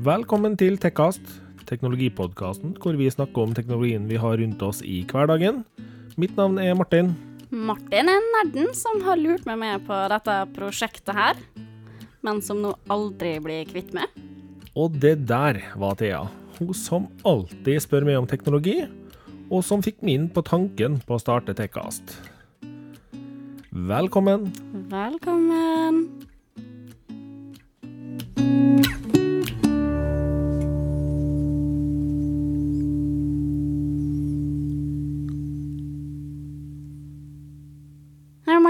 Velkommen 0.00 0.54
til 0.56 0.78
Tekkast, 0.80 1.20
teknologipodkasten 1.68 2.70
hvor 2.80 2.96
vi 2.96 3.10
snakker 3.12 3.42
om 3.42 3.50
teknologien 3.52 4.06
vi 4.08 4.16
har 4.16 4.38
rundt 4.40 4.62
oss 4.64 4.78
i 4.80 5.02
hverdagen. 5.04 5.58
Mitt 6.16 6.32
navn 6.38 6.56
er 6.56 6.72
Martin. 6.78 7.10
Martin 7.52 8.08
er 8.08 8.24
nerden 8.32 8.70
som 8.72 9.02
har 9.04 9.20
lurt 9.20 9.44
meg 9.44 9.58
med 9.60 9.84
på 9.84 9.98
dette 10.08 10.36
prosjektet 10.56 11.12
her, 11.12 11.42
men 12.24 12.40
som 12.40 12.62
nå 12.64 12.72
aldri 12.88 13.34
blir 13.44 13.68
kvitt 13.68 13.92
med. 13.92 14.08
Og 14.72 14.96
det 15.02 15.18
der 15.28 15.60
var 15.76 16.00
Thea. 16.00 16.22
Hun 16.56 16.72
som 16.72 17.10
alltid 17.28 17.84
spør 17.84 18.08
meg 18.08 18.22
om 18.22 18.30
teknologi, 18.30 18.78
og 19.52 19.60
som 19.68 19.84
fikk 19.84 20.00
min 20.00 20.30
på 20.32 20.40
tanken 20.48 20.96
på 21.04 21.18
å 21.18 21.20
starte 21.20 21.52
Tekkast. 21.60 22.16
Velkommen. 23.68 24.48
Velkommen. 24.88 26.06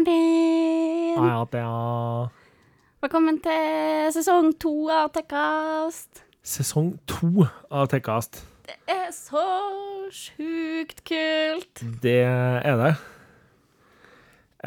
Martin. 0.00 1.18
Hei, 1.20 1.46
Thea. 1.52 2.28
Velkommen 3.04 3.36
til 3.44 4.06
sesong 4.14 4.54
to 4.56 4.72
av 4.88 5.10
Tekkast. 5.12 6.22
Sesong 6.40 6.94
to 7.10 7.44
av 7.68 7.90
Tekkast. 7.92 8.40
Det 8.64 8.78
er 8.88 9.10
så 9.12 9.44
sjukt 10.08 11.04
kult. 11.04 11.84
Det 12.00 12.16
er 12.24 12.80
det. 12.80 12.94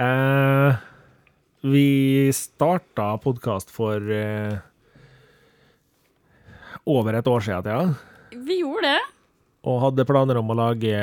Eh, 0.06 0.78
vi 1.66 2.30
starta 2.30 3.16
podkast 3.26 3.74
for 3.74 3.98
eh, 3.98 4.62
over 6.86 7.18
et 7.18 7.34
år 7.34 7.42
siden, 7.42 7.66
Thea. 7.66 8.38
Vi 8.38 8.62
gjorde 8.62 8.86
det. 8.92 9.00
Og 9.66 9.82
hadde 9.88 10.12
planer 10.14 10.46
om 10.46 10.54
å 10.54 10.64
lage 10.68 10.98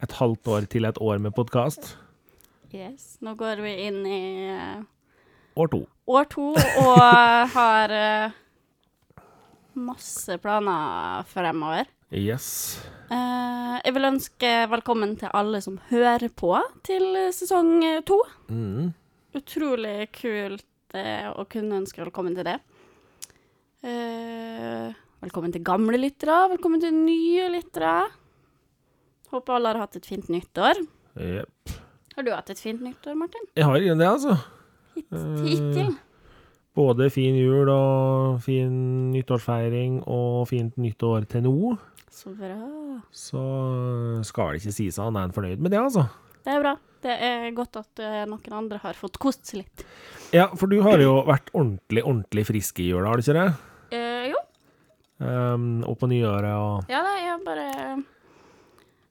et 0.00 0.22
halvt 0.22 0.56
år 0.56 0.70
til 0.72 0.88
et 0.88 1.04
år 1.04 1.20
med 1.20 1.36
podkast. 1.36 1.98
Yes. 2.70 3.16
Nå 3.20 3.34
går 3.34 3.56
vi 3.64 3.72
inn 3.88 4.04
i 4.06 4.20
eh, 4.46 4.82
År 5.58 5.68
to. 5.72 5.80
år 6.06 6.28
to 6.30 6.52
og 6.54 7.00
har 7.56 7.94
eh, 7.94 8.36
masse 9.74 10.36
planer 10.42 11.26
fremover. 11.30 11.88
Yes. 12.14 12.78
Uh, 13.10 13.78
jeg 13.84 13.94
vil 13.94 14.08
ønske 14.08 14.52
velkommen 14.70 15.16
til 15.18 15.30
alle 15.34 15.60
som 15.62 15.76
hører 15.90 16.30
på 16.30 16.52
til 16.86 17.18
sesong 17.34 17.72
eh, 17.86 18.00
to. 18.06 18.18
Mm. 18.50 18.92
Utrolig 19.38 20.08
kult 20.14 20.66
uh, 20.94 21.30
å 21.34 21.46
kunne 21.50 21.82
ønske 21.82 22.02
velkommen 22.02 22.38
til 22.38 22.46
det. 22.50 22.56
Uh, 23.82 24.90
velkommen 25.22 25.54
til 25.54 25.66
gamle 25.66 25.98
lyttere, 25.98 26.46
velkommen 26.54 26.82
til 26.82 26.94
nye 26.94 27.50
lyttere. 27.50 27.98
Håper 29.34 29.58
alle 29.58 29.74
har 29.74 29.84
hatt 29.86 30.00
et 30.00 30.10
fint 30.10 30.30
nyttår. 30.30 30.82
Jep. 31.18 31.78
Har 32.16 32.26
du 32.26 32.30
hatt 32.34 32.50
et 32.52 32.60
fint 32.60 32.80
nyttår, 32.82 33.14
Martin? 33.18 33.44
Jeg 33.56 33.64
har 33.68 33.76
ikke 33.80 33.98
det, 34.00 34.08
altså. 34.08 34.36
Hit, 34.96 35.06
Eh, 35.14 35.44
hittil? 35.46 35.92
Både 36.76 37.08
fin 37.10 37.34
jul 37.38 37.68
og 37.72 38.40
fin 38.44 39.10
nyttårsfeiring 39.12 40.00
og 40.06 40.44
fint 40.50 40.76
nyttår 40.78 41.26
til 41.30 41.42
nå. 41.46 41.54
Så 42.10 42.30
bra. 42.36 42.56
Så 43.14 43.40
skal 44.26 44.52
det 44.54 44.60
ikke 44.62 44.74
si 44.76 44.86
seg 44.90 45.08
han 45.08 45.16
er 45.18 45.34
fornøyd 45.34 45.58
med 45.62 45.70
det, 45.74 45.80
altså. 45.82 46.06
Det 46.44 46.54
er 46.54 46.62
bra. 46.62 46.74
Det 47.00 47.14
er 47.16 47.50
godt 47.56 47.78
at 47.80 48.02
eh, 48.04 48.22
noen 48.28 48.52
andre 48.58 48.78
har 48.82 48.98
fått 48.98 49.16
kost 49.22 49.46
seg 49.48 49.62
litt. 49.62 49.84
Ja, 50.36 50.48
for 50.54 50.68
du 50.70 50.78
har 50.84 51.00
jo 51.00 51.22
vært 51.26 51.48
ordentlig, 51.56 52.02
ordentlig 52.04 52.44
frisk 52.50 52.80
i 52.84 52.90
jula, 52.90 53.08
har 53.08 53.16
du 53.20 53.24
ikke 53.24 53.38
det? 53.38 53.46
Eh, 53.96 54.28
jo. 54.30 54.42
Um, 55.20 55.82
og 55.84 55.98
på 56.00 56.08
nyåret 56.08 56.52
og 56.56 56.88
Ja, 56.92 57.00
det 57.04 57.16
er 57.28 57.42
bare 57.44 57.64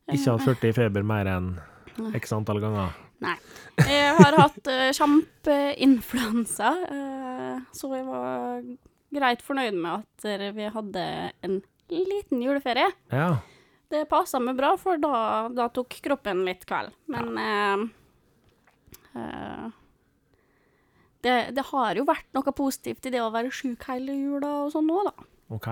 ikke 0.09 0.31
hatt 0.33 0.45
40 0.47 0.69
i 0.71 0.73
feber 0.73 1.03
mer 1.05 1.27
enn 1.29 1.49
x 2.19 2.33
antall 2.35 2.61
ganger. 2.63 2.95
Nei. 3.23 3.35
Jeg 3.83 4.13
har 4.15 4.37
hatt 4.39 4.69
uh, 4.71 4.85
kjempeinfluensa, 4.95 6.71
uh, 6.87 7.57
så 7.75 7.91
jeg 7.97 8.05
var 8.07 8.63
greit 9.15 9.43
fornøyd 9.43 9.75
med 9.75 10.05
at 10.05 10.55
vi 10.55 10.67
hadde 10.71 11.05
en 11.43 11.61
liten 11.89 12.43
juleferie. 12.43 12.89
Ja. 13.11 13.39
Det 13.89 14.05
passa 14.09 14.37
meg 14.41 14.57
bra, 14.59 14.75
for 14.77 15.01
da, 15.01 15.49
da 15.49 15.65
tok 15.73 15.97
kroppen 16.05 16.43
litt 16.45 16.65
kveld. 16.69 16.93
Men 17.09 17.39
eh, 17.41 17.85
uh, 19.17 19.71
det, 21.25 21.37
det 21.57 21.65
har 21.71 21.97
jo 21.97 22.05
vært 22.05 22.29
noe 22.37 22.53
positivt 22.53 23.09
i 23.09 23.13
det 23.15 23.23
å 23.23 23.31
være 23.33 23.49
sjuk 23.53 23.87
hele 23.89 24.13
jula 24.13 24.51
og 24.65 24.75
sånn 24.75 24.91
òg, 24.93 25.09
da. 25.09 25.29
OK. 25.57 25.69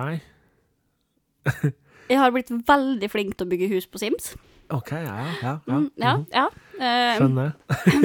Jeg 2.07 2.17
har 2.17 2.33
blitt 2.33 2.49
veldig 2.49 3.11
flink 3.13 3.37
til 3.37 3.45
å 3.45 3.51
bygge 3.51 3.69
hus 3.75 3.85
på 3.85 4.01
Sims. 4.01 4.33
OK, 4.69 4.91
ja, 4.91 5.15
ja. 5.41 5.59
ja. 5.65 5.73
Mm, 5.73 5.89
ja, 5.95 6.17
mhm. 6.17 6.25
ja. 6.31 6.49
Eh, 6.77 7.17
Skjønner. 7.17 7.51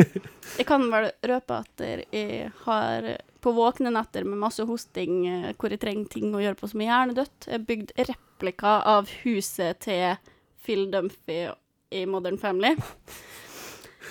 Jeg 0.58 0.66
kan 0.68 0.84
vel 0.92 1.08
røpe 1.24 1.56
at 1.62 1.80
jeg 1.80 2.50
har 2.66 3.06
på 3.42 3.52
våkne 3.56 3.90
netter 3.94 4.26
med 4.28 4.38
masse 4.42 4.64
hosting 4.68 5.22
eh, 5.26 5.46
hvor 5.56 5.72
jeg 5.72 5.80
trenger 5.80 6.10
ting 6.12 6.34
å 6.36 6.42
gjøre 6.42 6.58
på 6.60 6.68
som 6.68 6.82
er 6.82 6.90
hjernedødt. 6.90 7.46
Bygd 7.66 7.94
replika 8.10 8.74
av 8.92 9.08
huset 9.22 9.80
til 9.86 10.18
Phil 10.62 10.90
Dumphy 10.92 11.46
i 11.92 12.04
Modern 12.06 12.36
Family. 12.42 12.76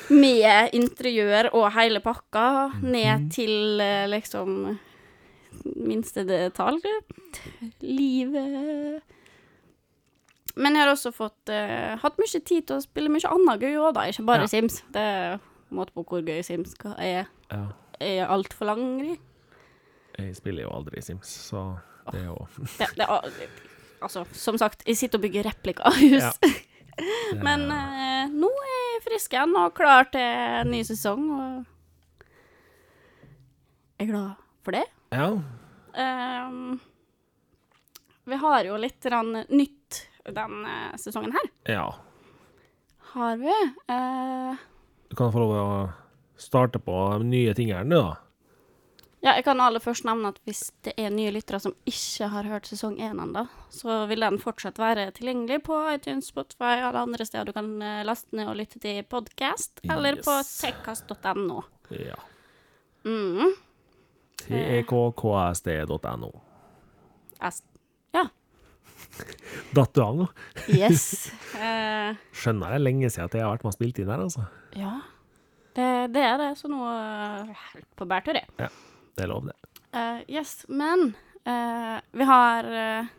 Med 0.10 0.74
interiør 0.76 1.52
og 1.54 1.70
hele 1.78 2.02
pakka, 2.04 2.48
ned 2.82 3.30
til 3.36 3.80
eh, 3.84 4.10
liksom 4.10 4.58
minste 5.86 6.26
detalj. 6.28 6.82
Livet 7.86 9.04
Men 10.62 10.76
jeg 10.78 10.84
har 10.86 10.92
også 10.94 11.12
fått 11.16 11.50
uh, 11.50 11.96
hatt 12.04 12.20
mye 12.22 12.42
tid 12.46 12.68
til 12.70 12.78
å 12.78 12.84
spille 12.84 13.10
mye 13.10 13.30
annet 13.32 13.64
gøy 13.66 13.78
òg, 13.82 13.94
da. 13.98 14.04
Ikke 14.12 14.26
bare 14.28 14.46
Ja. 14.46 14.52
Sims. 14.52 14.82
Det 14.94 15.02
er 15.02 15.40
måte 15.74 15.94
på 15.96 16.04
hvor 16.06 16.22
gøy 16.28 16.42
Sims 16.46 16.76
er, 17.00 17.28
Ja. 17.50 17.62
er 18.00 18.28
altfor 18.30 18.68
langrig. 18.70 19.18
Jeg 20.20 20.36
spiller 20.38 20.68
jo 20.68 20.74
aldri 20.76 21.02
Sims, 21.02 21.32
så 21.50 21.80
det 22.12 22.20
er 22.22 22.26
jo 22.28 22.48
Det, 22.78 22.88
det, 23.00 23.08
er- 23.08 23.50
altså, 24.04 24.26
som 24.36 24.58
sagt, 24.60 24.84
jeg 24.86 24.98
sitter 25.00 25.18
og 25.18 25.24
bygger 25.24 25.48
replika 25.50 25.88
av 25.88 25.94
hus. 25.98 26.22
Ja. 26.22 26.32
Men 27.48 27.64
eh, 27.72 28.28
nå 28.30 28.50
er 28.52 28.78
jeg 28.94 29.04
frisk 29.08 29.34
igjen 29.34 29.56
og 29.58 29.74
klar 29.74 30.10
til 30.12 30.22
en 30.22 30.70
ny 30.74 30.84
sesong, 30.86 31.24
og 31.32 31.66
jeg 33.98 34.08
er 34.08 34.12
glad 34.12 34.32
for 34.66 34.76
det. 34.76 34.84
Ja. 35.14 35.30
Ehm, 36.02 36.80
vi 38.30 38.38
har 38.44 38.68
jo 38.68 38.78
litt 38.80 39.06
rann, 39.12 39.46
nytt 39.50 39.81
denne 40.26 40.98
sesongen 41.02 41.32
her. 41.36 41.52
ja. 41.66 41.88
Har 43.12 43.36
vi? 43.38 43.52
Uh, 43.92 44.56
Du 45.10 45.16
kan 45.20 45.32
få 45.34 45.40
lov 45.44 45.52
å 45.60 45.64
starte 46.40 46.80
på 46.80 46.94
de 47.20 47.26
nye 47.28 47.54
tingene, 47.58 47.92
da. 47.92 48.14
ja, 49.22 49.34
jeg 49.36 49.44
kan 49.44 49.60
aller 49.60 49.84
først 49.84 50.06
nevne 50.08 50.32
at 50.32 50.40
hvis 50.48 50.62
det 50.88 50.94
er 50.98 51.12
nye 51.12 51.34
lyttere 51.36 51.60
som 51.60 51.76
ikke 51.86 52.30
har 52.32 52.48
hørt 52.48 52.70
sesong 52.72 52.96
én 53.04 53.20
ennå, 53.20 53.44
så 53.70 54.06
vil 54.08 54.24
den 54.24 54.40
fortsatt 54.40 54.80
være 54.80 55.10
tilgjengelig 55.18 55.60
på 55.68 55.76
iTunes, 55.92 56.32
Spotify 56.32 56.78
og 56.80 56.88
alle 56.94 57.04
andre 57.04 57.28
steder 57.28 57.52
du 57.52 57.54
kan 57.58 57.68
eh, 57.84 58.00
laste 58.08 58.32
ned 58.40 58.48
og 58.48 58.56
lytte 58.62 58.80
til 58.80 59.04
podkast, 59.04 59.84
eller 59.84 60.16
på 60.24 60.38
tekkast.no. 60.48 61.60
Ja. 61.92 62.16
Mm. 63.04 63.52
tekkksd.no. 64.48 66.32
Ja. 69.18 69.26
Datt 69.76 69.94
du 69.96 70.02
av 70.04 70.20
nå? 70.24 70.28
Yes. 70.72 71.06
Eh, 71.62 72.16
Skjønner 72.34 72.72
det 72.72 72.78
er 72.80 72.82
lenge 72.82 73.10
siden 73.12 73.28
at 73.28 73.36
jeg 73.38 73.44
har 73.44 73.52
vært 73.54 73.66
med 73.68 73.70
og 73.70 73.76
spilt 73.76 74.00
inn 74.02 74.10
her, 74.10 74.22
altså. 74.24 74.48
ja. 74.74 74.96
Det, 75.76 75.90
det 76.16 76.24
er 76.26 76.40
det, 76.42 76.48
så 76.58 76.68
nå 76.72 76.80
uh, 76.84 77.52
på 77.96 78.08
bærtur, 78.10 78.40
jeg. 78.40 78.72
Det 79.16 79.24
er 79.24 79.30
lov, 79.30 79.46
det. 79.48 79.54
Eh, 79.94 80.22
yes, 80.28 80.66
men 80.68 81.14
eh, 81.46 82.00
vi 82.12 82.28
har 82.28 82.64
eh, 82.64 83.12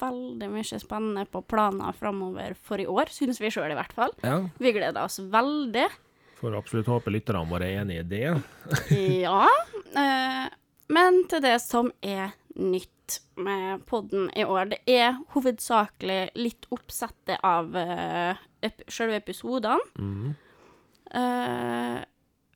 veldig 0.00 0.50
mye 0.50 0.80
spennende 0.80 1.24
på 1.30 1.42
planer 1.42 1.92
framover 1.92 2.56
for 2.62 2.80
i 2.80 2.86
år, 2.88 3.12
synes 3.12 3.40
vi 3.40 3.52
sjøl 3.52 3.72
i 3.72 3.78
hvert 3.78 3.94
fall. 3.96 4.14
Ja. 4.24 4.40
Vi 4.58 4.72
gleder 4.76 5.04
oss 5.04 5.20
veldig. 5.20 5.86
Får 6.38 6.56
absolutt 6.58 6.90
håpe 6.90 7.12
lytterne 7.12 7.44
våre 7.50 7.68
er 7.68 7.82
enig 7.82 8.00
i 8.02 8.06
det. 8.08 8.24
Ja. 8.96 9.44
eh, 10.02 10.46
men 10.88 11.24
til 11.28 11.44
det 11.44 11.58
som 11.64 11.92
er 12.00 12.32
nytt 12.58 12.92
med 13.40 13.84
podden 13.88 14.28
i 14.36 14.44
år, 14.44 14.72
det 14.72 14.80
er 14.90 15.18
hovedsakelig 15.34 16.20
litt 16.38 16.68
oppsettet 16.74 17.40
av 17.46 17.74
uh, 17.76 18.38
ep 18.64 18.84
selve 18.90 19.18
episodene. 19.20 19.80
Mm. 19.98 20.34
Uh, 21.14 21.98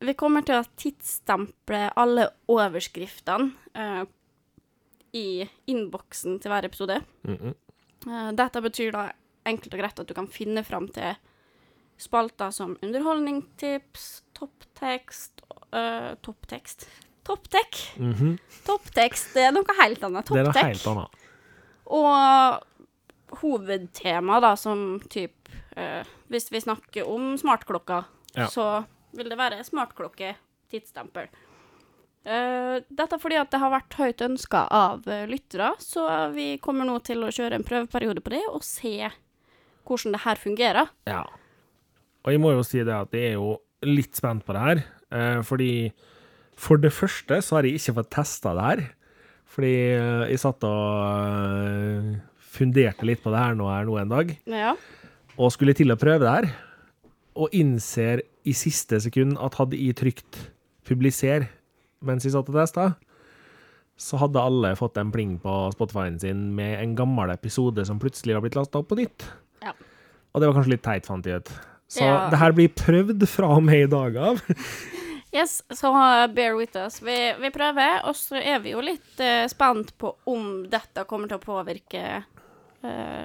vi 0.03 0.15
kommer 0.19 0.43
til 0.45 0.59
å 0.59 0.67
tidsstemple 0.79 1.85
alle 1.99 2.27
overskriftene 2.51 3.51
uh, 3.77 4.03
i 5.15 5.43
innboksen 5.69 6.39
til 6.41 6.53
hver 6.53 6.67
episode. 6.69 7.01
Mhm. 7.27 7.53
uh, 8.09 8.31
dette 8.35 8.63
betyr 8.63 8.95
da 8.95 9.11
enkelt 9.47 9.75
og 9.75 9.83
greit 9.83 9.99
at 9.99 10.09
du 10.09 10.15
kan 10.15 10.27
finne 10.31 10.63
fram 10.63 10.87
til 10.93 11.15
spalter 11.99 12.51
som 12.51 12.75
underholdningstips, 12.83 14.23
topptekst, 14.35 15.43
uh, 15.75 16.13
topptekst, 16.25 16.87
Topptek. 17.23 17.77
-hmm. 17.97 18.37
Topptekst 18.65 19.33
det 19.33 19.45
er 19.47 19.51
noe 19.55 19.75
helt 19.81 20.03
annet. 20.03 20.25
Det 20.27 20.39
er 20.39 20.43
noe 20.49 20.63
helt 20.63 20.87
annet. 20.87 21.07
Og 21.85 22.63
hovedtema, 23.41 24.39
da, 24.39 24.55
som 24.55 24.99
typ 25.09 25.49
eh, 25.75 26.03
Hvis 26.27 26.51
vi 26.51 26.61
snakker 26.61 27.07
om 27.09 27.37
smartklokker, 27.37 28.03
Ja. 28.35 28.47
så 28.47 28.85
vil 29.13 29.29
det 29.29 29.37
være 29.37 29.63
smartklokke, 29.63 30.35
tidsstempel. 30.71 31.27
Eh, 32.25 32.79
dette 32.89 33.19
fordi 33.19 33.35
at 33.35 33.51
det 33.51 33.59
har 33.59 33.69
vært 33.69 33.93
høyt 33.99 34.21
ønska 34.21 34.67
av 34.71 35.07
eh, 35.07 35.25
lyttere, 35.27 35.73
så 35.79 36.31
vi 36.33 36.57
kommer 36.57 36.85
nå 36.87 36.99
til 37.03 37.23
å 37.25 37.31
kjøre 37.33 37.59
en 37.59 37.63
prøveperiode 37.67 38.23
på 38.23 38.29
det 38.31 38.41
og 38.49 38.63
se 38.63 39.09
hvordan 39.83 40.15
det 40.15 40.21
her 40.23 40.35
fungerer. 40.39 40.89
Ja. 41.05 41.25
Og 42.23 42.31
jeg 42.31 42.39
må 42.39 42.53
jo 42.55 42.63
si 42.63 42.79
det 42.79 42.95
at 42.95 43.11
jeg 43.11 43.33
er 43.33 43.33
jo 43.33 43.57
litt 43.83 44.15
spent 44.15 44.45
på 44.47 44.53
det 44.55 44.61
her, 44.63 44.83
eh, 45.11 45.41
fordi 45.43 45.91
for 46.59 46.77
det 46.77 46.91
første 46.93 47.39
så 47.43 47.57
har 47.57 47.63
jeg 47.67 47.79
ikke 47.79 47.95
fått 48.01 48.11
testa 48.11 48.53
det 48.57 48.67
her. 48.67 48.83
Fordi 49.53 49.73
eh, 49.93 50.23
jeg 50.31 50.39
satt 50.41 50.63
og 50.65 50.83
eh, 51.13 52.13
funderte 52.53 53.05
litt 53.05 53.21
på 53.23 53.31
det 53.33 53.41
her 53.43 53.55
nå, 53.57 53.67
her 53.69 53.85
nå 53.85 53.97
en 54.01 54.09
dag, 54.13 54.31
Ja. 54.49 54.75
og 55.37 55.51
skulle 55.53 55.75
til 55.77 55.93
å 55.93 55.97
prøve 55.99 56.23
det 56.25 56.33
her, 56.33 56.47
og 57.35 57.49
innser 57.57 58.21
i 58.45 58.53
siste 58.53 58.99
sekund 59.01 59.37
at 59.41 59.55
hadde 59.57 59.77
jeg 59.79 59.95
trykt 59.97 60.39
'publiser' 60.85 61.47
mens 62.03 62.23
jeg 62.25 62.33
satt 62.33 62.49
og 62.49 62.55
testa, 62.55 62.95
så 63.97 64.17
hadde 64.19 64.41
alle 64.41 64.73
fått 64.75 64.97
en 64.97 65.11
pling 65.13 65.37
på 65.39 65.71
Spotify-en 65.73 66.19
sin 66.19 66.55
med 66.55 66.81
en 66.81 66.95
gammel 66.95 67.29
episode 67.31 67.85
som 67.85 67.99
plutselig 68.01 68.33
har 68.35 68.41
blitt 68.41 68.55
lasta 68.57 68.79
opp 68.81 68.89
på 68.89 68.97
nytt. 68.99 69.23
Ja. 69.63 69.71
Og 70.33 70.41
det 70.41 70.47
var 70.49 70.57
kanskje 70.57 70.73
litt 70.73 70.83
teit, 70.83 71.05
fant 71.05 71.25
jeg 71.25 71.35
ut. 71.41 71.49
Så 71.87 72.01
Ja. 72.01 72.29
det 72.29 72.39
her 72.39 72.51
blir 72.51 72.69
prøvd 72.69 73.27
fra 73.27 73.47
og 73.55 73.63
med 73.63 73.83
i 73.83 73.87
dag 73.87 74.15
av. 74.17 74.41
Yes, 75.33 75.63
så 75.69 75.89
bear 76.29 76.53
with 76.53 76.77
us. 76.77 77.01
Vi, 77.01 77.33
vi 77.39 77.49
prøver, 77.49 78.03
og 78.05 78.13
så 78.15 78.37
er 78.37 78.59
vi 78.61 78.75
jo 78.75 78.83
litt 78.85 79.17
uh, 79.17 79.47
spent 79.49 79.95
på 79.97 80.11
om 80.29 80.67
dette 80.69 81.07
kommer 81.09 81.31
til 81.31 81.39
å 81.39 81.41
påvirke 81.41 82.03
uh, 82.85 83.23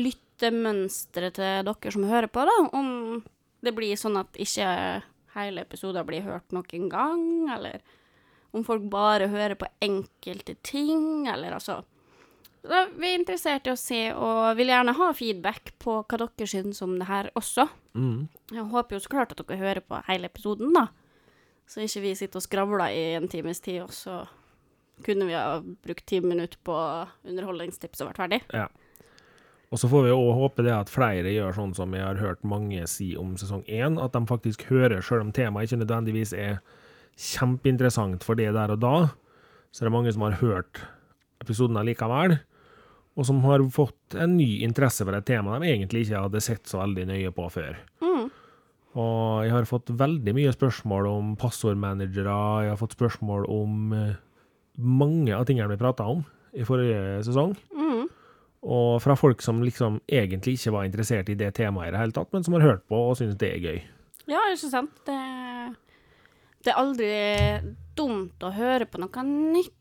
lyttemønsteret 0.00 1.36
til 1.36 1.68
dere 1.68 1.92
som 1.92 2.08
hører 2.08 2.32
på, 2.32 2.46
da. 2.48 2.56
Om 2.72 3.20
det 3.60 3.74
blir 3.76 4.00
sånn 4.00 4.16
at 4.22 4.40
ikke 4.40 4.70
hele 5.36 5.66
episoder 5.66 6.08
blir 6.08 6.24
hørt 6.24 6.56
noen 6.56 6.88
gang, 6.88 7.26
eller 7.52 7.84
om 8.56 8.64
folk 8.64 8.88
bare 8.88 9.28
hører 9.32 9.58
på 9.60 9.68
enkelte 9.84 10.56
ting, 10.64 11.28
eller 11.28 11.52
altså 11.56 11.82
så 11.82 11.91
Vi 12.62 13.08
er 13.08 13.16
interessert 13.18 13.66
i 13.66 13.72
å 13.72 13.78
se, 13.78 14.00
og 14.14 14.52
vil 14.58 14.70
gjerne 14.70 14.94
ha 14.94 15.08
feedback 15.18 15.72
på 15.82 15.96
hva 16.06 16.18
dere 16.22 16.46
syns 16.46 16.82
om 16.84 16.94
det 17.00 17.08
her 17.08 17.30
også. 17.38 17.66
Mm. 17.98 18.28
Jeg 18.54 18.68
håper 18.70 18.96
jo 18.96 19.02
så 19.02 19.10
klart 19.10 19.34
at 19.34 19.42
dere 19.42 19.58
hører 19.58 19.82
på 19.82 19.98
hele 20.06 20.30
episoden, 20.30 20.70
da. 20.76 20.86
Så 21.66 21.82
ikke 21.82 22.04
vi 22.04 22.14
sitter 22.18 22.38
og 22.38 22.44
skravler 22.44 22.94
i 22.94 23.02
en 23.16 23.26
times 23.32 23.62
tid, 23.64 23.80
og 23.82 23.90
så 23.96 24.20
kunne 25.02 25.26
vi 25.26 25.34
ha 25.34 25.58
brukt 25.58 26.06
ti 26.06 26.20
minutter 26.22 26.60
på 26.62 26.76
underholdningstips 27.26 28.04
og 28.04 28.12
vært 28.12 28.22
ferdig. 28.22 28.40
Ja. 28.54 28.68
Og 29.72 29.80
så 29.80 29.88
får 29.88 30.04
vi 30.04 30.14
òg 30.14 30.30
håpe 30.36 30.62
det 30.66 30.74
at 30.76 30.92
flere 30.92 31.32
gjør 31.32 31.56
sånn 31.56 31.72
som 31.74 31.94
jeg 31.96 32.04
har 32.04 32.20
hørt 32.20 32.44
mange 32.44 32.84
si 32.92 33.14
om 33.16 33.32
sesong 33.40 33.64
én, 33.64 33.96
at 33.98 34.12
de 34.14 34.20
faktisk 34.28 34.66
hører, 34.68 35.00
sjøl 35.00 35.24
om 35.24 35.32
temaet 35.34 35.70
ikke 35.70 35.80
nødvendigvis 35.80 36.34
er 36.36 36.60
kjempeinteressant 37.16 38.24
for 38.26 38.38
det 38.38 38.50
der 38.54 38.74
og 38.74 38.82
da, 38.84 38.96
så 39.72 39.82
det 39.82 39.88
er 39.88 39.96
mange 39.96 40.12
som 40.12 40.26
har 40.26 40.36
hørt 40.42 40.82
episoden 41.42 41.80
allikevel, 41.80 42.36
og 43.12 43.26
som 43.28 43.42
har 43.44 43.64
fått 43.74 44.16
en 44.16 44.36
ny 44.38 44.62
interesse 44.64 45.04
for 45.04 45.16
et 45.16 45.26
tema 45.28 45.58
de 45.60 45.68
egentlig 45.68 46.06
ikke 46.06 46.22
hadde 46.24 46.44
sett 46.44 46.70
så 46.70 46.80
veldig 46.80 47.06
nøye 47.10 47.32
på 47.36 47.48
før. 47.52 47.76
Mm. 48.00 48.30
Og 48.92 49.44
jeg 49.46 49.52
har 49.54 49.68
fått 49.68 49.92
veldig 49.96 50.34
mye 50.36 50.52
spørsmål 50.52 51.08
om 51.10 51.34
passordmanagere, 51.40 52.38
jeg 52.66 52.72
har 52.72 52.80
fått 52.80 52.96
spørsmål 52.96 53.46
om 53.52 53.94
eh, 53.96 54.16
mange 54.80 55.32
av 55.36 55.46
tingene 55.48 55.70
vi 55.72 55.80
prata 55.80 56.08
om 56.08 56.24
i 56.52 56.64
forrige 56.68 57.22
sesong. 57.28 57.54
Mm. 57.72 58.08
Og 58.62 58.90
fra 59.02 59.16
folk 59.18 59.42
som 59.42 59.62
liksom 59.64 59.98
egentlig 60.06 60.58
ikke 60.58 60.74
var 60.76 60.88
interessert 60.88 61.32
i 61.32 61.38
det 61.38 61.50
temaet 61.56 61.90
i 61.90 61.94
det 61.94 62.02
hele 62.02 62.16
tatt, 62.16 62.30
men 62.32 62.44
som 62.44 62.56
har 62.56 62.66
hørt 62.66 62.84
på 62.88 63.00
og 63.10 63.16
syns 63.18 63.38
det 63.40 63.52
er 63.56 63.64
gøy. 63.64 63.80
Ja, 64.30 64.42
ikke 64.52 64.70
sant? 64.70 64.92
Det, 65.08 65.18
det 66.62 66.72
er 66.72 66.80
aldri 66.80 67.12
dumt 67.98 68.44
å 68.44 68.52
høre 68.54 68.86
på 68.88 69.00
noe 69.02 69.24
nytt. 69.26 69.76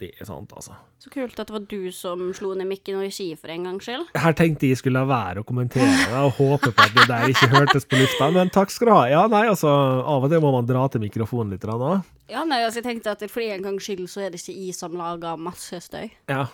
Det 0.00 0.14
er 0.16 0.24
sant, 0.24 0.48
altså. 0.56 0.72
Så 1.00 1.10
kult 1.12 1.36
at 1.36 1.50
det 1.50 1.52
var 1.52 1.64
du 1.68 1.90
som 1.92 2.22
slo 2.36 2.54
ned 2.56 2.68
mikken 2.70 2.96
og 2.96 3.04
i 3.04 3.10
ski 3.12 3.26
for 3.36 3.52
en 3.52 3.66
gangs 3.68 3.84
skyld. 3.84 4.06
Her 4.16 4.36
tenkte 4.36 4.70
jeg 4.70 4.78
skulle 4.80 5.02
la 5.02 5.08
være 5.10 5.42
å 5.42 5.46
kommentere 5.48 5.90
det 6.08 6.22
og 6.22 6.38
håpe 6.38 6.70
på 6.72 6.86
at 6.86 6.94
det 6.96 7.04
der 7.10 7.26
ikke 7.28 7.50
hørtes 7.52 7.84
på 7.88 8.00
lufta, 8.00 8.30
men 8.32 8.52
takk 8.54 8.72
skal 8.72 8.88
du 8.88 8.94
ha. 8.96 9.02
Ja, 9.12 9.26
nei, 9.28 9.42
altså, 9.50 9.68
av 9.68 10.24
og 10.24 10.32
til 10.32 10.40
må 10.40 10.54
man 10.56 10.68
dra 10.68 10.86
til 10.92 11.04
mikrofonen 11.04 11.52
litt 11.52 11.68
òg. 11.68 11.84
Ja, 12.32 12.46
nei, 12.48 12.62
altså, 12.64 12.80
jeg 12.80 12.88
tenkte 12.88 13.12
at 13.12 13.26
for 13.28 13.44
en 13.44 13.68
gangs 13.68 13.84
skyld 13.84 14.08
så 14.08 14.24
er 14.24 14.32
det 14.32 14.40
ikke 14.40 14.56
jeg 14.56 14.78
som 14.78 14.96
lager 14.96 15.36
masse 15.40 15.82
støy. 15.84 16.08
Ja. 16.32 16.46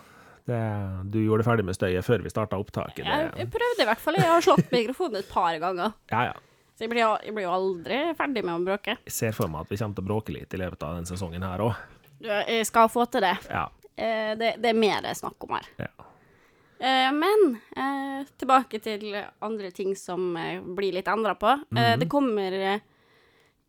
Det, 0.46 0.58
du 1.10 1.20
gjorde 1.22 1.43
det 1.43 1.46
ferdig 1.48 1.64
med 1.66 1.75
støyet 1.75 2.06
før 2.06 2.22
vi 2.22 2.31
starta 2.31 2.58
opptaket. 2.58 3.06
Jeg, 3.06 3.31
jeg 3.34 3.50
prøvde 3.50 3.82
i 3.82 3.88
hvert 3.88 4.02
fall. 4.02 4.19
Jeg 4.19 4.31
har 4.31 4.44
slått 4.46 4.75
mikrofonen 4.75 5.22
et 5.22 5.31
par 5.31 5.54
ganger. 5.62 5.94
ja, 6.10 6.26
ja. 6.32 6.37
Så 6.76 6.84
jeg 6.84 6.90
blir, 6.93 7.06
jeg 7.25 7.32
blir 7.32 7.46
jo 7.46 7.52
aldri 7.56 7.98
ferdig 8.19 8.43
med 8.44 8.52
å 8.52 8.60
bråke. 8.60 8.98
Jeg 9.06 9.14
ser 9.16 9.31
for 9.32 9.48
meg 9.48 9.64
at 9.64 9.70
vi 9.72 9.78
kommer 9.81 9.96
til 9.96 10.04
å 10.04 10.08
bråke 10.10 10.32
litt 10.34 10.52
i 10.52 10.58
løpet 10.60 10.82
av 10.84 10.98
denne 10.98 11.08
sesongen 11.08 11.46
her 11.46 11.62
òg. 11.64 11.78
Jeg 12.26 12.67
skal 12.69 12.88
få 12.93 13.06
til 13.11 13.25
det. 13.26 13.34
Ja. 13.50 13.67
Eh, 13.96 14.34
Det, 14.38 14.55
det 14.62 14.70
er 14.73 14.78
mer 14.78 15.00
det 15.05 15.11
er 15.14 15.20
snakk 15.23 15.46
om 15.49 15.55
her. 15.56 15.69
ja. 15.78 15.90
Eh, 16.78 17.12
Men 17.17 17.61
eh, 17.76 18.26
tilbake 18.38 18.78
til 18.84 19.14
andre 19.40 19.70
ting 19.73 19.94
som 19.96 20.37
eh, 20.37 20.58
blir 20.61 20.93
litt 20.93 21.08
endra 21.08 21.32
på. 21.40 21.55
Eh, 21.76 21.94
Det 21.96 22.08
kommer 22.12 22.52
eh, 22.52 22.81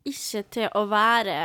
ikke 0.04 0.42
til 0.50 0.68
å 0.76 0.82
være 0.90 1.38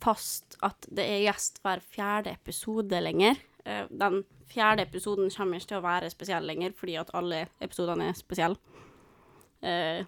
fast 0.00 0.56
at 0.62 0.86
det 0.94 1.04
er 1.04 1.24
gjest 1.26 1.60
hver 1.64 1.80
fjerde 1.92 2.32
episode 2.38 3.00
lenger. 3.04 3.36
Eh, 3.66 3.84
Den 3.90 4.22
fjerde 4.48 4.86
episoden 4.88 5.28
kommer 5.30 5.58
ikke 5.60 5.74
til 5.74 5.80
å 5.82 5.84
være 5.84 6.08
spesiell 6.10 6.46
lenger, 6.48 6.72
fordi 6.78 6.96
at 6.96 7.10
alle 7.14 7.42
episodene 7.60 8.08
er 8.08 8.16
spesielle. 8.16 8.56
Eh, 9.60 10.04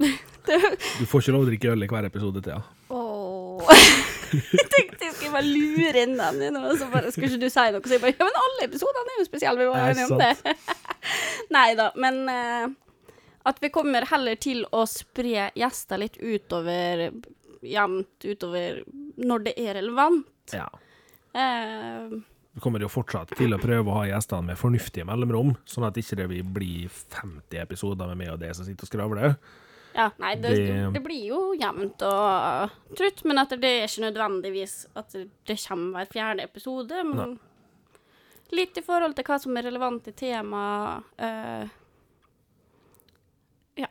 Du 0.98 1.04
får 1.06 1.20
ikke 1.22 1.32
lov 1.36 1.42
å 1.44 1.48
drikke 1.50 1.70
øl 1.74 1.84
i 1.84 1.86
hver 1.92 2.06
episode 2.08 2.40
til, 2.42 2.56
ja. 2.56 2.62
Åh. 2.90 3.68
jeg 4.30 4.66
tenkte 4.72 5.08
jeg 5.08 5.14
skulle 5.16 5.32
bare 5.34 5.48
lure 5.48 6.04
inn 6.04 6.14
den, 6.18 6.42
inn, 6.48 6.58
og 6.60 6.76
så 6.78 6.88
bare 6.92 7.10
skulle 7.14 7.32
ikke 7.32 7.42
du 7.42 7.50
si 7.52 7.66
noe. 7.74 7.82
Så 7.84 7.96
jeg 7.96 8.04
bare 8.04 8.14
Ja, 8.14 8.28
men 8.28 8.38
alle 8.44 8.68
episodene 8.68 9.14
er 9.14 9.20
jo 9.20 9.26
spesielle, 9.28 9.60
vi 9.64 9.68
var 9.72 9.90
enige 9.90 10.06
om 10.10 10.22
det. 10.22 10.56
Nei 11.56 11.66
da, 11.78 11.90
men 12.00 12.22
uh, 12.30 12.70
at 13.50 13.60
vi 13.62 13.70
kommer 13.72 14.06
heller 14.10 14.38
til 14.40 14.64
å 14.76 14.84
spre 14.90 15.50
gjester 15.56 16.02
litt 16.02 16.18
utover 16.20 17.08
jevnt 17.60 18.24
utover 18.24 18.82
når 19.20 19.48
det 19.48 19.54
er 19.60 19.74
relevant. 19.80 20.28
ja. 20.56 20.68
Uh, 21.30 22.20
Vi 22.50 22.60
kommer 22.64 22.82
jo 22.82 22.88
fortsatt 22.90 23.30
til 23.38 23.54
å 23.54 23.60
prøve 23.62 23.92
å 23.92 23.98
ha 24.00 24.06
gjestene 24.08 24.48
med 24.48 24.58
fornuftige 24.58 25.06
mellomrom, 25.06 25.52
sånn 25.68 25.86
at 25.86 25.98
ikke 26.00 26.16
det 26.18 26.26
ikke 26.34 26.54
blir 26.56 26.88
50 27.14 27.60
episoder 27.62 28.10
med 28.10 28.18
meg 28.18 28.32
og 28.32 28.40
det 28.42 28.50
som 28.58 28.66
sitter 28.66 28.88
og 28.88 28.90
skravler. 28.90 29.36
Ja, 29.94 30.10
nei, 30.18 30.34
det, 30.36 30.54
Det- 30.56 30.92
det 30.94 31.02
blir 31.04 31.24
jo 31.28 31.40
jevnt 31.58 32.02
og 32.02 32.70
trutt, 32.96 33.24
men 33.24 33.38
at 33.38 33.50
det 33.50 33.64
er 33.64 33.86
ikke 33.88 34.04
nødvendigvis 34.12 34.86
at 34.96 35.12
det 35.46 35.58
kommer 35.68 36.00
hver 36.04 36.12
fjerde 36.12 36.42
episode. 36.46 37.02
Men 37.04 37.38
litt 38.52 38.76
i 38.78 38.82
forhold 38.82 39.14
til 39.16 39.24
hva 39.24 39.38
som 39.40 39.56
er 39.56 39.62
relevant 39.68 40.06
i 40.08 40.12
temaet. 40.12 41.04
eh, 41.18 41.68
ja. 43.76 43.88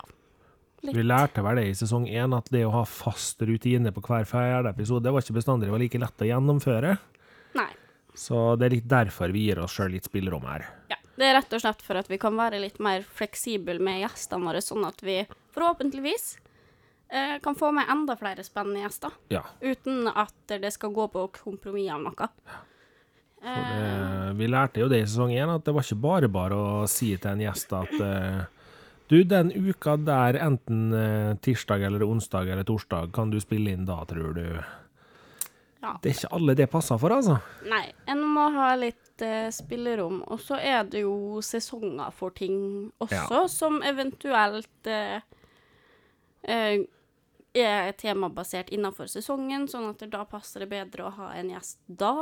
Litt. 0.82 0.96
Vi 0.96 1.03
lærte 1.03 1.44
vel 1.44 1.58
det 1.60 1.65
i 1.68 1.75
sesong 1.75 2.06
én, 2.08 2.32
at 2.38 2.48
det 2.53 2.62
å 2.65 2.72
ha 2.72 2.86
fast 2.88 3.41
rutine 3.44 3.91
på 3.91 4.00
hver 4.06 4.24
fjerde 4.29 4.70
episode 4.72 5.12
var 5.12 5.20
ikke 5.25 5.36
bestandig 5.36 5.68
det 5.68 5.74
var 5.75 5.82
like 5.84 6.00
lett 6.00 6.24
å 6.24 6.29
gjennomføre. 6.29 6.94
Nei. 7.60 7.72
Så 8.15 8.56
det 8.60 8.70
er 8.70 8.75
litt 8.77 8.88
derfor 8.88 9.32
vi 9.36 9.48
gir 9.50 9.60
oss 9.60 9.75
sjøl 9.75 9.91
litt 9.91 10.08
spillerom 10.08 10.46
her. 10.48 10.65
Ja, 10.91 10.96
det 11.20 11.27
er 11.27 11.36
rett 11.41 11.51
og 11.56 11.60
slett 11.65 11.84
for 11.84 12.00
at 12.00 12.08
vi 12.08 12.18
kan 12.22 12.36
være 12.39 12.62
litt 12.63 12.79
mer 12.79 13.03
fleksible 13.03 13.75
med 13.84 14.01
gjestene 14.06 14.48
våre, 14.48 14.63
sånn 14.63 14.88
at 14.88 15.03
vi 15.03 15.18
forhåpentligvis 15.60 16.38
eh, 17.12 17.38
kan 17.44 17.56
få 17.60 17.72
med 17.75 17.89
enda 17.92 18.16
flere 18.20 18.44
spennende 18.48 18.82
gjester, 18.88 19.12
Ja. 19.34 19.44
uten 19.62 20.08
at 20.16 20.34
det 20.62 20.72
skal 20.74 20.94
gå 20.96 21.08
på 21.12 21.28
kompromiss 21.44 21.92
av 21.92 22.01
noe. 22.08 22.30
For 23.39 23.68
det, 23.72 24.36
vi 24.36 24.48
lærte 24.51 24.82
jo 24.82 24.89
det 24.92 24.98
i 25.04 25.08
sesong 25.08 25.32
én, 25.32 25.48
at 25.54 25.63
det 25.63 25.72
var 25.75 25.86
ikke 25.86 26.01
bare 26.04 26.28
bare 26.28 26.56
å 26.60 26.88
si 26.92 27.13
til 27.18 27.32
en 27.32 27.44
gjest 27.46 27.72
at 27.78 27.94
eh, 28.04 28.42
du, 29.10 29.24
den 29.24 29.50
uka 29.56 29.96
der, 29.98 30.36
enten 30.44 30.92
eh, 30.94 31.32
tirsdag 31.42 31.82
eller 31.88 32.04
onsdag 32.04 32.51
eller 32.51 32.68
torsdag, 32.68 33.13
kan 33.16 33.32
du 33.32 33.39
spille 33.39 33.72
inn 33.72 33.88
da, 33.88 34.01
tror 34.10 34.36
du? 34.36 34.44
Ja. 35.80 35.94
Det 36.04 36.12
er 36.12 36.18
ikke 36.18 36.34
alle 36.36 36.54
det 36.60 36.68
passer 36.70 37.00
for, 37.00 37.16
altså. 37.16 37.38
Nei, 37.72 37.86
en 38.12 38.20
må 38.28 38.50
ha 38.51 38.74
litt 38.75 39.24
eh, 39.24 39.48
spillerom. 39.56 40.20
Og 40.28 40.42
så 40.44 40.58
er 40.60 40.84
det 40.92 41.06
jo 41.06 41.39
sesonger 41.39 42.12
for 42.12 42.36
ting 42.36 42.92
også, 43.00 43.46
som 43.48 43.80
eventuelt 43.88 44.89
eh, 44.92 45.24
eh, 46.43 46.86
er 47.58 47.91
temabasert 47.98 48.69
innenfor 48.74 49.10
sesongen, 49.10 49.65
sånn 49.72 49.89
at 49.89 50.03
da 50.12 50.22
passer 50.29 50.63
det 50.63 50.69
bedre 50.72 51.08
å 51.08 51.13
ha 51.15 51.31
en 51.39 51.50
gjest 51.55 51.79
da, 51.88 52.13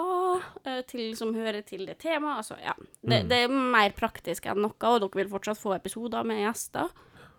eh, 0.63 0.83
til, 0.87 1.11
som 1.19 1.33
hører 1.35 1.65
til 1.67 1.85
det 1.89 1.97
temaet. 2.03 2.43
Altså, 2.43 2.59
ja. 2.63 2.75
Det, 3.01 3.25
det 3.29 3.43
er 3.45 3.51
mer 3.51 3.91
praktisk 3.97 4.47
enn 4.47 4.63
noe, 4.63 4.77
og 4.77 5.01
dere 5.03 5.23
vil 5.23 5.33
fortsatt 5.33 5.59
få 5.59 5.75
episoder 5.75 6.27
med 6.27 6.45
gjester. 6.45 6.93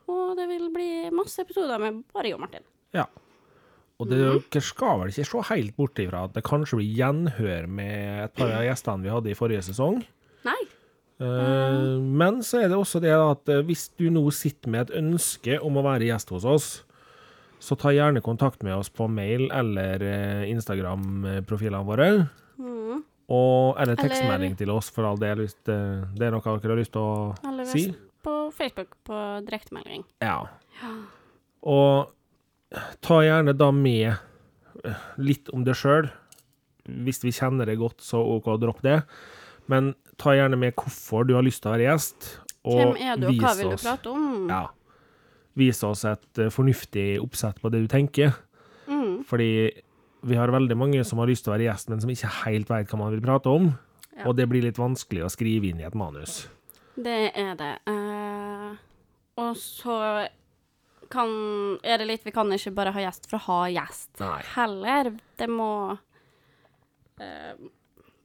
Og 0.09 0.37
det 0.39 0.49
vil 0.49 0.69
bli 0.73 0.91
masse 1.13 1.41
episoder 1.45 1.81
med 1.83 2.05
bare 2.13 2.31
jeg 2.31 2.37
og 2.37 2.45
Martin. 2.45 2.69
Ja. 2.97 3.09
Og 3.99 4.13
dere 4.13 4.63
skal 4.63 5.01
vel 5.01 5.11
ikke 5.11 5.27
se 5.27 5.45
helt 5.51 5.75
bort 5.77 5.99
ifra 5.99 6.23
at 6.29 6.37
det 6.37 6.45
kanskje 6.47 6.79
blir 6.79 6.93
gjenhør 7.01 7.67
med 7.67 8.29
et 8.29 8.37
par 8.37 8.53
av 8.61 8.67
gjestene 8.69 9.05
vi 9.05 9.11
hadde 9.11 9.33
i 9.33 9.39
forrige 9.39 9.65
sesong. 9.73 10.05
Nei. 10.47 10.61
Eh, 11.21 11.99
Men 11.99 12.43
så 12.47 12.61
er 12.63 12.69
det 12.71 12.79
også 12.79 13.01
det 13.03 13.13
at 13.15 13.49
eh, 13.51 13.63
hvis 13.67 13.89
du 13.99 14.07
nå 14.15 14.23
sitter 14.35 14.71
med 14.71 14.87
et 14.89 14.99
ønske 15.01 15.59
om 15.65 15.79
å 15.81 15.83
være 15.87 16.07
gjest 16.11 16.31
hos 16.35 16.45
oss, 16.47 16.69
så 17.59 17.75
ta 17.75 17.91
gjerne 17.91 18.23
kontakt 18.23 18.63
med 18.63 18.77
oss 18.77 18.91
på 18.95 19.09
mail 19.11 19.49
eller 19.51 20.03
eh, 20.07 20.45
Instagram-profilene 20.53 21.83
våre. 21.87 22.11
Mm. 22.59 23.01
Og, 23.29 23.75
eller 23.81 23.93
Eller- 23.93 24.03
tekstmelding 24.05 24.55
til 24.61 24.71
oss, 24.71 24.91
for 24.95 25.09
all 25.09 25.19
del, 25.19 25.43
hvis 25.43 25.57
det, 25.67 25.79
det 26.17 26.29
er 26.29 26.37
noe 26.37 26.45
dere 26.45 26.71
har 26.77 26.79
lyst 26.79 26.95
til 26.95 27.03
å 27.03 27.17
Eller 27.51 27.67
si. 27.69 27.89
Eller 27.89 28.07
på 28.25 28.37
Facebook 28.55 28.95
på 29.07 29.19
direktemelding. 29.47 30.05
Ja. 30.23 30.39
Og 31.67 32.15
ta 33.05 33.21
gjerne 33.25 33.55
da 33.57 33.69
med 33.75 34.17
litt 35.19 35.51
om 35.55 35.65
det 35.67 35.75
sjøl. 35.79 36.09
Hvis 36.89 37.21
vi 37.25 37.35
kjenner 37.35 37.69
det 37.69 37.79
godt, 37.81 38.01
så 38.05 38.21
OK, 38.37 38.49
dropp 38.63 38.81
det. 38.87 39.03
Men 39.69 39.93
ta 40.19 40.35
gjerne 40.37 40.59
med 40.61 40.77
hvorfor 40.79 41.27
du 41.29 41.35
har 41.39 41.47
lyst 41.47 41.63
til 41.63 41.71
å 41.71 41.77
være 41.77 41.89
gjest. 41.89 42.29
Og 42.69 42.79
Hvem 42.81 43.01
er 43.01 43.21
du, 43.21 43.29
og 43.31 43.43
hva 43.43 43.55
vil 43.59 43.73
du 43.73 43.81
prate 43.81 44.13
om? 44.13 44.29
Ja. 44.51 44.65
Vise 45.59 45.89
oss 45.89 46.05
et 46.07 46.41
eh, 46.43 46.53
fornuftig 46.55 47.07
oppsett 47.23 47.61
på 47.63 47.71
det 47.73 47.85
du 47.85 47.91
tenker. 47.91 48.35
Mm. 48.89 49.23
Fordi 49.29 49.51
vi 50.29 50.39
har 50.39 50.51
veldig 50.53 50.77
mange 50.79 51.05
som 51.07 51.21
har 51.23 51.31
lyst 51.31 51.47
til 51.47 51.53
å 51.53 51.57
være 51.57 51.69
gjest, 51.69 51.91
men 51.93 52.03
som 52.03 52.11
ikke 52.13 52.31
helt 52.43 52.71
vet 52.71 52.91
hva 52.91 53.01
man 53.01 53.15
vil 53.15 53.23
prate 53.25 53.53
om. 53.53 53.71
Ja. 54.19 54.27
Og 54.27 54.35
det 54.39 54.49
blir 54.51 54.65
litt 54.67 54.81
vanskelig 54.81 55.25
å 55.27 55.31
skrive 55.33 55.71
inn 55.71 55.81
i 55.83 55.87
et 55.87 55.97
manus. 55.99 56.43
Det 56.99 57.31
er 57.39 57.55
det. 57.59 57.75
Eh, 57.87 58.75
og 59.39 59.55
så 59.61 60.27
kan 61.09 61.31
Er 61.87 62.03
det 62.03 62.07
litt 62.09 62.27
Vi 62.27 62.35
kan 62.35 62.51
ikke 62.53 62.75
bare 62.77 62.91
ha 62.93 63.01
gjest 63.01 63.31
for 63.31 63.39
å 63.39 63.45
ha 63.47 63.61
gjest 63.73 64.19
Nei. 64.21 64.43
heller. 64.57 65.13
Det 65.41 65.47
må 65.49 65.71
eh, 67.23 67.55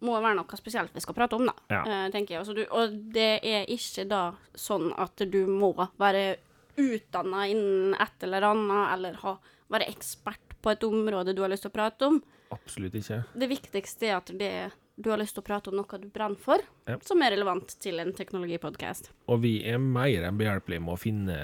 må 0.03 0.17
være 0.21 0.35
noe 0.39 0.57
spesielt 0.59 0.93
vi 0.95 1.01
skal 1.03 1.15
prate 1.17 1.37
om, 1.39 1.45
da. 1.49 1.53
Ja. 1.71 1.81
eh, 1.87 2.05
tenker 2.13 2.35
jeg. 2.35 2.43
Altså, 2.43 2.53
du, 2.57 2.63
og 2.69 2.93
det 3.15 3.29
er 3.43 3.65
ikke 3.71 4.05
da 4.11 4.23
sånn 4.55 4.91
at 4.99 5.23
du 5.31 5.41
må 5.47 5.71
være 5.99 6.35
utdanna 6.77 7.47
innen 7.51 7.95
et 8.01 8.23
eller 8.25 8.47
annet, 8.49 8.85
eller 8.95 9.17
ha, 9.23 9.35
være 9.73 9.87
ekspert 9.93 10.55
på 10.63 10.71
et 10.73 10.83
område 10.87 11.35
du 11.35 11.41
har 11.43 11.51
lyst 11.51 11.65
til 11.67 11.71
å 11.73 11.75
prate 11.75 12.07
om. 12.07 12.21
Absolutt 12.53 12.95
ikke. 12.99 13.23
Det 13.33 13.49
viktigste 13.49 14.07
er 14.09 14.15
at 14.19 14.31
det, 14.37 14.51
du 14.95 15.09
har 15.11 15.17
lyst 15.21 15.33
til 15.37 15.43
å 15.43 15.47
prate 15.47 15.71
om 15.71 15.77
noe 15.79 15.99
du 16.01 16.07
brenner 16.13 16.39
for, 16.41 16.61
Ja. 16.89 16.97
som 17.05 17.21
er 17.23 17.31
relevant 17.35 17.75
til 17.81 17.99
en 18.01 18.11
teknologipodkast. 18.13 19.11
Og 19.29 19.41
vi 19.41 19.55
er 19.69 19.77
mer 19.81 20.27
enn 20.27 20.37
behjelpelige 20.37 20.81
med 20.83 20.93
å 20.95 20.99
finne 21.01 21.37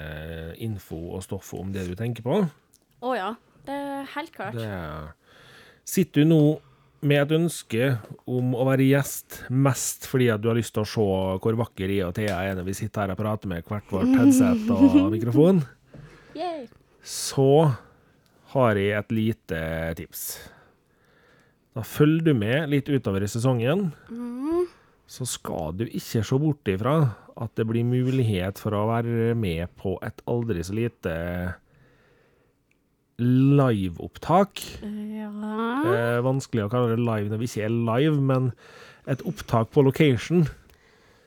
info 0.58 0.98
og 1.16 1.22
stoff 1.26 1.54
om 1.58 1.72
det 1.72 1.86
du 1.88 1.94
tenker 1.98 2.22
på. 2.26 2.42
Å 3.02 3.14
ja, 3.16 3.30
det 3.66 3.74
er 3.76 4.10
helt 4.16 4.32
klart. 4.36 4.54
Det 4.58 5.14
Sitter 5.90 6.22
du 6.22 6.28
nå 6.30 6.40
med 7.00 7.22
et 7.22 7.32
ønske 7.32 7.86
om 8.28 8.52
å 8.56 8.66
være 8.68 8.88
gjest 8.90 9.40
mest 9.48 10.04
fordi 10.08 10.28
at 10.32 10.42
du 10.42 10.50
har 10.50 10.58
lyst 10.58 10.74
til 10.76 10.84
å 10.84 10.88
se 10.88 11.04
hvor 11.40 11.58
vakker 11.62 11.92
jeg 11.92 12.06
og 12.06 12.14
Thea 12.18 12.36
er 12.44 12.58
når 12.58 12.68
vi 12.68 12.76
sitter 12.76 13.06
her 13.06 13.14
og 13.14 13.20
prater 13.20 13.50
med 13.50 13.64
hvert 13.68 13.92
vårt 13.92 14.10
headset 14.18 14.68
og 14.74 14.98
mikrofon, 15.14 15.62
så 17.00 17.52
har 18.52 18.80
jeg 18.80 18.98
et 18.98 19.14
lite 19.14 19.60
tips. 20.00 20.24
Da 21.76 21.84
følger 21.86 22.30
du 22.30 22.34
med 22.36 22.68
litt 22.72 22.90
utover 22.90 23.24
i 23.24 23.30
sesongen, 23.30 23.92
så 25.10 25.26
skal 25.26 25.76
du 25.78 25.86
ikke 25.86 26.24
se 26.26 26.40
bort 26.42 26.70
ifra 26.70 26.96
at 27.40 27.54
det 27.56 27.64
blir 27.70 27.86
mulighet 27.86 28.60
for 28.60 28.76
å 28.76 28.88
være 28.90 29.32
med 29.38 29.70
på 29.80 29.96
et 30.04 30.20
aldri 30.28 30.66
så 30.66 30.76
lite 30.76 31.14
liveopptak. 33.20 34.66
Ja 34.82 35.09
Eh, 35.86 36.20
vanskelig 36.24 36.66
å 36.66 36.70
kalle 36.72 36.94
det 36.96 37.02
live 37.02 37.30
når 37.30 37.38
vi 37.42 37.48
ikke 37.50 37.64
er 37.66 37.74
live, 37.74 38.20
men 38.20 38.52
et 39.06 39.22
opptak 39.26 39.70
på 39.74 39.84
location. 39.86 40.46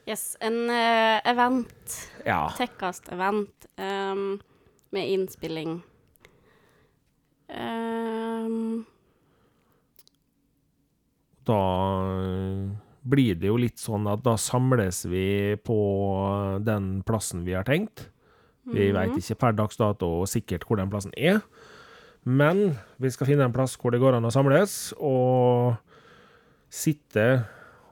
Yes, 0.08 0.36
en 0.44 0.68
uh, 0.68 1.20
event. 1.26 1.98
Ja. 2.28 2.50
Tekkast-event 2.58 3.68
um, 3.80 4.40
med 4.92 5.10
innspilling. 5.14 5.78
Um. 7.50 8.84
Da 11.44 11.60
eh, 12.24 12.72
blir 13.04 13.36
det 13.36 13.50
jo 13.50 13.58
litt 13.60 13.82
sånn 13.82 14.08
at 14.08 14.24
da 14.24 14.38
samles 14.40 15.04
vi 15.12 15.56
på 15.60 15.78
den 16.64 17.02
plassen 17.08 17.44
vi 17.48 17.56
har 17.58 17.68
tenkt. 17.68 18.10
Vi 18.64 18.92
Mhm. 18.92 18.96
veit 18.96 19.18
ikke 19.20 19.40
per 19.40 19.52
dags 19.52 19.76
dato 19.76 20.24
sikkert 20.26 20.64
hvor 20.64 20.78
den 20.80 20.90
plassen 20.90 21.12
er, 21.18 21.42
men 22.24 22.74
vi 23.02 23.12
skal 23.12 23.28
finne 23.30 23.48
en 23.48 23.56
plass 23.56 23.76
hvor 23.80 23.94
det 23.94 24.02
går 24.04 24.18
an 24.18 24.28
å 24.28 24.32
samles, 24.34 24.94
og 24.98 25.76
sitte 26.74 27.28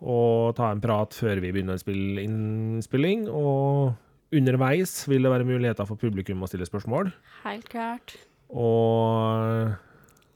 og 0.02 0.56
ta 0.58 0.72
en 0.74 0.82
prat 0.82 1.14
før 1.14 1.42
vi 1.44 1.52
begynner 1.54 1.78
innspilling, 2.24 3.28
og 3.30 3.94
underveis 4.34 4.96
vil 5.12 5.28
det 5.28 5.34
være 5.34 5.48
muligheter 5.48 5.88
for 5.88 6.00
publikum 6.00 6.42
å 6.42 6.50
stille 6.50 6.66
spørsmål. 6.66 7.12
helt 7.44 7.68
klart. 7.70 8.16
Og 8.50 9.76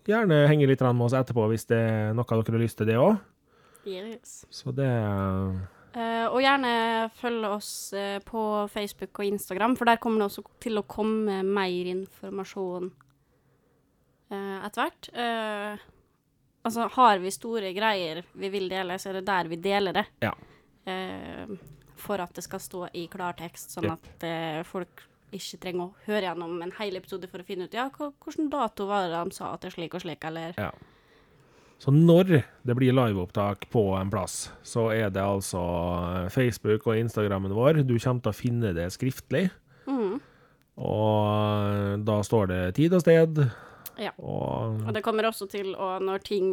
gjerne 0.05 0.43
henge 0.51 0.67
litt 0.69 0.83
med 0.85 1.07
oss 1.07 1.15
etterpå 1.17 1.47
hvis 1.51 1.65
det 1.71 1.79
er 1.79 2.13
noe 2.13 2.27
dere 2.29 2.57
har 2.57 2.61
lyst 2.61 2.77
til, 2.77 2.91
det 2.91 2.99
òg. 3.01 3.17
Yes. 3.85 4.43
Så 4.49 4.75
det 4.75 4.91
Uh, 5.95 6.27
og 6.27 6.41
gjerne 6.43 7.07
følg 7.15 7.45
oss 7.47 7.69
uh, 7.95 8.17
på 8.27 8.41
Facebook 8.67 9.15
og 9.15 9.29
Instagram, 9.29 9.77
for 9.79 9.87
der 9.87 9.95
kommer 10.03 10.19
det 10.19 10.25
også 10.25 10.41
til 10.59 10.75
å 10.75 10.83
komme 10.91 11.37
mer 11.47 11.87
informasjon 11.87 12.89
etter 14.33 14.81
hvert. 14.81 15.09
Eh, 15.13 15.85
altså, 16.65 16.89
har 16.95 17.21
vi 17.23 17.33
store 17.33 17.73
greier 17.75 18.23
vi 18.33 18.51
vil 18.53 18.69
dele, 18.71 18.97
så 18.99 19.11
er 19.11 19.19
det 19.19 19.27
der 19.29 19.51
vi 19.51 19.59
deler 19.61 19.99
det. 19.99 20.05
Ja. 20.25 20.33
Eh, 20.85 21.55
for 22.05 22.21
at 22.21 22.35
det 22.37 22.45
skal 22.45 22.61
stå 22.61 22.87
i 22.93 23.05
klartekst, 23.11 23.75
sånn 23.75 23.89
yep. 23.89 24.09
at 24.15 24.25
eh, 24.27 24.63
folk 24.67 25.05
ikke 25.35 25.59
trenger 25.63 25.87
å 25.87 26.05
høre 26.05 26.27
gjennom 26.27 26.59
en 26.63 26.73
hel 26.77 26.97
episode 26.99 27.27
for 27.31 27.41
å 27.41 27.47
finne 27.47 27.65
ut 27.67 27.73
ja, 27.75 27.87
hvilken 27.89 28.51
dato 28.51 28.85
var 28.87 29.07
det 29.09 29.15
de 29.17 29.35
sa 29.35 29.49
at 29.53 29.63
det 29.63 29.71
er 29.71 29.77
slik 29.79 29.97
og 29.97 30.05
slik, 30.05 30.27
eller 30.27 30.53
Ja. 30.59 30.73
Så 31.81 31.91
når 31.91 32.45
det 32.63 32.73
blir 32.77 32.95
liveopptak 32.95 33.65
på 33.69 33.81
en 33.99 34.09
plass, 34.09 34.47
så 34.63 34.87
er 34.95 35.09
det 35.11 35.19
altså 35.19 35.59
Facebook 36.31 36.87
og 36.87 37.01
Instagrammen 37.01 37.51
vår. 37.51 37.81
Du 37.83 37.97
kommer 37.99 38.23
til 38.23 38.31
å 38.31 38.37
finne 38.37 38.71
det 38.73 38.85
skriftlig. 38.95 39.49
Mm. 39.83 40.21
Og 40.79 42.05
da 42.07 42.15
står 42.23 42.47
det 42.53 42.61
tid 42.79 42.95
og 42.95 43.03
sted. 43.03 43.43
Ja. 44.01 44.11
Og 44.19 44.81
Og 44.87 44.93
det 44.95 45.03
kommer 45.05 45.29
også 45.29 45.47
til 45.51 45.73
å, 45.75 45.95
når 46.03 46.23
ting 46.27 46.47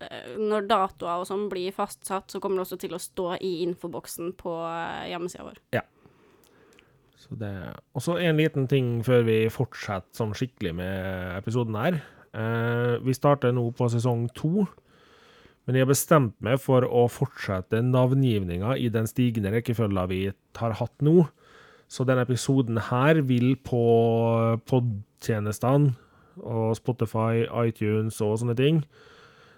eh, 0.00 0.36
Når 0.38 0.68
datoer 0.70 1.22
og 1.22 1.28
sånn 1.28 1.48
blir 1.52 1.74
fastsatt, 1.76 2.30
så 2.30 2.40
kommer 2.40 2.60
det 2.60 2.68
også 2.68 2.80
til 2.80 2.94
å 2.96 3.02
stå 3.02 3.34
i 3.40 3.62
infoboksen 3.66 4.34
på 4.40 4.54
eh, 4.64 5.10
hjemmesida 5.12 5.48
vår. 5.48 5.60
Så 7.20 7.36
det 7.36 7.52
Og 7.94 8.02
så 8.04 8.16
en 8.18 8.38
liten 8.40 8.68
ting 8.70 9.02
før 9.04 9.26
vi 9.26 9.42
fortsetter 9.52 10.16
sånn 10.16 10.32
skikkelig 10.36 10.72
med 10.78 11.36
episoden 11.36 11.76
her. 11.76 12.00
Eh, 12.32 12.94
vi 13.04 13.16
starter 13.16 13.52
nå 13.52 13.66
på 13.76 13.90
sesong 13.90 14.28
to, 14.34 14.64
men 15.66 15.76
jeg 15.76 15.84
har 15.84 15.90
bestemt 15.90 16.36
meg 16.42 16.60
for 16.62 16.86
å 16.86 17.04
fortsette 17.10 17.82
navngivninga 17.84 18.76
i 18.78 18.88
den 18.92 19.08
stigende 19.10 19.52
rekkefølga 19.52 20.06
vi 20.10 20.20
har 20.58 20.76
hatt 20.78 21.04
nå. 21.04 21.26
Så 21.90 22.06
denne 22.06 22.22
episoden 22.22 22.78
her 22.86 23.18
vil 23.26 23.56
på 23.66 23.82
podtjenestene 24.70 25.92
og 26.38 26.76
Spotify, 26.78 27.46
iTunes 27.66 28.20
og 28.24 28.38
sånne 28.40 28.56
ting, 28.58 28.82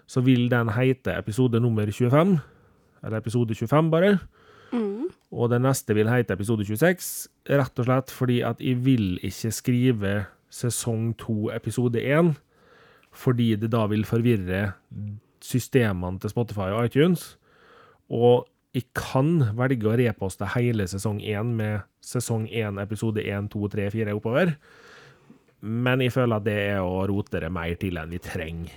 så 0.07 0.23
vil 0.25 0.49
den 0.51 0.73
hete 0.75 1.15
episode 1.17 1.59
nummer 1.63 1.87
25. 1.89 2.37
Eller 3.03 3.17
episode 3.19 3.55
25, 3.55 3.91
bare. 3.91 4.17
Mm. 4.73 5.09
Og 5.31 5.49
den 5.49 5.65
neste 5.65 5.95
vil 5.95 6.09
hete 6.09 6.33
episode 6.33 6.65
26, 6.65 7.09
rett 7.49 7.79
og 7.79 7.87
slett 7.87 8.13
fordi 8.13 8.39
at 8.45 8.61
jeg 8.61 8.79
vil 8.85 9.17
ikke 9.23 9.51
skrive 9.53 10.13
sesong 10.53 11.13
2 11.17 11.51
episode 11.55 12.01
1, 12.01 12.33
fordi 13.13 13.53
det 13.59 13.71
da 13.73 13.85
vil 13.89 14.05
forvirre 14.05 14.71
systemene 15.43 16.19
til 16.19 16.31
Spotify 16.33 16.71
og 16.73 16.85
iTunes. 16.85 17.33
Og 18.09 18.45
jeg 18.73 18.87
kan 18.97 19.35
velge 19.57 19.89
å 19.89 19.97
reposte 19.97 20.47
hele 20.55 20.87
sesong 20.89 21.19
1 21.21 21.53
med 21.57 21.83
sesong 22.03 22.47
1 22.49 22.81
episode 22.81 23.21
1, 23.21 23.51
2, 23.53 23.67
3, 23.75 23.89
4 23.93 24.15
oppover. 24.17 24.55
Men 25.63 26.03
jeg 26.03 26.11
føler 26.11 26.41
at 26.41 26.47
det 26.47 26.57
er 26.73 26.81
å 26.83 27.05
rote 27.07 27.39
det 27.39 27.51
mer 27.53 27.75
til 27.79 27.99
enn 28.01 28.11
vi 28.11 28.19
trenger. 28.23 28.73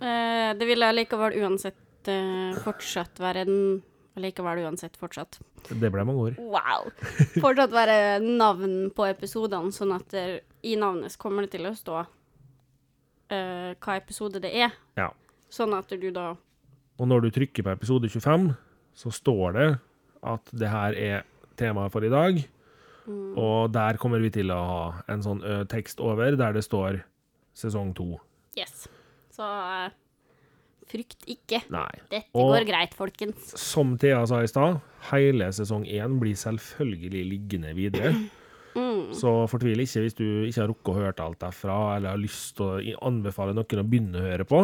Eh, 0.00 0.50
det 0.56 0.64
vil 0.64 0.80
allikevel 0.80 1.34
uansett 1.42 2.08
eh, 2.08 2.56
fortsatt 2.64 3.20
være 3.20 3.44
en 3.44 3.56
Allikevel 4.18 4.64
uansett 4.64 4.96
fortsatt 4.98 5.36
Det 5.68 5.90
ble 5.92 6.02
mange 6.02 6.22
ord. 6.24 6.38
Wow! 6.40 6.88
Fortsatt 7.44 7.70
være 7.70 8.18
navn 8.24 8.88
på 8.96 9.04
episodene, 9.06 9.70
sånn 9.70 9.92
at 9.94 10.08
det, 10.10 10.24
i 10.66 10.72
navnet 10.80 11.14
kommer 11.20 11.46
det 11.46 11.52
til 11.52 11.68
å 11.68 11.74
stå 11.78 12.00
eh, 12.00 13.76
hva 13.76 13.94
episode 14.00 14.42
det 14.42 14.50
er. 14.50 14.74
Ja. 14.98 15.12
Sånn 15.52 15.76
at 15.78 15.92
du 15.94 16.08
da 16.10 16.32
Og 16.98 17.06
når 17.06 17.28
du 17.28 17.30
trykker 17.38 17.68
på 17.68 17.76
episode 17.76 18.10
25, 18.10 18.50
så 18.98 19.14
står 19.14 19.56
det 19.60 19.68
at 20.34 20.52
det 20.58 20.72
her 20.74 20.98
er 20.98 21.28
temaet 21.60 21.94
for 21.94 22.04
i 22.04 22.10
dag. 22.10 22.42
Og 23.08 23.70
der 23.72 23.96
kommer 24.00 24.20
vi 24.22 24.30
til 24.34 24.50
å 24.52 24.58
ha 24.68 24.82
en 25.08 25.22
sånn 25.24 25.40
ø, 25.42 25.62
tekst 25.70 26.00
over 26.04 26.36
der 26.38 26.52
det 26.56 26.62
står 26.66 27.00
sesong 27.56 27.94
2 27.96 28.06
Yes. 28.58 28.88
Så 29.32 29.46
uh, 29.46 29.88
frykt 30.90 31.22
ikke. 31.30 31.62
Nei. 31.72 31.88
Dette 32.10 32.28
Og- 32.34 32.50
går 32.52 32.66
greit, 32.68 32.94
folkens. 32.98 33.54
Som 33.58 33.96
Thea 33.98 34.24
sa 34.28 34.42
i 34.42 34.50
stad, 34.50 34.80
hele 35.12 35.48
sesong 35.54 35.86
én 35.86 36.18
blir 36.20 36.34
selvfølgelig 36.36 37.24
liggende 37.30 37.74
videre. 37.78 38.12
Mm. 38.70 39.08
Så 39.18 39.26
fortvil 39.50 39.80
ikke 39.82 40.04
hvis 40.04 40.14
du 40.14 40.22
ikke 40.46 40.60
har 40.60 40.68
rukket 40.70 40.90
å 40.92 40.94
høre 40.94 41.24
alt 41.24 41.40
derfra, 41.42 41.96
eller 41.96 42.12
har 42.12 42.20
lyst 42.22 42.52
til 42.60 42.92
å 42.94 43.00
anbefale 43.08 43.50
noen 43.50 43.80
å 43.82 43.82
begynne 43.82 44.20
å 44.20 44.22
høre 44.22 44.44
på. 44.46 44.60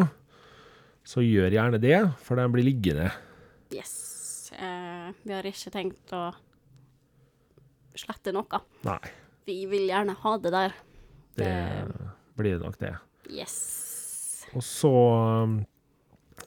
Så 1.02 1.24
gjør 1.26 1.50
gjerne 1.50 1.80
det, 1.82 1.96
for 2.22 2.38
den 2.38 2.52
blir 2.54 2.62
liggende. 2.68 3.08
Yes. 3.74 4.52
Uh, 4.54 5.10
vi 5.26 5.34
har 5.34 5.48
ikke 5.50 5.72
tenkt 5.74 6.14
å 6.14 6.28
slette 8.00 8.34
noe. 8.34 8.62
Nei, 8.86 9.00
Vi 9.46 9.60
vil 9.70 9.86
gjerne 9.90 10.16
ha 10.22 10.36
det 10.42 10.52
der. 10.54 10.76
det 11.36 11.54
blir 12.36 12.58
det 12.58 12.64
nok 12.64 12.78
det. 12.80 12.94
Yes. 13.30 14.46
Og 14.54 14.62
så 14.64 14.92
um, 15.44 15.60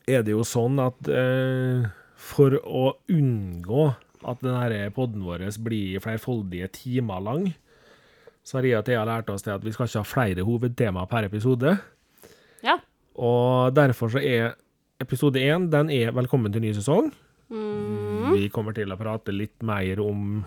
er 0.07 0.23
det 0.25 0.33
jo 0.33 0.43
sånn 0.47 0.79
at 0.81 1.09
eh, 1.11 1.87
for 2.19 2.55
å 2.59 2.93
unngå 3.11 3.89
at 4.27 4.41
denne 4.43 4.89
podden 4.95 5.23
vår 5.23 5.45
blir 5.63 6.01
flerfoldige 6.03 6.67
timer 6.75 7.23
lang, 7.23 7.49
så 8.43 8.59
har 8.59 8.67
jeg 8.67 8.79
og 8.79 8.85
Thea 8.87 9.05
lært 9.07 9.29
oss 9.31 9.45
det 9.45 9.53
at 9.53 9.63
vi 9.65 9.71
skal 9.75 9.87
ikke 9.87 10.01
ha 10.01 10.07
flere 10.07 10.45
hovedtema 10.47 11.05
per 11.09 11.27
episode. 11.27 11.77
Ja. 12.65 12.79
Og 13.19 13.75
derfor 13.75 14.11
så 14.11 14.21
er 14.23 14.55
episode 14.99 15.39
én 15.39 15.69
den 15.71 15.91
er 15.93 16.11
velkommen 16.15 16.51
til 16.51 16.63
ny 16.63 16.73
sesong. 16.75 17.11
Mm. 17.49 18.33
Vi 18.35 18.49
kommer 18.53 18.75
til 18.75 18.91
å 18.91 18.99
prate 18.99 19.33
litt 19.33 19.63
mer 19.65 20.01
om 20.03 20.41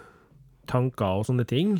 tanker 0.70 1.20
og 1.20 1.26
sånne 1.28 1.46
ting. 1.48 1.78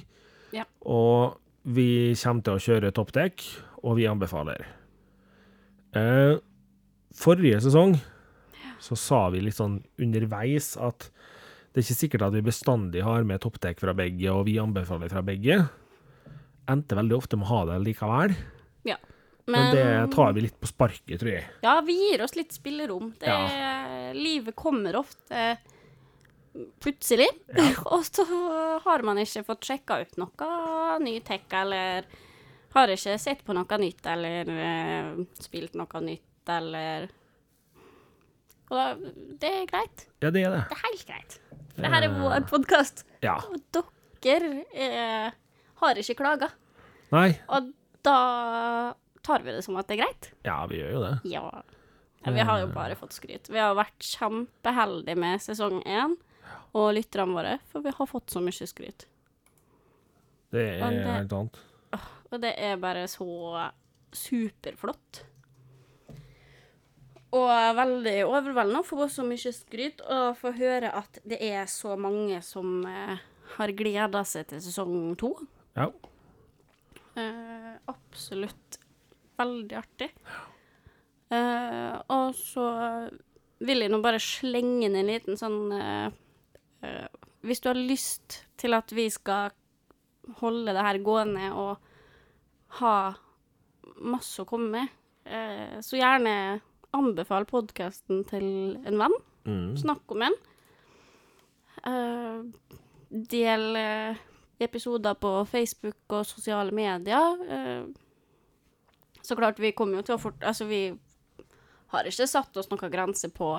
Ja. 0.52 0.66
Og 0.84 1.38
vi 1.62 2.14
kommer 2.18 2.46
til 2.46 2.56
å 2.56 2.62
kjøre 2.62 2.94
toppdekk, 2.94 3.44
og 3.82 3.98
vi 3.98 4.08
anbefaler. 4.10 4.66
Eh, 5.98 6.38
forrige 7.14 7.60
sesong 7.64 7.98
så 8.82 8.96
sa 8.98 9.26
vi 9.30 9.42
litt 9.44 9.58
sånn 9.58 9.76
underveis 10.00 10.72
at 10.80 11.10
det 11.72 11.80
er 11.80 11.84
ikke 11.86 11.98
sikkert 12.00 12.24
at 12.26 12.34
vi 12.34 12.44
bestandig 12.44 13.04
har 13.06 13.24
med 13.24 13.40
toppdekk 13.44 13.78
fra 13.80 13.94
begge, 13.96 14.26
og 14.32 14.44
vi 14.48 14.58
anbefaler 14.60 15.08
fra 15.12 15.22
begge. 15.24 15.62
Endte 16.68 16.98
veldig 16.98 17.16
ofte 17.16 17.38
med 17.38 17.48
å 17.48 17.52
ha 17.52 17.60
det 17.70 17.78
likevel, 17.86 18.34
ja. 18.88 18.98
men, 19.50 19.70
det 19.72 19.86
tar 20.12 20.34
vi 20.36 20.44
litt 20.44 20.58
på 20.60 20.68
sparket, 20.68 21.14
tror 21.22 21.32
jeg. 21.32 21.46
Ja, 21.64 21.78
vi 21.86 21.96
gir 21.96 22.24
oss 22.26 22.36
litt 22.36 22.52
spillerom. 22.54 23.14
Det, 23.22 23.38
Livet 24.18 24.58
kommer 24.58 24.98
ofte 25.00 25.54
plutselig, 26.82 27.28
og 27.94 28.04
så 28.04 28.24
har 28.84 29.04
man 29.06 29.20
ikke 29.22 29.44
fått 29.46 29.68
sjekka 29.70 30.00
ut 30.02 30.18
noe 30.20 30.98
ny 31.02 31.16
tech, 31.24 31.46
eller 31.56 32.06
har 32.72 32.92
ikke 32.92 33.16
sett 33.20 33.42
på 33.44 33.56
noe 33.56 33.78
nytt, 33.80 34.06
eller 34.08 34.48
uh, 34.52 35.22
spilt 35.40 35.76
noe 35.78 36.04
nytt, 36.04 36.52
eller 36.52 37.08
Og 38.72 38.78
da, 38.78 38.86
det 39.42 39.52
er 39.52 39.68
greit. 39.68 40.06
Ja, 40.24 40.30
det 40.32 40.46
er 40.46 40.54
det. 40.56 40.62
Det 40.70 40.78
er 40.78 40.86
helt 40.86 41.06
greit. 41.08 41.38
For 41.72 41.84
det 41.84 41.92
her 41.92 42.06
er 42.06 42.16
vår 42.16 42.48
podkast, 42.48 43.04
Ja. 43.24 43.36
og 43.48 43.84
dere 44.22 44.64
eh, 44.72 45.32
har 45.82 46.00
ikke 46.00 46.16
klaga. 46.20 46.48
Nei. 47.12 47.30
Og 47.52 47.72
da 48.06 48.18
tar 49.22 49.44
vi 49.44 49.54
det 49.54 49.62
som 49.66 49.76
at 49.80 49.88
det 49.88 49.98
er 49.98 50.02
greit. 50.04 50.28
Ja, 50.46 50.58
vi 50.70 50.80
gjør 50.80 50.92
jo 50.96 51.02
det. 51.04 51.14
Ja. 51.32 51.44
ja. 52.24 52.34
Vi 52.34 52.46
har 52.48 52.62
jo 52.62 52.68
bare 52.74 52.96
fått 52.98 53.16
skryt. 53.16 53.50
Vi 53.52 53.60
har 53.60 53.76
vært 53.78 54.08
kjempeheldige 54.14 55.18
med 55.20 55.42
sesong 55.44 55.82
én 55.84 56.16
og 56.72 56.94
lytterne 56.96 57.36
våre, 57.36 57.58
for 57.68 57.84
vi 57.84 57.92
har 57.96 58.08
fått 58.08 58.32
så 58.32 58.40
mye 58.44 58.68
skryt. 58.68 59.06
Det 60.52 60.64
er 60.78 60.90
det- 60.90 61.04
helt 61.06 61.32
annet. 61.32 61.58
Og 62.32 62.40
det 62.40 62.54
er 62.56 62.76
bare 62.80 63.04
så 63.08 63.70
superflott. 64.12 65.24
Og 67.32 67.76
veldig 67.76 68.18
overveldende 68.28 68.80
å 68.80 68.84
få 68.86 69.08
så 69.08 69.24
mye 69.24 69.52
skryt 69.52 70.00
og 70.04 70.36
få 70.36 70.52
høre 70.56 70.90
at 70.92 71.18
det 71.24 71.38
er 71.40 71.64
så 71.66 71.96
mange 71.96 72.42
som 72.44 72.84
eh, 72.86 73.16
har 73.56 73.72
gleda 73.72 74.24
seg 74.24 74.48
til 74.48 74.60
sesong 74.60 75.16
to. 75.20 75.32
Ja. 75.76 75.88
Eh, 77.16 77.72
absolutt 77.88 78.78
veldig 79.40 79.78
artig. 79.80 80.10
Eh, 81.32 81.96
og 82.12 82.34
så 82.36 82.66
vil 83.64 83.84
jeg 83.84 83.92
nå 83.92 84.02
bare 84.04 84.20
slenge 84.20 84.84
inn 84.88 84.96
en 85.00 85.08
liten 85.08 85.38
sånn 85.40 85.72
eh, 85.72 86.10
Hvis 87.42 87.62
du 87.62 87.68
har 87.70 87.78
lyst 87.78 88.42
til 88.58 88.74
at 88.74 88.92
vi 88.94 89.08
skal 89.10 89.50
holde 90.38 90.74
det 90.74 90.84
her 90.86 90.98
gående 91.02 91.48
og 91.58 91.76
ha 92.78 92.96
masse 94.02 94.42
å 94.42 94.48
komme 94.48 94.70
med, 94.76 94.92
eh, 95.26 95.80
så 95.82 95.98
gjerne 95.98 96.60
anbefal 96.94 97.46
podkasten 97.48 98.22
til 98.28 98.46
en 98.86 98.98
venn. 99.00 99.16
Mm. 99.46 99.76
Snakk 99.80 100.14
om 100.14 100.22
en. 100.28 100.36
Eh, 101.82 102.44
del 103.32 103.76
eh, 103.76 104.22
episoder 104.62 105.14
på 105.14 105.44
Facebook 105.50 106.14
og 106.14 106.26
sosiale 106.26 106.74
medier. 106.74 107.42
Eh, 107.56 107.84
så 109.22 109.36
klart, 109.38 109.58
vi 109.58 109.72
kommer 109.72 110.00
jo 110.00 110.06
til 110.06 110.16
å 110.16 110.22
fort... 110.22 110.42
Altså, 110.42 110.66
vi 110.66 110.84
har 111.92 112.08
ikke 112.08 112.26
satt 112.26 112.56
oss 112.56 112.70
noen 112.70 112.90
grense 112.90 113.28
på 113.34 113.54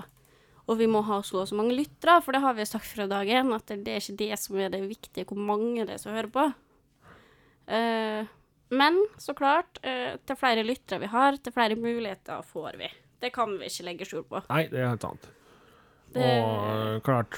og 0.68 0.78
vi 0.80 0.88
må 0.88 1.02
ha 1.04 1.18
så 1.26 1.42
og 1.42 1.48
så 1.50 1.58
mange 1.60 1.76
lyttere, 1.76 2.22
for 2.24 2.32
det 2.36 2.42
har 2.44 2.54
vi 2.56 2.66
sagt 2.70 2.88
fra 2.88 3.08
dag 3.12 3.28
én, 3.28 3.50
at 3.56 3.68
det 3.74 3.88
er 3.98 4.00
ikke 4.00 4.18
det 4.22 4.40
som 4.40 4.60
er 4.64 4.70
det 4.72 4.82
viktige, 4.88 5.26
hvor 5.28 5.38
mange 5.40 5.84
det 5.86 5.98
er 5.98 6.02
som 6.02 6.14
hører 6.16 6.32
på. 6.32 6.46
Uh, 7.68 8.24
men 8.74 8.98
så 9.22 9.36
klart, 9.38 9.80
uh, 9.86 10.16
til 10.26 10.40
flere 10.40 10.64
lyttere 10.66 11.00
vi 11.04 11.10
har, 11.12 11.38
til 11.44 11.54
flere 11.56 11.76
muligheter 11.80 12.42
får 12.48 12.78
vi. 12.80 12.90
Det 13.24 13.32
kan 13.36 13.54
vi 13.60 13.70
ikke 13.70 13.86
legge 13.88 14.08
skjul 14.08 14.24
på. 14.28 14.42
Nei, 14.50 14.66
det 14.72 14.80
er 14.82 14.90
helt 14.94 15.06
sant. 15.06 15.30
Det- 16.14 16.44
Og 16.44 17.02
klart, 17.04 17.38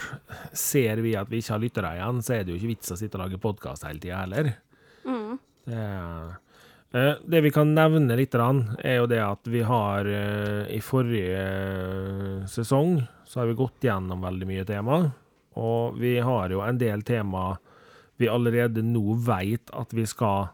ser 0.53 0.99
vi 1.01 1.13
at 1.15 1.29
vi 1.29 1.37
ikke 1.39 1.53
har 1.53 1.59
lyttere 1.63 1.91
igjen, 1.95 2.21
så 2.21 2.33
er 2.35 2.43
det 2.43 2.51
jo 2.53 2.57
ikke 2.59 2.73
vits 2.73 2.91
å 2.91 2.97
sitte 2.99 3.15
og 3.15 3.23
lage 3.25 3.39
podkast 3.39 3.85
hele 3.87 3.99
tida 4.03 4.17
heller. 4.25 4.49
Mm. 5.05 5.39
Det, 5.65 5.73
er- 5.77 6.35
det 6.95 7.41
vi 7.43 7.51
kan 7.51 7.73
nevne 7.75 8.15
litt, 8.15 8.35
er 8.35 8.97
jo 9.01 9.07
det 9.11 9.19
at 9.19 9.47
vi 9.51 9.65
har 9.67 10.07
eh, 10.07 10.63
I 10.71 10.79
forrige 10.79 11.41
eh, 11.41 12.45
sesong 12.47 13.01
så 13.25 13.41
har 13.41 13.49
vi 13.49 13.57
gått 13.59 13.83
gjennom 13.83 14.21
veldig 14.23 14.47
mye 14.47 14.65
tema. 14.67 15.01
Og 15.59 15.97
vi 15.99 16.17
har 16.23 16.53
jo 16.53 16.61
en 16.63 16.79
del 16.79 17.03
tema 17.03 17.55
vi 18.15 18.29
allerede 18.31 18.83
nå 18.85 19.17
veit 19.25 19.71
at 19.75 19.91
vi 19.95 20.05
skal 20.07 20.53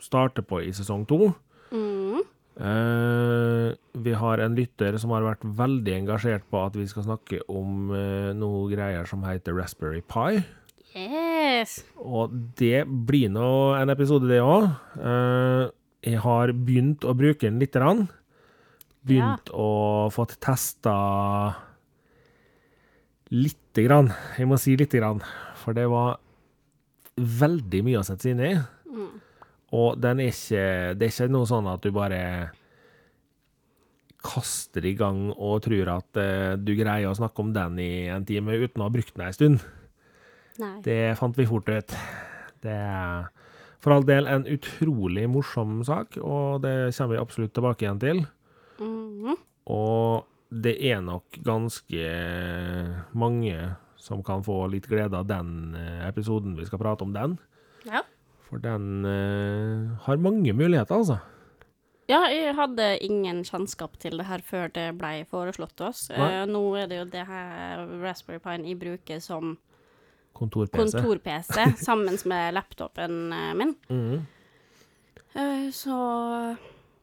starte 0.00 0.44
på 0.46 0.60
i 0.62 0.70
sesong 0.74 1.06
to. 1.10 1.32
Mm. 1.74 2.20
Eh, 2.60 3.72
vi 4.04 4.14
har 4.20 4.44
en 4.44 4.54
lytter 4.54 4.98
som 5.00 5.14
har 5.16 5.26
vært 5.26 5.42
veldig 5.42 5.96
engasjert 6.02 6.46
på 6.52 6.62
at 6.62 6.78
vi 6.78 6.86
skal 6.90 7.08
snakke 7.08 7.42
om 7.48 7.90
eh, 7.96 8.30
noe 8.36 8.68
greier 8.70 9.08
som 9.10 9.24
heter 9.26 9.56
Raspberry 9.58 10.04
Pi. 10.06 10.42
Yes. 10.94 11.80
Og 11.98 12.34
det 12.58 12.84
blir 12.86 13.30
nå 13.32 13.50
en 13.78 13.92
episode, 13.94 14.30
det 14.30 14.42
òg. 14.42 14.70
Jeg 16.00 16.20
har 16.24 16.52
begynt 16.56 17.04
å 17.04 17.14
bruke 17.16 17.44
den 17.44 17.60
lite 17.60 17.80
grann. 17.80 18.06
Begynt 19.06 19.50
å 19.52 20.08
få 20.12 20.26
testa 20.40 20.94
lite 23.30 23.84
grann. 23.86 24.10
Jeg 24.38 24.48
må 24.48 24.58
si 24.60 24.76
lite 24.80 25.00
grann, 25.00 25.20
for 25.60 25.76
det 25.76 25.86
var 25.92 26.18
veldig 27.16 27.82
mye 27.84 28.00
å 28.00 28.06
sette 28.06 28.26
seg 28.26 28.36
inn 28.36 28.46
i. 28.48 28.54
Mm. 28.90 29.10
Og 29.76 30.00
den 30.02 30.22
er 30.24 30.32
ikke 30.32 30.64
Det 30.98 31.06
er 31.06 31.12
ikke 31.12 31.30
noe 31.30 31.46
sånn 31.46 31.68
at 31.70 31.84
du 31.84 31.92
bare 31.94 32.22
kaster 34.20 34.84
i 34.84 34.92
gang 34.98 35.30
og 35.30 35.62
tror 35.64 35.94
at 35.94 36.18
uh, 36.20 36.56
du 36.60 36.74
greier 36.76 37.08
å 37.08 37.16
snakke 37.16 37.40
om 37.40 37.54
den 37.54 37.78
i 37.80 37.92
en 38.12 38.26
time 38.28 38.58
uten 38.58 38.82
å 38.82 38.88
ha 38.88 38.92
brukt 38.92 39.14
den 39.14 39.24
ei 39.24 39.36
stund. 39.36 39.62
Nei. 40.60 40.74
Det 40.84 40.98
fant 41.16 41.38
vi 41.38 41.48
fort 41.48 41.70
ut. 41.70 41.94
Det 42.60 42.74
er 42.74 43.30
for 43.80 43.96
all 43.96 44.04
del 44.06 44.28
en 44.28 44.46
utrolig 44.50 45.26
morsom 45.32 45.80
sak, 45.86 46.18
og 46.20 46.62
det 46.64 46.92
kommer 46.96 47.14
vi 47.14 47.22
absolutt 47.22 47.54
tilbake 47.56 47.86
igjen 47.86 48.02
til. 48.02 48.24
Mhm. 48.80 49.38
Og 49.70 50.26
det 50.50 50.76
er 50.82 51.00
nok 51.04 51.38
ganske 51.46 52.06
mange 53.12 53.76
som 54.00 54.22
kan 54.24 54.42
få 54.42 54.64
litt 54.72 54.88
glede 54.90 55.16
av 55.16 55.28
den 55.28 55.76
eh, 55.78 56.08
episoden 56.08 56.56
vi 56.58 56.66
skal 56.66 56.80
prate 56.80 57.04
om 57.04 57.12
den. 57.14 57.36
Ja. 57.86 58.02
For 58.48 58.58
den 58.58 59.04
uh, 59.06 59.94
har 60.06 60.18
mange 60.18 60.52
muligheter, 60.56 60.96
altså. 60.96 61.20
Ja, 62.10 62.24
jeg 62.32 62.56
hadde 62.58 62.86
ingen 63.06 63.44
kjennskap 63.46 63.94
til 64.02 64.18
det 64.18 64.26
her 64.26 64.42
før 64.42 64.72
det 64.74 64.88
ble 64.98 65.20
foreslått 65.30 65.76
til 65.78 65.92
oss. 65.92 66.08
Eh, 66.10 66.42
nå 66.50 66.62
er 66.80 66.88
det 66.90 66.98
jo 66.98 67.04
det 67.12 67.22
her 67.28 67.84
Raspberry 68.02 68.40
Pine 68.42 68.66
jeg 68.66 68.80
bruker 68.80 69.20
som 69.22 69.54
Kontor-PC. 70.40 70.76
kontor-PC 70.96 71.64
sammen 71.86 72.16
med 72.32 72.54
laptopen 72.56 73.16
eh, 73.36 73.54
min. 73.58 73.74
Eh, 75.36 75.66
så 75.76 75.96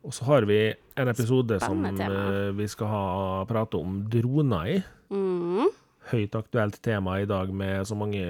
Og 0.04 0.14
så 0.14 0.26
har 0.28 0.48
vi 0.50 0.60
en 0.98 1.08
episode 1.12 1.60
som 1.62 1.84
tema. 1.98 2.22
eh, 2.48 2.52
vi 2.58 2.68
skal 2.68 2.88
ha 2.92 3.04
prate 3.50 3.78
om 3.80 4.00
droner 4.10 4.72
i. 4.74 4.78
mm, 5.14 5.68
høyt 6.12 6.36
aktuelt 6.40 6.82
tema 6.82 7.18
i 7.22 7.26
dag 7.28 7.50
med 7.54 7.86
så 7.88 7.96
mange 7.96 8.24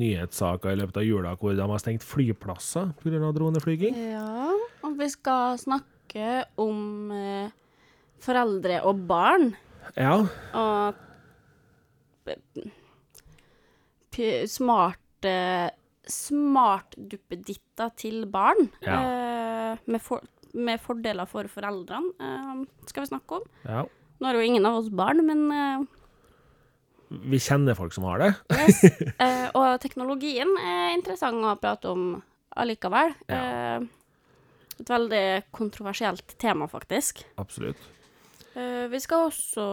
nyhetssaker 0.00 0.72
i 0.72 0.78
løpet 0.80 0.96
av 0.96 1.04
jula 1.04 1.34
hvor 1.36 1.54
de 1.56 1.60
har 1.68 1.78
stengt 1.82 2.02
flyplasser 2.04 2.94
pga. 3.02 3.32
droneflyging. 3.36 3.94
Ja, 4.14 4.48
og 4.82 4.96
vi 4.98 5.08
skal 5.12 5.58
snakke 5.60 6.44
om 6.56 7.12
foreldre 8.22 8.80
og 8.88 9.06
barn. 9.08 9.52
Ja. 9.96 10.22
Og 10.56 10.94
smarte 14.50 15.70
smartduppeditter 16.08 17.92
til 17.96 18.24
barn. 18.26 18.68
eh, 18.82 19.78
med, 19.86 20.00
for, 20.02 20.20
med 20.54 20.80
fordeler 20.82 21.28
for 21.30 21.46
foreldrene, 21.48 22.12
eh, 22.20 22.62
skal 22.86 23.04
vi 23.04 23.12
snakke 23.14 23.40
om. 23.40 23.50
ja. 23.68 23.84
Nå 24.22 24.28
har 24.28 24.36
jo 24.38 24.40
ingen 24.46 24.66
av 24.68 24.76
oss 24.78 24.88
barn, 24.94 25.18
men 25.26 25.40
eh, 25.50 25.80
Vi 27.26 27.38
kjenner 27.42 27.74
folk 27.74 27.92
som 27.92 28.04
har 28.04 28.18
det. 28.22 28.28
yes. 28.54 28.84
eh, 29.18 29.48
Og 29.58 29.80
teknologien 29.82 30.46
er 30.62 30.92
interessant 30.94 31.42
å 31.42 31.56
prate 31.58 31.90
om 31.90 32.22
allikevel. 32.54 33.16
Ja. 33.26 33.40
Eh, 33.80 33.88
et 34.78 34.88
veldig 34.88 35.24
kontroversielt 35.50 36.36
tema, 36.38 36.68
faktisk. 36.70 37.24
Absolutt. 37.36 37.82
Eh, 38.54 38.86
vi 38.92 39.00
skal 39.02 39.26
også 39.32 39.66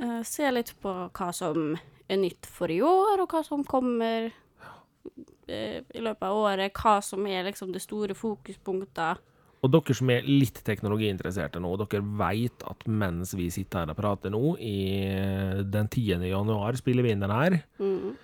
eh, 0.00 0.20
se 0.26 0.50
litt 0.52 0.74
på 0.82 0.92
hva 1.12 1.30
som 1.36 1.74
er 2.10 2.16
nytt 2.18 2.46
for 2.50 2.70
i 2.72 2.80
år, 2.82 3.20
og 3.22 3.30
hva 3.30 3.44
som 3.46 3.62
kommer 3.64 4.30
uh, 4.30 5.80
i 5.94 6.00
løpet 6.02 6.26
av 6.26 6.36
året. 6.40 6.72
Hva 6.74 6.96
som 7.04 7.26
er 7.30 7.44
liksom 7.46 7.70
det 7.74 7.82
store 7.84 8.16
fokuspunktet. 8.18 9.20
Og 9.60 9.68
dere 9.74 9.94
som 9.94 10.08
er 10.10 10.24
litt 10.24 10.62
teknologiinteresserte 10.64 11.60
nå, 11.60 11.74
dere 11.82 12.00
vet 12.18 12.64
at 12.64 12.86
mens 12.88 13.34
vi 13.36 13.50
sitter 13.52 13.82
her 13.84 13.92
og 13.92 13.98
prater 13.98 14.32
nå, 14.32 14.54
i 14.56 15.60
den 15.68 15.86
10. 15.92 16.24
januar 16.30 16.78
spiller 16.80 17.04
vi 17.04 17.12
inn 17.12 17.20
den 17.26 17.34
her, 17.34 17.58
Mm. 17.78 18.14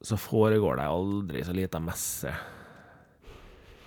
så 0.00 0.16
foregår 0.16 0.78
det 0.78 0.86
aldri 0.86 1.42
så 1.44 1.52
lita 1.52 1.80
messe 1.82 2.30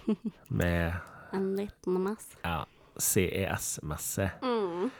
med 0.50 0.94
En 1.34 1.56
liten 1.56 2.04
messe? 2.04 2.36
ja, 2.44 2.66
CES-messe. 3.00 4.30
Mm. 4.44 4.92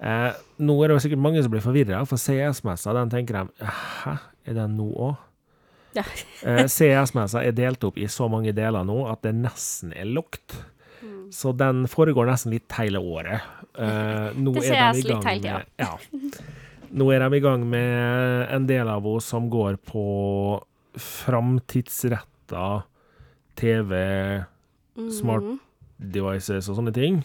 Eh, 0.00 0.32
nå 0.60 0.74
er 0.84 0.88
det 0.90 0.96
jo 0.96 1.02
sikkert 1.06 1.22
mange 1.24 1.42
som 1.42 1.50
blir 1.54 1.62
forvirra, 1.64 2.02
for 2.06 2.20
CS-messa, 2.20 2.92
den 2.92 3.08
tenker 3.12 3.38
de 3.38 3.64
Hæ, 3.64 4.16
er 4.46 4.54
den 4.58 4.76
nå 4.76 4.90
òg? 4.92 5.16
Ja. 5.96 6.02
Eh, 6.46 6.66
CS-messa 6.68 7.40
er 7.42 7.54
delt 7.56 7.82
opp 7.88 7.96
i 7.98 8.04
så 8.12 8.26
mange 8.28 8.52
deler 8.52 8.84
nå 8.84 9.06
at 9.08 9.22
det 9.24 9.32
nesten 9.38 9.94
er 9.96 10.04
lukket. 10.04 10.58
Mm. 11.00 11.30
Så 11.32 11.54
den 11.56 11.86
foregår 11.88 12.28
nesten 12.28 12.52
litt 12.52 12.70
hele 12.76 13.00
året. 13.00 13.40
Eh, 13.78 14.36
nå 14.36 14.52
Det 14.58 14.68
er 14.68 14.92
de 14.92 15.00
i 15.00 15.08
gang 15.08 15.24
litt 15.24 15.30
hele 15.30 15.40
tida. 15.40 15.64
Ja. 15.80 15.96
Nå 16.96 17.08
er 17.12 17.18
de 17.24 17.36
i 17.36 17.40
gang 17.42 17.64
med 17.66 18.46
en 18.54 18.66
del 18.68 18.86
av 18.88 19.04
oss 19.10 19.26
som 19.32 19.48
går 19.50 19.74
på 19.88 20.04
framtidsretta 20.96 22.82
TV, 23.58 24.44
smart 25.10 25.42
Mhm. 25.42 25.58
devices 25.98 26.68
og 26.68 26.76
sånne 26.76 26.92
ting. 26.94 27.24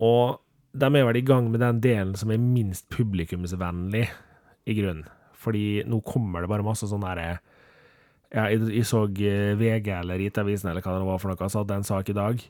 Og 0.00 0.38
de 0.72 0.88
er 0.88 1.06
vel 1.08 1.20
i 1.20 1.24
gang 1.26 1.48
med 1.50 1.62
den 1.64 1.80
delen 1.84 2.16
som 2.18 2.32
er 2.32 2.42
minst 2.42 2.88
publikumsvennlig, 2.92 4.08
i 4.68 4.74
grunnen. 4.76 5.06
Fordi 5.38 5.84
nå 5.88 6.00
kommer 6.04 6.42
det 6.42 6.50
bare 6.50 6.66
masse 6.66 6.88
sånn 6.90 7.06
derre 7.06 7.38
ja, 8.28 8.48
jeg, 8.52 8.60
jeg 8.74 8.84
så 8.84 9.06
eh, 9.24 9.54
VG 9.56 9.88
eller 9.94 10.20
IT-avisen 10.20 10.68
eller 10.68 10.84
hva 10.84 10.98
det 10.98 11.08
var 11.08 11.20
for 11.22 11.32
noe, 11.32 11.48
så 11.48 11.62
hadde 11.62 11.78
en 11.78 11.86
sak 11.88 12.10
i 12.12 12.16
dag 12.16 12.42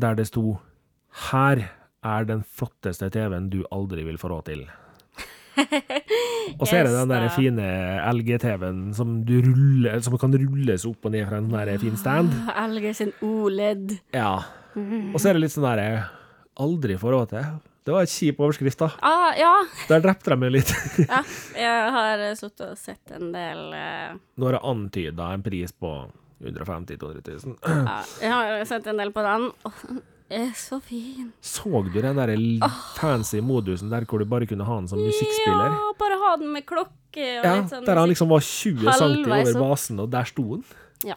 der 0.00 0.16
det 0.18 0.26
sto 0.30 0.58
'Her 1.30 1.68
er 2.06 2.24
den 2.24 2.42
flotteste 2.42 3.10
TV-en 3.10 3.50
du 3.50 3.64
aldri 3.70 4.02
vil 4.06 4.18
få 4.18 4.30
råd 4.30 4.48
til'. 4.48 4.68
Og 6.60 6.66
så 6.66 6.78
er 6.78 6.86
det 6.86 6.94
den 6.94 7.10
der 7.10 7.28
fine 7.34 7.66
LG-TV-en 8.10 8.94
som, 8.94 9.18
som 10.02 10.18
kan 10.18 10.34
rulles 10.34 10.86
opp 10.86 11.04
og 11.04 11.12
ned 11.12 11.26
fra 11.28 11.38
en 11.38 11.50
sånn 11.50 11.82
fin 11.82 11.98
stand. 11.98 12.32
LG 12.54 12.94
sin 12.94 13.12
OLED. 13.22 13.98
Ja. 14.14 14.40
Og 14.74 15.18
så 15.20 15.28
er 15.28 15.36
det 15.36 15.44
litt 15.44 15.54
sånn 15.54 15.66
derre 15.66 16.08
Aldri 16.60 16.96
får 16.98 17.12
råd 17.12 17.28
til. 17.30 17.44
Det 17.86 17.94
var 17.94 18.02
et 18.04 18.12
kjip 18.12 18.40
overskrift, 18.44 18.78
da. 18.82 18.90
Ah, 19.02 19.30
ja. 19.38 19.52
Der 19.88 20.02
drepte 20.04 20.30
de 20.30 20.36
meg 20.36 20.52
litt. 20.52 20.70
ja. 21.08 21.22
Jeg 21.56 21.92
har 21.96 22.18
eh, 22.26 22.34
sittet 22.38 22.66
og 22.74 22.78
sett 22.78 23.14
en 23.16 23.30
del 23.32 23.62
uh... 23.72 24.18
Nå 24.36 24.50
har 24.50 24.58
jeg 24.58 24.66
antyda 24.74 25.30
en 25.34 25.42
pris 25.46 25.72
på 25.72 25.94
150 26.44 26.96
000-200 27.00 27.46
000. 27.46 27.56
ja, 27.64 28.02
Jeg 28.20 28.32
har 28.32 28.64
sett 28.68 28.86
en 28.92 29.00
del 29.00 29.12
på 29.16 29.24
den. 29.24 29.48
Oh, 29.68 29.80
den 29.88 30.02
er 30.30 30.52
så 30.56 30.78
fin. 30.84 31.32
Så 31.42 31.64
du 31.88 31.96
den 32.00 32.16
der 32.20 32.34
l- 32.36 32.60
fancy 32.98 33.40
modusen 33.42 33.90
der 33.90 34.04
hvor 34.08 34.20
du 34.22 34.28
bare 34.28 34.46
kunne 34.46 34.64
ha 34.68 34.76
den 34.78 34.86
som 34.92 35.00
musikkspiller? 35.02 35.72
Ja, 35.74 35.90
bare 35.98 36.20
ha 36.22 36.36
den 36.40 36.52
med 36.54 36.68
klokke 36.68 37.24
og 37.40 37.48
Ja, 37.48 37.56
litt 37.58 37.72
sånn 37.72 37.88
der 37.88 37.98
han 37.98 38.12
liksom 38.12 38.30
var 38.30 38.44
20 38.44 38.86
cm 39.00 39.26
over 39.40 39.58
basen, 39.64 39.98
og 40.04 40.12
der 40.12 40.28
sto 40.30 40.44
den. 40.52 40.62
Ja. 41.08 41.16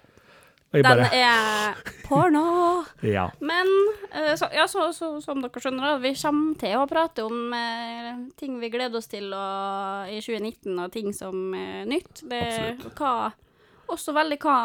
Den 0.74 1.04
er 1.14 1.76
porno. 2.08 2.84
Ja. 3.06 3.28
Men 3.40 3.68
eh, 4.12 4.34
så, 4.40 4.48
ja, 4.56 4.66
så, 4.68 4.88
så, 4.96 5.12
som 5.22 5.42
dere 5.44 5.60
skjønner, 5.62 6.00
vi 6.02 6.14
kommer 6.18 6.56
til 6.60 6.74
å 6.80 6.88
prate 6.90 7.24
om 7.28 7.54
eh, 7.54 8.16
ting 8.40 8.58
vi 8.62 8.70
gleder 8.74 8.98
oss 8.98 9.08
til 9.12 9.30
og, 9.38 10.08
i 10.10 10.18
2019, 10.24 10.80
og 10.80 10.92
ting 10.96 11.14
som 11.14 11.54
er 11.54 11.86
nytt. 11.86 12.24
Det, 12.26 12.42
er 12.42 12.76
hva, 12.98 13.30
også 13.94 14.14
veldig 14.18 14.40
hva 14.42 14.58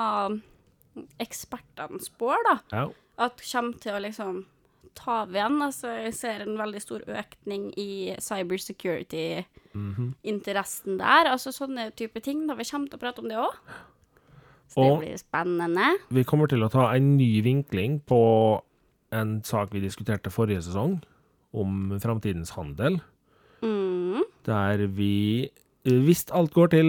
ekspertene 1.23 2.01
spår, 2.03 2.37
da. 2.49 2.57
ja. 2.73 2.89
At 3.19 3.41
kommer 3.43 3.75
til 3.83 3.95
å 3.97 4.01
liksom 4.05 4.45
ta 4.99 5.13
av 5.25 5.33
igjen. 5.35 5.57
Altså, 5.63 5.89
jeg 6.07 6.15
ser 6.15 6.41
en 6.45 6.57
veldig 6.59 6.81
stor 6.83 7.01
økning 7.11 7.73
i 7.79 8.15
cybersecurity-interessen 8.23 10.93
Mhm. 10.95 10.99
der. 11.03 11.25
Altså 11.33 11.51
sånne 11.55 11.91
type 11.99 12.21
ting. 12.23 12.47
Da 12.47 12.55
vi 12.55 12.65
kommer 12.65 12.89
til 12.91 12.99
å 12.99 13.01
prate 13.03 13.19
om 13.23 13.29
det 13.29 13.37
òg. 13.39 13.55
Så 14.69 14.83
det 14.85 14.93
Og- 14.93 15.01
blir 15.03 15.17
spennende. 15.19 15.99
Vi 16.13 16.25
kommer 16.25 16.47
til 16.49 16.61
å 16.61 16.71
ta 16.71 16.91
en 16.95 17.17
ny 17.17 17.41
vinkling 17.43 18.01
på 18.07 18.61
en 19.13 19.43
sak 19.43 19.71
vi 19.73 19.81
diskuterte 19.81 20.31
forrige 20.31 20.63
sesong, 20.67 21.03
om 21.55 21.99
framtidens 21.99 22.51
handel. 22.51 23.01
Mm. 23.63 24.23
Der 24.45 24.87
vi 24.87 25.51
Hvis 25.85 26.27
alt 26.35 26.53
går 26.53 26.69
til 26.71 26.85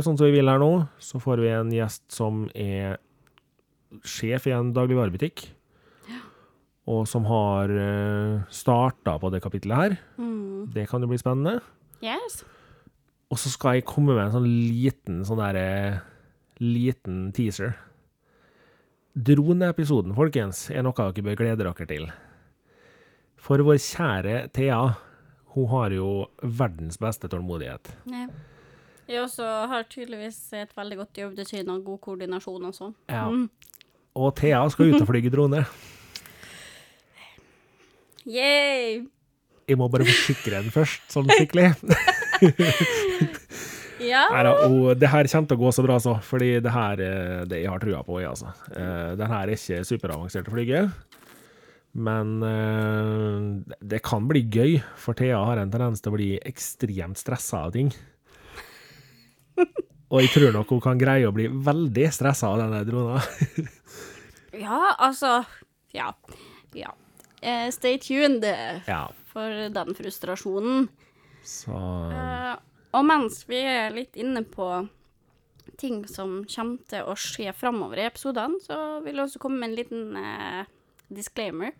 sånn 0.00 0.16
som 0.16 0.24
vi 0.24 0.32
vil 0.38 0.48
her 0.48 0.58
nå, 0.58 0.88
så 0.98 1.20
får 1.20 1.40
vi 1.42 1.48
en 1.48 1.70
gjest 1.70 2.00
som 2.10 2.48
er 2.54 2.96
sjef 4.02 4.46
i 4.46 4.52
en 4.52 4.72
dagligvarebutikk. 4.72 5.50
Og 6.88 7.06
som 7.06 7.24
har 7.24 7.68
starta 8.48 9.18
på 9.20 9.30
det 9.30 9.42
kapitlet 9.42 9.76
her. 9.76 9.98
Mm. 10.18 10.72
Det 10.72 10.88
kan 10.88 11.02
jo 11.02 11.08
bli 11.10 11.18
spennende. 11.18 11.60
Yes. 12.00 12.44
Og 13.30 13.36
så 13.36 13.50
skal 13.52 13.74
jeg 13.74 13.84
komme 13.84 14.14
med 14.14 14.24
en 14.28 14.32
sånn 14.32 14.48
liten 14.48 15.20
sånn 15.26 15.38
derre 15.42 16.00
Liten 16.60 17.30
teaser. 17.32 17.72
Droneepisoden, 19.16 20.12
folkens, 20.14 20.66
er 20.70 20.84
noe 20.84 20.94
dere 20.94 21.24
bør 21.24 21.38
glede 21.40 21.64
dere 21.64 21.86
til. 21.88 22.10
For 23.40 23.64
vår 23.64 23.80
kjære 23.80 24.36
Thea, 24.54 24.80
hun 25.56 25.68
har 25.72 25.94
jo 25.96 26.10
verdens 26.44 27.00
beste 27.00 27.30
tålmodighet. 27.32 27.90
Ja. 28.12 28.28
Jeg 29.10 29.24
også 29.24 29.46
har 29.72 29.88
tydeligvis 29.90 30.38
et 30.54 30.76
veldig 30.76 31.00
godt 31.00 31.18
jobbdesign 31.18 31.72
og 31.72 31.82
god 31.88 31.98
koordinasjon 32.04 32.68
og 32.68 32.76
sånn. 32.76 32.92
Ja. 33.10 33.24
Mm. 33.26 33.48
Og 34.20 34.34
Thea 34.38 34.60
skal 34.70 34.92
ut 34.92 35.00
og 35.00 35.08
flyge 35.08 35.32
drone. 35.32 35.64
Yay! 38.28 39.00
Jeg 39.66 39.78
må 39.78 39.88
bare 39.90 40.06
forsikre 40.06 40.60
den 40.60 40.74
først, 40.74 41.08
sånn 41.10 41.30
skikkelig. 41.32 41.72
Ja. 44.00 44.24
Neida, 44.32 44.52
og 44.66 44.94
det 45.00 45.08
her 45.12 45.28
kommer 45.28 45.48
til 45.50 45.58
å 45.58 45.60
gå 45.60 45.70
så 45.76 45.82
bra, 45.84 45.96
så. 46.00 46.14
Fordi 46.24 46.50
det 46.64 46.72
her 46.72 47.00
eh, 47.04 47.40
det 47.50 47.62
jeg 47.62 47.70
har 47.72 47.82
trua 47.82 48.02
på, 48.06 48.20
jeg, 48.22 48.30
altså. 48.32 48.52
Eh, 48.72 49.10
Den 49.20 49.32
her 49.32 49.42
er 49.48 49.54
ikke 49.56 49.82
superavansert 49.88 50.48
å 50.48 50.54
flyge. 50.54 50.84
Men 52.00 52.36
eh, 52.46 53.76
det 53.92 54.00
kan 54.06 54.28
bli 54.30 54.44
gøy, 54.46 54.78
for 54.96 55.18
Thea 55.18 55.40
har 55.44 55.58
en 55.60 55.72
tendens 55.74 56.00
til 56.00 56.12
å 56.12 56.16
bli 56.16 56.30
ekstremt 56.46 57.18
stressa 57.20 57.64
av 57.66 57.74
ting. 57.74 57.90
Og 60.10 60.22
jeg 60.24 60.30
tror 60.32 60.54
nok 60.56 60.70
hun 60.74 60.80
kan 60.82 60.98
greie 60.98 61.28
å 61.28 61.34
bli 61.34 61.46
veldig 61.50 62.06
stressa 62.14 62.48
av 62.50 62.62
denne 62.62 62.80
drona. 62.88 63.20
ja, 64.64 64.80
altså 64.96 65.42
Ja. 65.94 66.12
Ja. 66.74 66.94
Stay 67.72 67.96
tuned 68.02 68.44
Ja, 68.44 69.04
for 69.32 69.68
den 69.72 69.94
frustrasjonen. 69.96 70.88
så 71.46 71.76
Eh, 72.12 72.56
og 72.96 73.06
mens 73.06 73.44
vi 73.48 73.60
er 73.62 73.92
litt 73.94 74.16
inne 74.18 74.42
på 74.46 74.66
ting 75.80 76.02
som 76.10 76.40
kommer 76.50 76.82
til 76.90 77.06
å 77.08 77.14
skje 77.18 77.52
framover 77.56 78.00
i 78.00 78.08
episodene, 78.08 78.60
så 78.62 79.00
vil 79.04 79.16
jeg 79.16 79.28
også 79.28 79.42
komme 79.42 79.60
med 79.62 79.70
en 79.70 79.78
liten 79.78 80.18
eh, 80.18 80.70
disclaimer. 81.08 81.76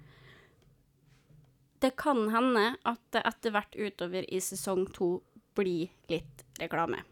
Det 1.81 1.95
kan 2.01 2.27
hende 2.33 2.75
at 2.89 3.01
det 3.15 3.25
etter 3.29 3.55
hvert 3.55 3.77
utover 3.77 4.27
i 4.29 4.41
sesong 4.45 4.87
to 4.95 5.19
blir 5.59 5.91
litt 6.13 6.45
reklame. 6.61 7.03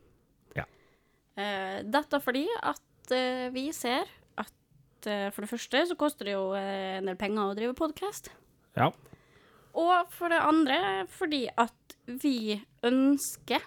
Ja. 0.56 0.64
Eh, 1.36 1.80
dette 1.84 2.20
fordi 2.24 2.46
at 2.60 3.14
eh, 3.14 3.48
vi 3.54 3.68
ser 3.76 4.08
at 4.38 5.08
eh, 5.08 5.28
for 5.34 5.44
det 5.44 5.50
første 5.50 5.84
så 5.90 5.98
koster 5.98 6.30
det 6.30 6.36
jo 6.36 6.52
eh, 6.56 6.98
en 7.00 7.10
del 7.10 7.18
penger 7.20 7.50
å 7.50 7.58
drive 7.58 7.76
podkast. 7.78 8.32
ja. 8.78 8.92
Og 9.78 10.08
for 10.10 10.32
det 10.32 10.38
andre 10.42 10.78
fordi 11.12 11.44
at 11.54 11.92
vi 12.08 12.56
ønsker 12.82 13.62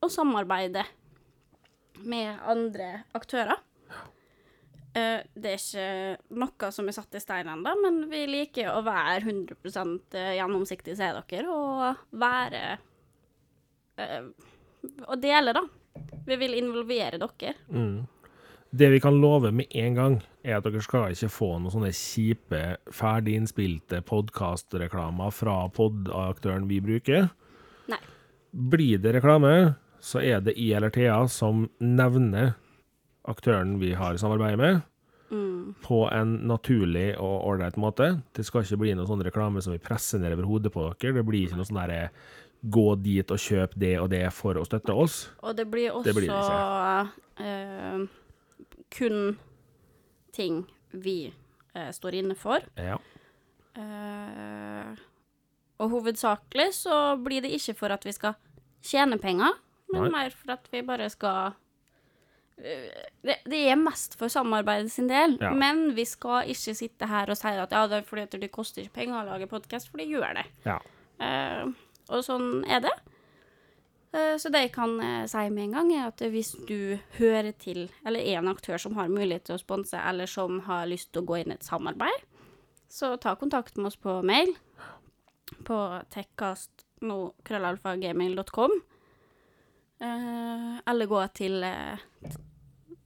å 0.00 0.10
samarbeide 0.12 0.84
med 2.06 2.38
andre 2.46 3.04
aktører. 3.16 3.58
Eh, 4.96 5.24
det 5.34 5.54
er 5.54 5.58
ikke 5.60 6.36
noe 6.40 6.70
som 6.74 6.88
er 6.88 6.96
satt 6.96 7.18
i 7.18 7.22
stein 7.22 7.48
ennå, 7.50 7.74
men 7.82 8.04
vi 8.10 8.24
liker 8.30 8.70
å 8.72 8.82
være 8.86 9.20
100 9.26 10.28
gjennomsiktig, 10.38 10.96
sier 10.98 11.18
dere, 11.18 11.48
og 11.52 12.06
være 12.18 12.62
eh, 13.98 14.30
Og 15.08 15.18
dele, 15.20 15.52
da. 15.56 15.64
Vi 16.28 16.36
vil 16.38 16.54
involvere 16.54 17.18
dere. 17.18 17.54
Mm. 17.74 18.06
Det 18.70 18.90
vi 18.92 19.00
kan 19.00 19.16
love 19.20 19.50
med 19.52 19.72
en 19.80 19.94
gang, 19.96 20.16
er 20.44 20.58
at 20.58 20.66
dere 20.68 20.82
skal 20.84 21.12
ikke 21.12 21.30
få 21.32 21.48
noen 21.56 21.72
sånne 21.72 21.90
kjipe, 21.96 22.62
ferdig 22.94 23.34
innspilte 23.40 24.00
podkastreklamer 24.06 25.32
fra 25.34 25.56
pod-aktøren 25.74 26.68
vi 26.70 26.78
bruker. 26.84 27.30
Nei. 27.90 28.00
Blir 28.52 29.02
det 29.02 29.16
reklame, 29.18 29.74
så 30.00 30.22
er 30.22 30.40
det 30.44 30.54
I 30.58 30.72
eller 30.76 30.90
Thea 30.94 31.26
som 31.28 31.66
nevner 31.80 32.54
aktøren 33.28 33.76
vi 33.80 33.92
har 33.98 34.16
samarbeid 34.20 34.58
med, 34.58 34.82
Mm. 35.30 35.74
på 35.84 36.06
en 36.08 36.30
naturlig 36.48 37.10
og 37.20 37.44
ålreit 37.50 37.76
måte. 37.76 38.22
Det 38.32 38.46
skal 38.46 38.62
ikke 38.64 38.78
bli 38.80 38.94
noen 38.96 39.06
sånn 39.10 39.20
reklame 39.26 39.60
som 39.60 39.74
vi 39.74 39.78
presser 39.78 40.18
ned 40.22 40.32
over 40.32 40.46
hodet 40.48 40.72
på 40.72 40.86
dere. 40.96 41.18
Det 41.18 41.24
blir 41.28 41.44
ikke 41.44 41.58
noe 41.58 41.68
sånn 41.68 41.82
derre 41.82 42.06
gå 42.64 42.86
dit 43.02 43.30
og 43.30 43.36
kjøp 43.36 43.74
det 43.76 43.98
og 44.00 44.08
det 44.08 44.22
for 44.32 44.56
å 44.56 44.64
støtte 44.64 44.96
oss. 44.96 45.28
Og 45.44 45.54
det 45.54 45.66
blir 45.68 45.92
også 45.92 46.04
Det 46.08 46.14
blir 46.16 46.32
eh, 47.44 48.06
kun 48.96 49.36
ting 50.32 50.64
vi 50.92 51.18
eh, 51.74 51.90
står 51.92 52.14
inne 52.22 52.34
for. 52.34 52.64
Ja. 52.80 52.96
Eh, 53.76 54.96
og 55.78 55.90
hovedsakelig 55.92 56.72
så 56.80 57.16
blir 57.22 57.44
det 57.44 57.52
ikke 57.54 57.76
for 57.78 57.94
at 57.94 58.04
vi 58.08 58.12
skal 58.16 58.34
tjene 58.82 59.18
penger, 59.20 59.52
men 59.92 60.02
Nei. 60.06 60.10
mer 60.12 60.30
for 60.36 60.50
at 60.52 60.68
vi 60.72 60.82
bare 60.84 61.08
skal 61.10 61.52
eh, 62.58 62.90
det, 63.24 63.36
det 63.48 63.62
er 63.70 63.76
mest 63.80 64.18
for 64.20 64.28
samarbeidet 64.32 64.90
sin 64.92 65.08
del, 65.08 65.38
Ja. 65.40 65.50
men 65.54 65.94
vi 65.96 66.04
skal 66.04 66.44
ikke 66.52 66.74
sitte 66.76 67.06
her 67.08 67.30
og 67.30 67.36
si 67.40 67.48
at 67.48 67.72
ja, 67.72 67.86
det 67.88 67.96
er 68.02 68.08
fordi 68.08 68.38
det 68.42 68.50
koster 68.52 68.82
ikke 68.84 68.98
penger 69.02 69.22
å 69.22 69.26
lage 69.32 69.46
podkast, 69.50 69.88
for 69.90 69.96
det 70.02 70.08
gjør 70.10 70.34
det. 70.42 70.46
ja. 70.68 70.78
Uh, 71.18 71.64
og 72.08 72.22
sånn 72.24 72.64
er 72.70 72.80
det. 72.84 72.92
Uh, 74.14 74.36
så 74.40 74.48
det 74.54 74.60
jeg 74.68 74.72
kan 74.76 74.92
uh, 75.02 75.26
si 75.28 75.48
med 75.50 75.64
en 75.64 75.72
gang, 75.74 75.88
er 75.92 76.06
at 76.12 76.20
hvis 76.30 76.52
du 76.68 76.98
hører 77.18 77.50
til, 77.58 77.88
eller 78.06 78.20
er 78.22 78.38
en 78.38 78.48
aktør 78.52 78.78
som 78.80 78.94
har 78.96 79.08
mulighet 79.10 79.44
til 79.48 79.54
å 79.56 79.58
sponse, 79.60 79.98
eller 79.98 80.26
som 80.30 80.60
har 80.68 80.86
lyst 80.88 81.10
til 81.12 81.22
å 81.24 81.28
gå 81.28 81.34
inn 81.42 81.50
i 81.50 81.54
et 81.58 81.66
samarbeid, 81.66 82.20
så 82.88 83.16
ta 83.20 83.34
kontakt 83.36 83.76
med 83.76 83.86
oss 83.90 83.96
på 84.00 84.22
mail 84.24 84.54
på 85.66 85.78
tekkast.no.krøllalfagaming.com. 86.14 88.70
Eh, 88.70 88.74
eller 90.00 91.10
gå 91.10 91.20
til 91.34 91.64
eh, 91.66 91.98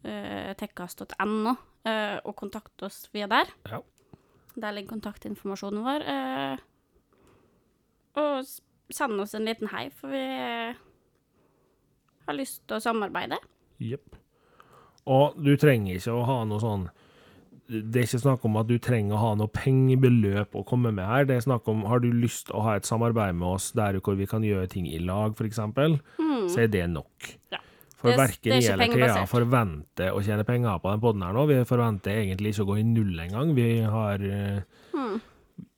eh, 0.04 0.52
tekkast.no 0.58 1.54
eh, 1.88 2.18
og 2.20 2.36
kontakte 2.36 2.88
oss 2.88 3.06
via 3.14 3.28
der. 3.30 3.52
Ja. 3.70 3.80
Der 4.54 4.74
ligger 4.76 4.92
kontaktinformasjonen 4.96 5.84
vår. 5.86 6.06
Eh, 6.12 6.56
og 8.20 8.44
send 8.92 9.20
oss 9.24 9.34
en 9.34 9.48
liten 9.48 9.70
hei, 9.72 9.86
for 9.96 10.12
vi 10.12 10.20
eh, 10.20 10.82
har 12.26 12.36
lyst 12.36 12.62
til 12.66 12.76
å 12.76 12.84
samarbeide. 12.84 13.40
Jepp. 13.82 14.18
Og 15.10 15.38
du 15.40 15.56
trenger 15.58 15.96
ikke 15.96 16.14
å 16.14 16.26
ha 16.28 16.42
noe 16.46 16.62
sånn 16.62 16.84
Det 17.72 18.00
er 18.02 18.06
ikke 18.06 18.22
snakk 18.22 18.44
om 18.44 18.58
at 18.60 18.68
du 18.68 18.76
trenger 18.82 19.16
å 19.16 19.22
ha 19.22 19.32
noe 19.40 19.50
pengebeløp 19.52 20.56
å 20.58 20.64
komme 20.68 20.92
med 20.94 21.08
her. 21.08 21.26
Det 21.28 21.38
er 21.38 21.44
snakk 21.46 21.68
om 21.72 21.86
har 21.88 22.02
du 22.04 22.10
lyst 22.12 22.50
til 22.50 22.58
å 22.58 22.64
ha 22.66 22.76
et 22.76 22.88
samarbeid 22.88 23.38
med 23.38 23.48
oss 23.54 23.70
der 23.76 23.96
hvor 24.00 24.18
vi 24.18 24.28
kan 24.28 24.44
gjøre 24.44 24.68
ting 24.72 24.86
i 24.90 25.00
lag, 25.00 25.32
f.eks., 25.38 25.60
så 26.52 26.64
er 26.64 26.70
det 26.72 26.86
nok. 26.92 27.32
Ja. 27.54 27.60
For 28.02 28.10
er- 28.10 28.18
verken 28.18 28.52
er 28.56 28.60
jeg 28.60 28.74
eller 28.74 28.98
Thea 28.98 29.26
forventer 29.30 30.12
å 30.12 30.22
tjene 30.26 30.44
penger 30.44 30.80
på 30.82 30.90
den 30.90 31.02
poden 31.02 31.22
her 31.22 31.36
nå. 31.36 31.46
Vi 31.48 31.60
forventer 31.68 32.18
egentlig 32.18 32.52
ikke 32.52 32.64
å 32.66 32.70
gå 32.72 32.78
i 32.80 32.86
null 32.86 33.20
engang. 33.22 33.54
Vi 33.54 33.68
har 33.80 34.18
mm. 34.18 35.20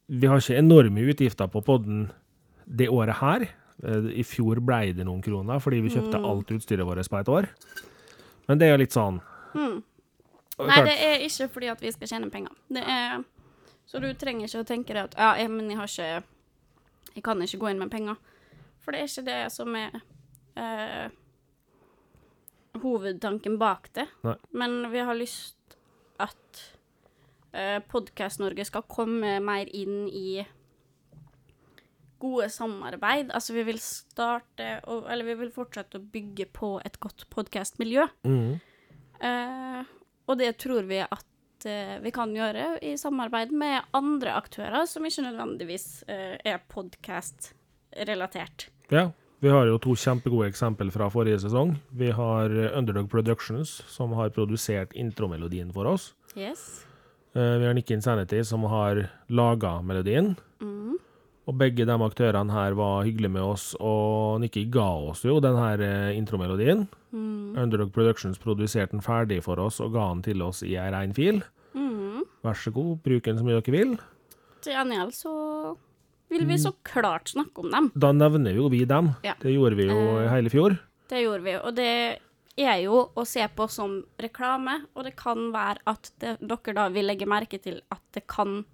Vi 0.08 0.28
har 0.28 0.40
ikke 0.40 0.60
enorme 0.60 1.04
utgifter 1.08 1.48
på 1.52 1.62
poden 1.64 2.06
det 2.64 2.88
året 2.92 3.20
her. 3.20 3.46
Eh, 3.84 4.10
I 4.20 4.24
fjor 4.26 4.60
ble 4.64 4.92
det 4.96 5.04
noen 5.06 5.22
kroner 5.24 5.60
fordi 5.60 5.82
vi 5.84 5.92
kjøpte 5.92 6.20
alt 6.20 6.52
utstyret 6.54 6.86
vårt 6.86 7.08
på 7.10 7.20
et 7.20 7.32
år. 7.32 7.48
Men 8.48 8.60
det 8.60 8.68
er 8.68 8.74
jo 8.74 8.82
litt 8.82 8.92
sånn 8.96 9.20
Og 9.54 9.80
Nei, 10.62 10.78
det 10.86 10.94
er 11.02 11.24
ikke 11.24 11.48
fordi 11.56 11.70
at 11.72 11.82
vi 11.82 11.90
skal 11.94 12.10
tjene 12.12 12.30
penger. 12.30 12.54
Det 12.70 12.84
er 12.86 13.24
Så 13.86 14.00
du 14.00 14.06
trenger 14.16 14.48
ikke 14.48 14.62
å 14.62 14.68
tenke 14.68 14.94
deg 14.94 15.10
at 15.10 15.18
ja, 15.18 15.32
jeg, 15.42 15.50
men 15.52 15.68
jeg 15.70 15.78
har 15.80 15.90
ikke 15.90 16.22
Jeg 17.14 17.24
kan 17.26 17.42
ikke 17.42 17.58
gå 17.62 17.70
inn 17.70 17.82
med 17.82 17.90
penger. 17.90 18.16
For 18.82 18.92
det 18.92 19.00
er 19.00 19.10
ikke 19.10 19.26
det 19.28 19.52
som 19.54 19.76
er 19.78 20.00
eh, 20.58 21.12
hovedtanken 22.82 23.58
bak 23.60 23.88
det. 23.94 24.08
Nei. 24.26 24.34
Men 24.50 24.90
vi 24.92 25.04
har 25.06 25.14
lyst 25.14 25.76
at 26.22 26.62
eh, 27.54 27.78
Podkast-Norge 27.90 28.66
skal 28.66 28.86
komme 28.90 29.38
mer 29.44 29.70
inn 29.70 30.08
i 30.10 30.42
gode 32.24 32.48
samarbeid. 32.50 33.30
Altså, 33.34 33.54
vi 33.56 33.64
vil 33.68 33.80
starte 33.82 34.78
Eller 34.84 35.26
vi 35.26 35.36
vil 35.42 35.52
fortsette 35.54 36.00
å 36.00 36.06
bygge 36.14 36.48
på 36.56 36.76
et 36.84 36.98
godt 37.02 37.26
podkastmiljø. 37.32 38.06
Mm. 38.26 38.60
Eh, 39.24 39.93
og 40.26 40.38
det 40.40 40.52
tror 40.62 40.86
vi 40.88 41.00
at 41.04 41.66
eh, 41.68 41.96
vi 42.04 42.12
kan 42.14 42.32
gjøre 42.34 42.78
i 42.84 42.94
samarbeid 43.00 43.52
med 43.52 43.82
andre 43.96 44.36
aktører 44.38 44.86
som 44.88 45.04
ikke 45.04 45.26
nødvendigvis 45.26 46.04
eh, 46.08 46.36
er 46.44 46.62
podkast-relatert. 46.72 48.70
Ja. 48.92 49.10
Vi 49.44 49.50
har 49.52 49.66
jo 49.68 49.76
to 49.82 49.92
kjempegode 49.98 50.46
eksempel 50.48 50.88
fra 50.94 51.10
forrige 51.12 51.42
sesong. 51.42 51.74
Vi 51.92 52.08
har 52.16 52.48
eh, 52.48 52.70
Underdog 52.78 53.10
Productions, 53.12 53.82
som 53.92 54.14
har 54.16 54.30
produsert 54.32 54.94
intromelodien 54.96 55.72
for 55.74 55.84
oss. 55.90 56.14
Yes. 56.32 56.86
Eh, 57.34 57.58
Vi 57.60 57.66
har 57.66 57.74
Nick 57.76 57.90
Insanity, 57.90 58.40
som 58.44 58.64
har 58.70 59.02
laga 59.28 59.82
melodien. 59.82 60.32
Mm. 60.62 60.96
Og 61.44 61.58
begge 61.60 61.84
de 61.84 61.92
aktørene 62.06 62.54
her 62.56 62.72
var 62.78 63.04
hyggelige 63.04 63.30
med 63.34 63.42
oss, 63.44 63.74
og 63.76 64.40
Nikki 64.40 64.62
ga 64.72 64.86
oss 65.10 65.24
jo 65.26 65.36
den 65.44 65.58
her 65.60 65.82
eh, 65.84 66.16
intromelodien. 66.16 66.86
Mm. 67.12 67.52
Underdog 67.60 67.92
Productions 67.92 68.38
produserte 68.40 68.96
den 68.96 69.04
ferdig 69.04 69.42
for 69.44 69.60
oss 69.60 69.76
og 69.84 69.92
ga 69.92 70.06
den 70.14 70.22
til 70.24 70.40
oss 70.42 70.62
i 70.64 70.72
ei 70.80 70.88
rein 70.94 71.12
fil. 71.14 71.42
Mm. 71.76 72.24
Vær 72.44 72.56
så 72.56 72.72
god, 72.72 72.96
bruk 73.04 73.28
den 73.28 73.38
så 73.38 73.44
mye 73.44 73.60
dere 73.60 73.74
vil. 73.76 73.92
Til 74.64 74.72
gjengjeld 74.72 75.12
så 75.18 75.34
vil 76.32 76.46
vi 76.48 76.56
så 76.58 76.72
klart 76.88 77.28
snakke 77.34 77.60
om 77.62 77.70
dem. 77.70 77.90
Da 77.94 78.10
nevner 78.16 78.56
jo 78.56 78.70
vi 78.72 78.86
dem. 78.88 79.12
Ja. 79.22 79.36
Det 79.42 79.52
gjorde 79.52 79.76
vi 79.78 79.90
jo 79.90 79.98
i 80.00 80.24
Eh. 80.24 80.30
hele 80.32 80.50
fjor. 80.50 80.78
Det 81.12 81.20
gjorde 81.22 81.44
vi, 81.44 81.54
og 81.60 81.74
det 81.76 82.18
er 82.56 82.78
jo 82.86 83.10
å 83.14 83.24
se 83.28 83.44
på 83.54 83.68
som 83.68 83.98
reklame, 84.18 84.86
og 84.96 85.04
det 85.04 85.12
kan 85.20 85.50
være 85.52 85.82
at 85.86 86.10
det, 86.18 86.38
dere 86.40 86.74
da 86.74 86.88
vil 86.88 87.04
legge 87.06 87.26
merke 87.28 87.60
til 87.60 87.82
at 87.92 88.00
det 88.16 88.24
kan 88.26 88.64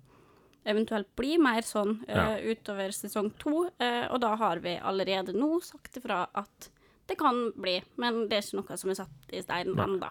eventuelt 0.66 1.08
bli 1.16 1.36
mer 1.38 1.62
sånn 1.62 2.00
Ja. 2.08 2.36
eh, 2.36 2.50
utover 2.54 2.88
sesong 2.92 3.32
to, 3.38 3.70
Uh, 3.80 4.06
og 4.12 4.20
da 4.20 4.34
har 4.36 4.58
vi 4.60 4.76
allerede 4.78 5.32
nå 5.34 5.60
sagt 5.62 5.96
ifra 5.96 6.26
at 6.34 6.68
det 7.08 7.16
kan 7.18 7.50
bli, 7.56 7.80
men 7.98 8.28
det 8.28 8.38
er 8.38 8.42
ikke 8.42 8.60
noe 8.70 8.76
som 8.76 8.90
er 8.90 8.94
satt 8.94 9.32
i 9.32 9.40
stein 9.42 9.74
ennå. 9.74 10.10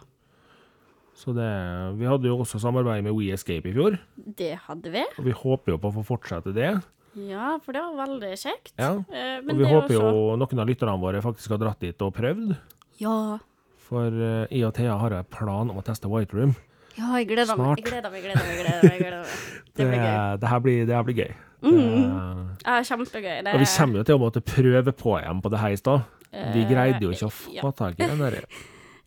Så 1.16 1.34
det, 1.36 1.98
vi 2.00 2.06
hadde 2.08 2.28
jo 2.30 2.38
også 2.40 2.60
samarbeid 2.60 3.04
med 3.04 3.14
We 3.16 3.32
Escape 3.34 3.68
i 3.68 3.74
fjor, 3.76 3.98
Det 4.16 4.58
hadde 4.68 4.92
vi. 4.92 5.04
og 5.18 5.26
vi 5.26 5.32
håper 5.32 5.72
jo 5.74 5.78
på 5.78 5.92
å 5.92 5.96
få 6.00 6.06
fortsette 6.18 6.54
det. 6.54 6.82
Ja, 7.16 7.58
for 7.60 7.74
det 7.74 7.82
var 7.82 8.08
veldig 8.08 8.32
kjekt. 8.40 8.74
Ja, 8.78 8.94
Eh, 9.12 9.40
Og 9.42 9.58
vi 9.58 9.64
er 9.66 9.74
håper 9.82 9.94
jo 9.94 10.36
noen 10.38 10.60
av 10.60 10.68
lytterne 10.68 11.00
våre 11.02 11.22
faktisk 11.22 11.50
har 11.50 11.58
dratt 11.58 11.80
dit 11.80 12.02
og 12.02 12.14
prøvd. 12.16 12.58
Ja. 13.00 13.40
For 13.78 14.08
uh, 14.08 14.46
jeg 14.52 14.64
og 14.68 14.74
Thea 14.76 14.98
har 14.98 15.12
en 15.18 15.24
plan 15.26 15.70
om 15.70 15.78
å 15.78 15.84
teste 15.84 16.08
White 16.08 16.34
Room. 16.38 16.56
Ja, 17.00 17.10
jeg 17.18 17.30
gleder 17.32 17.56
meg. 17.60 17.80
Jeg 17.80 17.86
gleder 17.88 18.12
meg, 18.12 18.24
jeg 18.24 18.32
gleder 18.34 18.46
meg. 18.46 18.56
Jeg 18.56 18.64
gleder 18.66 18.82
meg, 18.84 18.92
jeg 18.92 19.04
gleder 19.04 19.20
meg. 19.24 19.68
Det 19.80 19.88
blir 19.88 20.02
gøy. 20.04 20.40
det 20.42 20.50
her 20.52 20.60
blir, 20.66 20.80
det 20.90 20.96
her 20.98 21.04
blir 21.08 21.20
gøy. 21.24 21.32
Mhm. 21.62 22.58
Det- 22.60 22.80
kjempegøy. 22.88 23.44
Det, 23.44 23.54
og 23.54 23.60
vi 23.60 23.68
kommer 23.78 23.98
jo 24.00 24.04
til 24.04 24.16
å 24.16 24.20
måtte 24.22 24.42
prøve 24.44 24.92
på 24.96 25.16
igjen 25.20 25.42
på 25.44 25.50
det 25.52 25.60
her 25.60 25.76
i 25.76 25.80
stad. 25.80 26.02
Vi 26.32 26.62
Eh, 26.62 26.70
greide 26.70 27.02
jo 27.02 27.10
ikke 27.10 27.26
å 27.26 27.34
få 27.34 27.54
ja. 27.56 27.72
tak 27.72 27.96
i 28.00 28.06
den 28.06 28.20
der. 28.20 28.44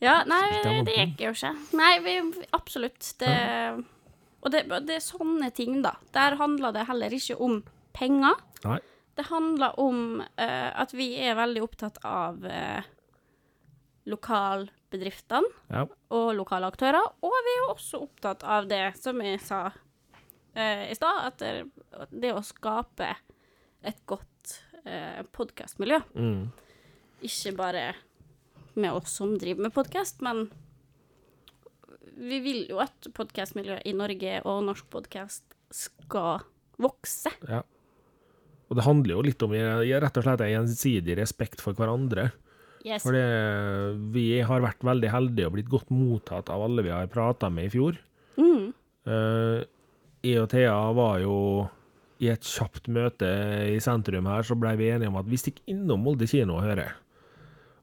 Ja, 0.02 0.24
nei, 0.26 0.82
det, 0.82 0.94
gikk 0.96 1.20
jo 1.22 1.30
ikke. 1.30 1.50
Nei, 1.78 1.92
vi, 2.02 2.16
absolutt. 2.52 3.12
Det, 3.20 3.84
og 4.42 4.50
det, 4.50 4.64
det 4.88 4.96
er 4.96 5.04
sånne 5.04 5.52
ting, 5.54 5.76
da. 5.84 5.92
Der 6.10 6.34
handler 6.40 6.72
det 6.74 6.88
heller 6.88 7.14
ikke 7.14 7.36
om 7.38 7.60
penger. 7.94 8.34
Nei. 8.64 8.80
Det 9.14 9.28
handler 9.28 9.78
om 9.78 10.18
uh, 10.18 10.70
at 10.82 10.90
vi 10.96 11.12
er 11.22 11.36
veldig 11.38 11.62
opptatt 11.62 12.00
av 12.02 12.42
uh, 12.42 12.82
lokalbedriftene 14.92 15.48
Ja. 15.70 15.86
og 16.10 16.34
lokale 16.36 16.66
aktører. 16.70 17.00
Og 17.22 17.32
vi 17.44 17.54
er 17.58 17.70
også 17.72 18.02
opptatt 18.02 18.42
av 18.44 18.66
det 18.68 18.94
som 19.00 19.18
jeg 19.20 19.40
sa 19.40 19.72
eh, 20.54 20.90
i 20.90 20.94
stad, 20.94 21.26
at 21.26 21.38
det, 21.38 21.70
det 22.10 22.32
å 22.34 22.42
skape 22.44 23.14
et 23.84 24.02
godt 24.06 24.62
eh, 24.84 25.22
podkastmiljø. 25.32 26.00
Mm. 26.14 26.52
Ikke 27.22 27.56
bare 27.56 27.94
med 28.74 28.92
oss 28.92 29.12
som 29.18 29.36
driver 29.38 29.62
med 29.62 29.72
podkast, 29.74 30.20
men 30.22 30.50
vi 32.16 32.40
vil 32.44 32.66
jo 32.68 32.78
at 32.82 33.08
podkastmiljøet 33.14 33.86
i 33.86 33.92
Norge 33.96 34.40
og 34.44 34.64
norsk 34.64 34.88
podkast 34.90 35.44
skal 35.72 36.42
vokse. 36.78 37.30
ja. 37.48 37.62
Og 38.72 38.76
det 38.78 38.86
handler 38.86 39.12
jo 39.18 39.22
litt 39.26 39.42
om 39.44 39.52
rett 39.52 40.16
og 40.16 40.24
slett 40.24 40.40
en 40.40 40.48
gjensidig 40.48 41.12
respekt 41.18 41.60
for 41.60 41.76
hverandre. 41.76 42.30
Yes. 42.82 43.04
For 43.04 43.14
vi 44.14 44.26
har 44.42 44.64
vært 44.64 44.82
veldig 44.86 45.10
heldige 45.12 45.48
og 45.48 45.54
blitt 45.56 45.70
godt 45.70 45.92
mottatt 45.94 46.50
av 46.50 46.64
alle 46.64 46.82
vi 46.82 46.90
har 46.90 47.10
prata 47.12 47.50
med 47.52 47.68
i 47.68 47.72
fjor. 47.76 47.98
Mm. 48.40 48.72
Uh, 49.06 49.62
jeg 50.22 50.42
og 50.42 50.50
Thea 50.52 50.74
var 50.94 51.22
jo 51.22 51.36
i 52.22 52.28
et 52.30 52.46
kjapt 52.46 52.86
møte 52.92 53.28
i 53.72 53.78
sentrum 53.82 54.28
her, 54.30 54.44
så 54.46 54.54
blei 54.58 54.76
vi 54.78 54.92
enige 54.94 55.10
om 55.10 55.18
at 55.18 55.30
vi 55.30 55.40
stikker 55.40 55.72
innom 55.72 56.04
Molde 56.06 56.28
kino 56.30 56.60
og 56.60 56.66
hører. 56.66 56.94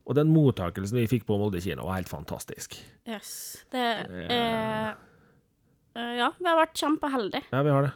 Og 0.10 0.16
den 0.18 0.32
mottakelsen 0.34 0.98
vi 1.02 1.10
fikk 1.12 1.28
på 1.28 1.38
Molde 1.38 1.60
kino, 1.62 1.86
var 1.86 2.00
helt 2.00 2.12
fantastisk. 2.12 2.78
yes. 3.08 3.32
Det 3.72 3.84
er 3.84 4.94
uh, 4.94 4.94
Ja, 5.96 6.32
vi 6.40 6.48
har 6.48 6.62
vært 6.62 6.80
kjempeheldige. 6.80 7.50
Ja, 7.52 7.64
vi 7.68 7.76
har 7.76 7.90
det. 7.90 7.96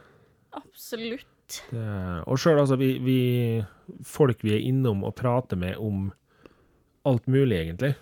Absolutt. 0.53 1.61
det 1.71 1.85
og 2.29 2.37
sjøl, 2.39 2.59
altså, 2.61 2.77
vi, 2.77 2.97
vi 3.01 3.19
Folk 4.07 4.43
vi 4.45 4.53
er 4.55 4.67
innom 4.67 5.01
og 5.07 5.15
prater 5.17 5.59
med 5.59 5.79
om 5.81 6.11
alt 7.05 7.27
mulig, 7.27 7.57
egentlig. 7.59 7.93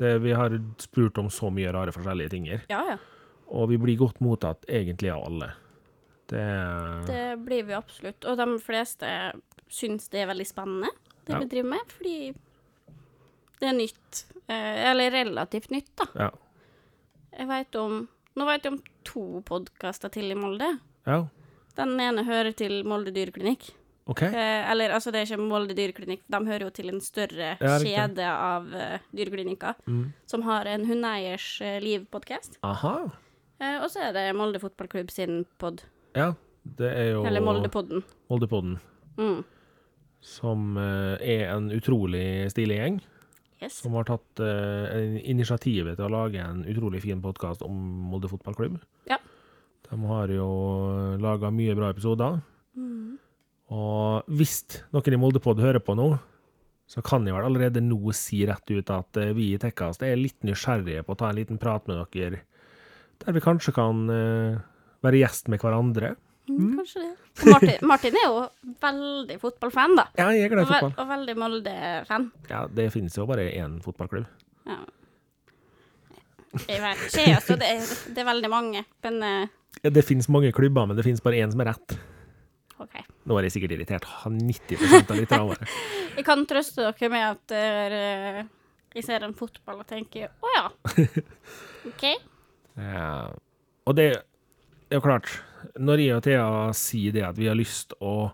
Det, 0.00 0.18
vi 0.24 0.32
har 0.36 0.54
spurt 0.80 1.18
om 1.20 1.28
så 1.32 1.50
mye 1.52 1.72
rare 1.72 1.92
forskjellige 1.92 2.30
ting 2.32 2.46
her. 2.48 2.62
Ja, 2.72 2.80
ja. 2.94 2.98
Og 3.50 3.68
vi 3.72 3.76
blir 3.82 3.98
godt 3.98 4.20
mottatt 4.22 4.64
egentlig 4.68 5.10
av 5.12 5.24
alle. 5.26 5.50
Det, 6.30 6.44
Det 7.08 7.24
blir 7.44 7.64
vi 7.66 7.74
absolutt. 7.74 8.24
Og 8.30 8.36
de 8.38 8.46
fleste 8.62 9.08
syns 9.70 10.08
det 10.12 10.22
er 10.22 10.30
veldig 10.30 10.46
spennende, 10.46 10.90
det 11.26 11.32
Ja. 11.34 11.38
vi 11.42 11.48
driver 11.50 11.68
med, 11.70 11.92
fordi 11.96 12.14
det 13.60 13.68
er 13.68 13.76
nytt. 13.76 14.24
Eh, 14.48 14.90
eller 14.90 15.10
relativt 15.10 15.70
nytt, 15.70 15.90
da. 15.96 16.06
Ja. 16.14 16.30
Jeg 17.38 17.48
vet 17.48 17.76
om 17.76 18.08
Nå 18.36 18.44
veit 18.46 18.62
jeg 18.62 18.72
om 18.72 18.82
to 19.04 19.42
podkaster 19.44 20.08
til 20.08 20.30
i 20.30 20.34
Molde. 20.38 20.78
ja. 21.06 21.26
Den 21.76 21.98
ene 22.00 22.22
hører 22.24 22.52
til 22.54 22.84
Molde 22.84 23.10
dyreklinikk. 23.12 23.70
OK. 24.10 24.22
Eh, 24.26 24.70
eller 24.72 24.90
altså, 24.96 25.12
det 25.14 25.20
er 25.22 25.28
ikke 25.28 25.44
Molde 25.46 25.74
dyreklinikk, 25.78 26.24
de 26.32 26.40
hører 26.48 26.64
jo 26.66 26.70
til 26.74 26.88
en 26.90 27.00
større 27.04 27.52
Ja, 27.60 27.76
kjede 27.78 28.26
av 28.26 28.66
uh, 28.74 28.98
dyreklinikker 29.14 29.74
Mm. 29.86 30.12
som 30.26 30.42
har 30.48 30.66
en 30.66 30.84
hundeeiers 30.88 31.46
uh, 31.62 31.78
liv-podkast. 31.84 32.58
Eh, 32.64 33.76
og 33.78 33.88
så 33.92 34.08
er 34.08 34.12
det 34.16 34.24
Molde 34.34 34.58
fotballklubb 34.62 35.10
sin 35.14 35.44
pod. 35.58 35.84
Ja. 36.16 36.32
Det 36.64 36.90
er 36.92 37.12
jo 37.14 37.22
Eller 37.24 37.40
Moldepodden. 37.40 38.02
Moldepodden, 38.28 38.78
Mm. 39.16 39.44
som 40.20 40.76
uh, 40.76 41.16
er 41.20 41.46
en 41.54 41.70
utrolig 41.72 42.50
stilig 42.52 42.76
gjeng. 42.80 43.00
Yes. 43.62 43.78
Som 43.82 43.92
har 43.96 44.04
tatt 44.08 44.40
uh, 44.40 45.18
initiativet 45.28 45.96
til 45.98 46.06
å 46.06 46.12
lage 46.12 46.40
en 46.40 46.62
utrolig 46.68 47.02
fin 47.04 47.20
podkast 47.22 47.62
om 47.62 47.76
Molde 48.10 48.28
fotballklubb. 48.32 48.78
Ja. 49.08 49.18
De 49.90 49.98
har 50.06 50.28
jo 50.32 50.46
laga 51.20 51.50
mye 51.52 51.74
bra 51.76 51.90
episoder. 51.92 52.40
Mm. 52.76 53.18
Og 53.70 54.34
hvis 54.34 54.62
noen 54.90 55.14
i 55.14 55.20
Moldepod 55.20 55.62
hører 55.62 55.82
på 55.82 55.94
nå, 55.98 56.12
så 56.90 57.02
kan 57.06 57.26
jeg 57.26 57.36
vel 57.36 57.46
allerede 57.46 57.82
nå 57.84 58.10
si 58.16 58.42
rett 58.48 58.66
ut 58.72 58.88
at 58.90 59.18
eh, 59.20 59.30
vi 59.36 59.52
i 59.54 59.60
Tekkast 59.62 60.02
er 60.02 60.18
litt 60.18 60.40
nysgjerrige 60.46 61.04
på 61.06 61.14
å 61.14 61.20
ta 61.20 61.28
en 61.30 61.38
liten 61.38 61.60
prat 61.62 61.86
med 61.86 62.00
dere, 62.16 62.42
der 63.22 63.36
vi 63.36 63.42
kanskje 63.44 63.74
kan 63.76 64.10
eh, 64.10 64.58
være 65.06 65.20
gjest 65.22 65.52
med 65.52 65.62
hverandre. 65.62 66.16
Mm, 66.50 66.80
kanskje 66.80 67.04
det. 67.04 67.12
Martin, 67.46 67.76
Martin 67.92 68.18
er 68.18 68.26
jo 68.26 68.42
veldig 68.82 69.38
fotballfan, 69.38 69.94
da. 70.00 70.08
Ja, 70.18 70.32
jeg 70.34 70.48
er 70.48 70.54
glad 70.56 70.66
i 70.66 70.72
fotball. 70.72 70.96
og 70.96 71.12
veldig 71.14 71.36
Molde-fan. 71.38 72.30
Ja, 72.50 72.64
det 72.66 72.90
finnes 72.96 73.14
jo 73.14 73.28
bare 73.30 73.46
én 73.52 73.78
fotballklubb. 73.84 74.26
Ja. 74.66 74.82
Jeg 76.66 76.82
vet 76.82 77.02
ikke, 77.06 77.26
altså. 77.36 77.54
Det 77.60 77.68
er, 77.70 77.90
det 78.10 78.24
er 78.24 78.26
veldig 78.26 78.50
mange. 78.50 78.82
Men 79.06 79.22
uh... 79.22 79.58
Ja, 79.84 79.92
det 79.94 80.02
finnes 80.08 80.26
mange 80.26 80.50
klubber, 80.50 80.90
men 80.90 80.98
det 80.98 81.06
finnes 81.06 81.22
bare 81.22 81.38
én 81.38 81.54
som 81.54 81.62
er 81.62 81.70
rett. 81.70 81.94
OK. 82.80 82.94
Nå 83.28 83.36
er 83.38 83.46
jeg 83.46 83.52
sikkert 83.56 83.74
irritert. 83.76 84.06
90% 84.24 85.10
av 85.12 85.18
lytterne 85.20 85.46
våre. 85.50 85.68
Jeg 86.16 86.24
kan 86.26 86.42
trøste 86.48 86.82
dere 86.88 87.08
med 87.12 87.24
at 87.26 87.52
eh, 87.54 88.40
jeg 88.96 89.04
ser 89.06 89.22
en 89.22 89.34
fotball 89.38 89.82
og 89.84 89.86
tenker 89.88 90.32
å 90.42 90.50
ja. 90.56 90.64
OK. 91.90 92.04
Ja. 92.80 93.10
Og 93.86 93.96
det 93.96 94.08
er 94.10 94.96
jo 94.98 95.02
klart, 95.04 95.30
når 95.78 96.02
jeg 96.02 96.16
og 96.16 96.24
Thea 96.26 96.46
sier 96.76 97.14
det 97.14 97.22
at 97.28 97.38
vi 97.38 97.46
har 97.46 97.56
lyst 97.58 97.94
å 98.02 98.32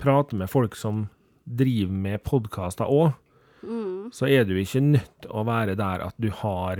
prate 0.00 0.38
med 0.40 0.48
folk 0.50 0.78
som 0.78 1.04
driver 1.44 1.92
med 2.08 2.22
podkaster 2.26 2.88
òg, 2.90 3.16
Mm. 3.58 4.12
så 4.14 4.28
er 4.30 4.44
du 4.46 4.52
ikke 4.54 4.78
nødt 4.84 5.26
å 5.34 5.40
være 5.42 5.72
der 5.74 6.04
at 6.04 6.14
du 6.22 6.28
har 6.30 6.78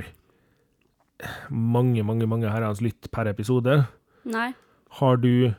mange, 1.51 2.05
mange, 2.07 2.27
mange 2.31 2.47
herrens 2.53 2.79
lytt 2.85 3.09
per 3.11 3.27
episode. 3.27 3.81
Nei. 4.31 4.53
Har 5.01 5.19
du 5.19 5.51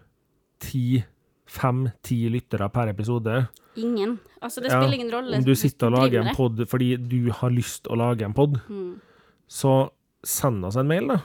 ti, 0.63 1.03
fem-ti 1.49 2.21
lyttere 2.29 2.69
per 2.73 2.91
episode, 2.93 3.47
Ingen. 3.79 4.17
Altså, 4.41 4.59
det 4.61 4.71
Ja, 4.71 4.79
spiller 4.81 4.95
ingen 4.97 5.11
rolle. 5.13 5.37
om 5.37 5.43
du 5.45 5.53
sitter 5.55 5.87
og 5.87 5.93
lager 6.01 6.21
en 6.27 6.35
pod 6.35 6.57
fordi 6.67 6.97
du 6.97 7.29
har 7.31 7.49
lyst 7.53 7.87
å 7.87 7.95
lage 7.95 8.25
en 8.25 8.33
pod. 8.33 8.59
Mm. 8.69 8.99
så 9.47 9.89
send 10.23 10.65
oss 10.65 10.75
en 10.75 10.87
mail, 10.87 11.07
da. 11.07 11.19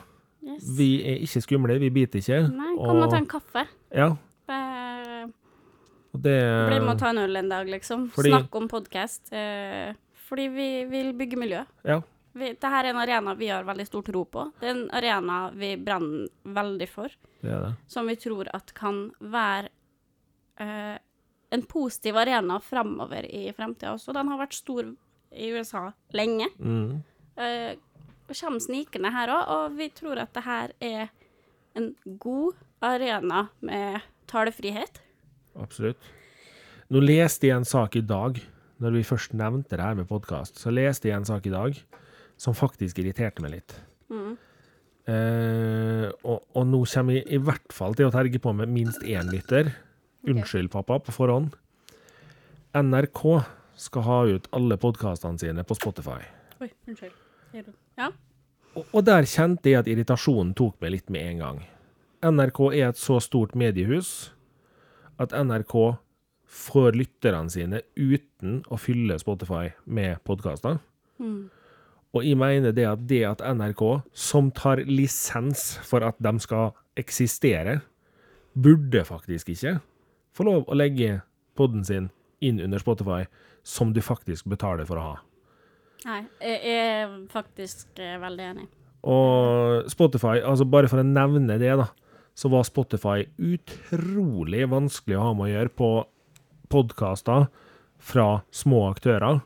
Yes. 0.45 0.63
Vi 0.77 1.01
er 1.03 1.19
ikke 1.25 1.41
skumle, 1.43 1.75
vi 1.79 1.89
biter 1.89 2.19
ikke. 2.21 2.39
Nei, 2.55 2.75
kom 2.77 3.01
og 3.03 3.09
ta 3.11 3.17
en 3.17 3.27
kaffe. 3.27 3.65
Ja, 3.93 4.15
og 6.15 6.21
det 6.23 6.35
Bli 6.69 6.79
med 6.79 6.93
og 6.95 6.99
ta 7.01 7.09
en 7.11 7.17
øl 7.25 7.35
en 7.37 7.49
dag, 7.49 7.67
liksom. 7.67 8.09
Fordi- 8.09 8.31
Snakk 8.31 8.55
om 8.55 8.67
podkast. 8.69 9.31
Eh, 9.33 9.93
fordi 10.29 10.47
vi 10.53 10.85
vil 10.85 11.13
bygge 11.13 11.37
miljø. 11.37 11.65
Ja. 11.83 12.01
Vi, 12.33 12.49
Dette 12.53 12.63
er 12.67 12.85
en 12.89 12.95
arena 12.97 13.33
vi 13.35 13.47
har 13.47 13.63
veldig 13.63 13.85
stor 13.87 14.01
tro 14.03 14.25
på. 14.25 14.51
Det 14.59 14.67
er 14.69 14.75
en 14.75 14.89
arena 14.91 15.51
vi 15.53 15.75
brenner 15.77 16.27
veldig 16.45 16.89
for. 16.89 17.09
Det 17.41 17.51
er 17.51 17.59
det. 17.61 17.75
Som 17.87 18.07
vi 18.07 18.15
tror 18.15 18.47
at 18.53 18.73
kan 18.73 19.11
være 19.21 19.69
eh, 20.61 20.95
en 21.55 21.65
positiv 21.69 22.17
arena 22.19 22.59
framover 22.63 23.27
i 23.29 23.47
fremtida 23.55 23.93
også. 23.95 24.13
Den 24.15 24.31
har 24.31 24.41
vært 24.41 24.57
stor 24.57 24.87
i 25.35 25.51
USA 25.55 25.89
lenge. 26.15 26.49
Mm. 26.59 27.03
Eh, 27.35 27.75
kommer 28.31 28.63
snikende 28.63 29.11
her 29.13 29.31
òg, 29.33 29.53
og 29.55 29.77
vi 29.77 29.89
tror 29.93 30.21
at 30.23 30.33
det 30.33 30.45
her 30.45 30.75
er 30.81 31.09
en 31.77 31.91
god 32.21 32.55
arena 32.85 33.47
med 33.65 34.01
talefrihet. 34.31 35.01
Absolutt. 35.59 35.99
Nå 36.91 37.01
leste 37.01 37.49
jeg 37.49 37.57
en 37.57 37.67
sak 37.67 37.95
i 37.97 38.05
dag, 38.05 38.39
når 38.81 38.97
vi 38.97 39.05
først 39.07 39.35
nevnte 39.37 39.77
det 39.77 39.85
her 39.85 39.97
med 39.97 40.09
podkast, 40.09 40.59
så 40.59 40.73
leste 40.73 41.09
jeg 41.09 41.17
en 41.17 41.27
sak 41.27 41.45
i 41.47 41.53
dag 41.53 41.77
som 42.37 42.57
faktisk 42.57 42.99
irriterte 42.99 43.43
meg 43.43 43.55
litt. 43.57 43.77
Mm. 44.11 44.35
Eh, 45.05 46.07
og, 46.25 46.45
og 46.57 46.63
nå 46.67 46.81
kommer 46.89 47.19
jeg 47.19 47.27
i 47.29 47.39
hvert 47.41 47.73
fall 47.75 47.95
til 47.97 48.09
å 48.09 48.13
terge 48.13 48.41
på 48.41 48.53
med 48.57 48.71
minst 48.73 49.05
én 49.05 49.29
lytter. 49.31 49.71
Unnskyld, 50.25 50.71
pappa, 50.71 50.99
på 50.99 51.13
forhånd. 51.13 51.53
NRK 52.75 53.21
skal 53.77 54.05
ha 54.07 54.19
ut 54.25 54.47
alle 54.55 54.77
podkastene 54.81 55.39
sine 55.39 55.63
på 55.67 55.77
Spotify. 55.77 56.21
Oi, 56.63 56.71
unnskyld. 56.87 57.13
Ja. 57.95 58.09
Og, 58.75 58.87
og 58.89 59.05
der 59.07 59.27
kjente 59.29 59.69
jeg 59.71 59.83
at 59.83 59.89
irritasjonen 59.91 60.55
tok 60.57 60.79
meg 60.83 60.95
litt 60.97 61.13
med 61.13 61.29
en 61.29 61.43
gang. 61.43 61.61
NRK 62.25 62.61
er 62.71 62.89
et 62.89 62.99
så 62.99 63.19
stort 63.23 63.53
mediehus 63.55 64.31
at 65.21 65.35
NRK 65.35 65.75
får 66.55 66.97
lytterne 66.97 67.51
sine 67.51 67.83
uten 67.95 68.61
å 68.71 68.79
fylle 68.79 69.19
Spotify 69.21 69.69
med 69.85 70.23
podkaster. 70.27 70.79
Mm. 71.21 71.47
Og 72.15 72.23
jeg 72.23 72.39
mener 72.39 72.75
det 72.75 72.85
at 72.87 73.01
det 73.09 73.23
at 73.27 73.43
NRK, 73.43 73.83
som 74.15 74.49
tar 74.55 74.81
lisens 74.87 75.75
for 75.83 76.03
at 76.07 76.17
de 76.23 76.33
skal 76.43 76.71
eksistere, 76.99 77.81
burde 78.55 79.03
faktisk 79.03 79.51
ikke 79.51 79.77
få 80.35 80.47
lov 80.47 80.67
å 80.67 80.77
legge 80.77 81.21
podden 81.55 81.85
sin 81.87 82.09
inn 82.43 82.59
under 82.61 82.81
Spotify, 82.81 83.23
som 83.63 83.93
du 83.95 84.01
faktisk 84.03 84.49
betaler 84.51 84.87
for 84.87 84.99
å 84.99 85.05
ha. 85.09 85.15
Nei, 86.05 86.21
jeg 86.43 86.73
er 86.75 87.13
faktisk 87.31 87.97
eh, 87.97 88.17
veldig 88.21 88.49
enig. 88.51 88.65
Og 89.05 89.87
Spotify, 89.89 90.39
altså 90.41 90.67
bare 90.69 90.89
for 90.89 91.01
å 91.01 91.07
nevne 91.07 91.57
det, 91.61 91.71
da, 91.79 91.87
så 92.35 92.51
var 92.51 92.67
Spotify 92.67 93.23
utrolig 93.37 94.65
vanskelig 94.69 95.17
å 95.17 95.27
ha 95.29 95.33
med 95.37 95.47
å 95.47 95.53
gjøre 95.53 95.73
på 95.79 95.89
podkaster 96.73 97.47
fra 98.01 98.27
små 98.53 98.89
aktører 98.91 99.41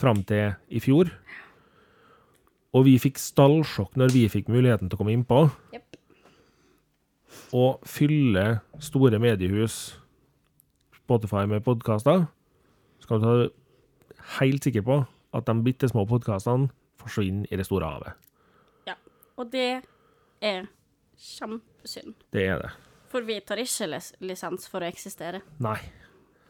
fram 0.00 0.22
til 0.28 0.54
i 0.70 0.80
fjor. 0.80 1.10
Og 2.76 2.86
vi 2.86 2.96
fikk 3.02 3.18
stallsjokk 3.18 3.96
når 3.98 4.14
vi 4.14 4.28
fikk 4.30 4.48
muligheten 4.52 4.88
til 4.88 4.96
å 4.96 5.00
komme 5.00 5.16
innpå. 5.16 5.42
Yep. 5.74 5.98
Og 7.56 7.82
fylle 7.88 8.60
store 8.82 9.18
mediehus 9.22 9.99
Spotify 11.10 11.42
med 11.50 11.64
podkaster, 11.66 12.28
skal 13.02 13.18
du 13.18 13.26
være 13.26 13.48
helt 14.38 14.62
sikker 14.62 14.84
på 14.86 14.98
at 15.34 15.46
de 15.48 15.54
bitte 15.66 15.88
små 15.90 16.04
podkastene 16.06 16.68
forsvinner 17.00 17.50
i 17.50 17.58
det 17.58 17.66
store 17.66 17.88
havet. 17.90 18.28
Ja, 18.86 18.94
Og 19.40 19.50
det 19.50 19.82
er 20.44 20.68
kjempesynd. 21.18 22.14
Det 22.30 22.44
er 22.46 22.62
det. 22.62 22.70
For 23.10 23.26
vi 23.26 23.40
tar 23.42 23.58
ikke 23.58 23.88
lis 23.90 24.12
lisens 24.22 24.68
for 24.70 24.84
å 24.86 24.90
eksistere. 24.90 25.40
Nei. 25.58 25.78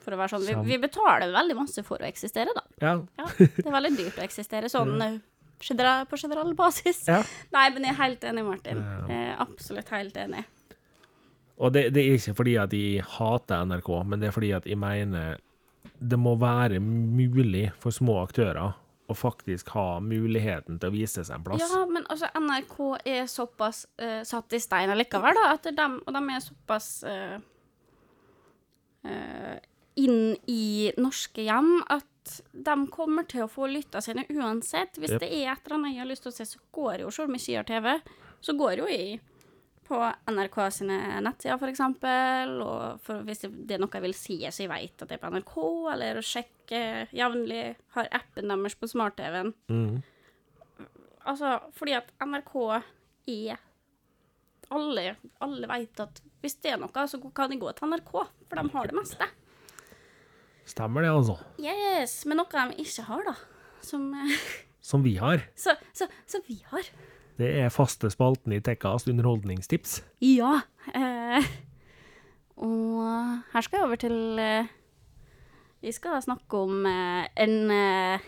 For 0.04 0.12
å 0.12 0.20
være 0.20 0.34
sånn. 0.34 0.44
Vi, 0.44 0.74
vi 0.74 0.80
betaler 0.82 1.32
veldig 1.32 1.56
masse 1.56 1.84
for 1.86 2.02
å 2.04 2.08
eksistere, 2.08 2.52
da. 2.56 2.66
Ja. 2.84 2.94
Ja, 3.16 3.28
det 3.40 3.64
er 3.64 3.72
veldig 3.78 3.94
dyrt 3.96 4.20
å 4.20 4.24
eksistere 4.26 4.68
sånn 4.72 4.92
eh, 5.04 5.16
general, 5.64 6.04
på 6.10 6.20
generell 6.20 6.52
basis. 6.58 7.06
ja. 7.08 7.22
Nei, 7.56 7.66
men 7.72 7.88
jeg 7.88 7.96
er 7.96 8.00
helt 8.02 8.28
enig, 8.28 8.44
Martin. 8.44 8.84
Jeg 9.08 9.30
er 9.32 9.40
absolutt 9.40 9.92
helt 9.96 10.20
enig. 10.20 10.44
Og 11.60 11.72
det, 11.74 11.90
det 11.94 12.02
er 12.02 12.16
ikke 12.16 12.36
fordi 12.38 12.56
at 12.60 12.74
jeg 12.74 13.06
hater 13.18 13.64
NRK, 13.68 13.90
men 14.08 14.20
det 14.20 14.30
er 14.30 14.36
fordi 14.36 14.52
at 14.56 14.68
jeg 14.68 14.80
mener 14.80 15.40
det 16.00 16.18
må 16.20 16.34
være 16.40 16.80
mulig 16.80 17.68
for 17.80 17.92
små 17.92 18.18
aktører 18.22 18.72
å 19.10 19.16
faktisk 19.16 19.72
ha 19.74 19.98
muligheten 20.04 20.78
til 20.80 20.90
å 20.90 20.94
vise 20.94 21.24
seg 21.26 21.34
en 21.36 21.46
plass. 21.46 21.62
Ja, 21.64 21.82
men 21.90 22.06
altså, 22.12 22.30
NRK 22.38 22.76
er 23.10 23.24
såpass 23.30 23.82
uh, 24.00 24.20
satt 24.26 24.54
i 24.54 24.60
stein 24.62 24.92
allikevel, 24.92 25.36
da, 25.36 25.48
at 25.56 25.66
de, 25.66 25.88
og 26.04 26.14
de 26.14 26.22
er 26.30 26.44
såpass 26.44 26.90
uh, 27.08 27.40
uh, 29.08 29.56
inn 30.00 30.36
i 30.48 30.92
norske 31.00 31.44
hjem 31.48 31.80
at 31.90 32.06
de 32.52 32.76
kommer 32.94 33.26
til 33.28 33.44
å 33.44 33.50
få 33.50 33.66
lytta 33.72 34.02
sine 34.04 34.26
uansett. 34.30 35.00
Hvis 35.00 35.16
yep. 35.16 35.24
det 35.24 35.32
er 35.40 35.50
et 35.56 35.66
eller 35.66 35.80
annet 35.80 35.96
jeg 35.96 36.04
har 36.04 36.10
lyst 36.12 36.24
til 36.26 36.32
å 36.32 36.36
se, 36.36 36.46
så 36.46 36.62
går 36.76 37.04
jo, 37.04 37.10
selv 37.14 37.32
om 37.32 37.36
jeg 37.40 37.46
sier 37.48 37.66
TV, 37.66 37.90
så 38.44 38.54
går 38.56 38.84
jo 38.84 38.88
jeg 38.92 39.18
på 39.90 39.98
NRK 40.30 40.58
sine 40.74 40.98
nettsider, 41.24 41.70
eksempel, 41.72 42.52
og 42.62 43.00
for 43.04 43.26
hvis 43.26 43.42
det, 43.42 43.74
er 43.74 43.82
noe 43.82 43.90
jeg 43.98 44.04
vil 44.04 44.14
si, 44.16 44.38
så 44.46 44.64
jeg 44.64 44.70
vet 44.70 45.02
at 45.02 45.10
det 45.10 45.18
er 45.18 45.22
på 45.24 45.32
NRK, 45.34 45.56
eller 45.94 46.20
å 46.20 46.24
sjekke 46.24 46.82
jevnlig, 47.16 47.64
har 47.96 48.12
appen 48.20 48.52
deres 48.52 48.78
på 48.78 48.90
smart-TV-en. 48.92 49.52
Mm. 49.72 49.98
Altså, 51.30 51.58
fordi 51.76 51.98
at 51.98 52.14
NRK 52.22 52.54
er 52.70 53.58
Alle, 54.70 55.16
alle 55.42 55.66
vet 55.66 56.00
at 56.00 56.20
hvis 56.40 56.54
det 56.62 56.70
er 56.70 56.78
noe, 56.78 57.06
så 57.10 57.18
kan 57.34 57.50
de 57.50 57.58
gå 57.58 57.72
til 57.74 57.90
NRK, 57.90 58.12
for 58.14 58.60
de 58.60 58.74
har 58.76 58.90
det 58.90 58.94
meste. 58.96 59.26
Stemmer 60.70 61.02
det, 61.02 61.10
altså. 61.10 61.34
Yes, 61.58 62.20
Men 62.30 62.38
noe 62.38 62.46
de 62.70 62.84
ikke 62.84 63.02
har, 63.08 63.24
da. 63.26 63.34
Som 63.82 64.12
eh, 64.14 64.36
Som 64.80 65.02
vi 65.02 65.16
har. 65.18 65.42
Så, 65.58 65.74
så, 65.92 66.06
så 66.30 66.38
vi 66.46 66.60
har. 66.70 66.86
Det 67.40 67.48
er 67.62 67.72
faste 67.72 68.10
spalten 68.12 68.52
i 68.52 68.60
Tekkas 68.60 69.06
underholdningstips. 69.08 70.00
Ja. 70.20 70.58
Eh, 70.92 71.46
og 72.60 73.00
her 73.54 73.64
skal 73.64 73.78
jeg 73.80 73.86
over 73.86 74.00
til 74.00 74.16
eh, 74.42 74.68
Vi 75.80 75.92
skal 75.96 76.20
snakke 76.20 76.60
om 76.60 76.84
eh, 76.88 77.24
en 77.40 77.72
eh, 77.72 78.26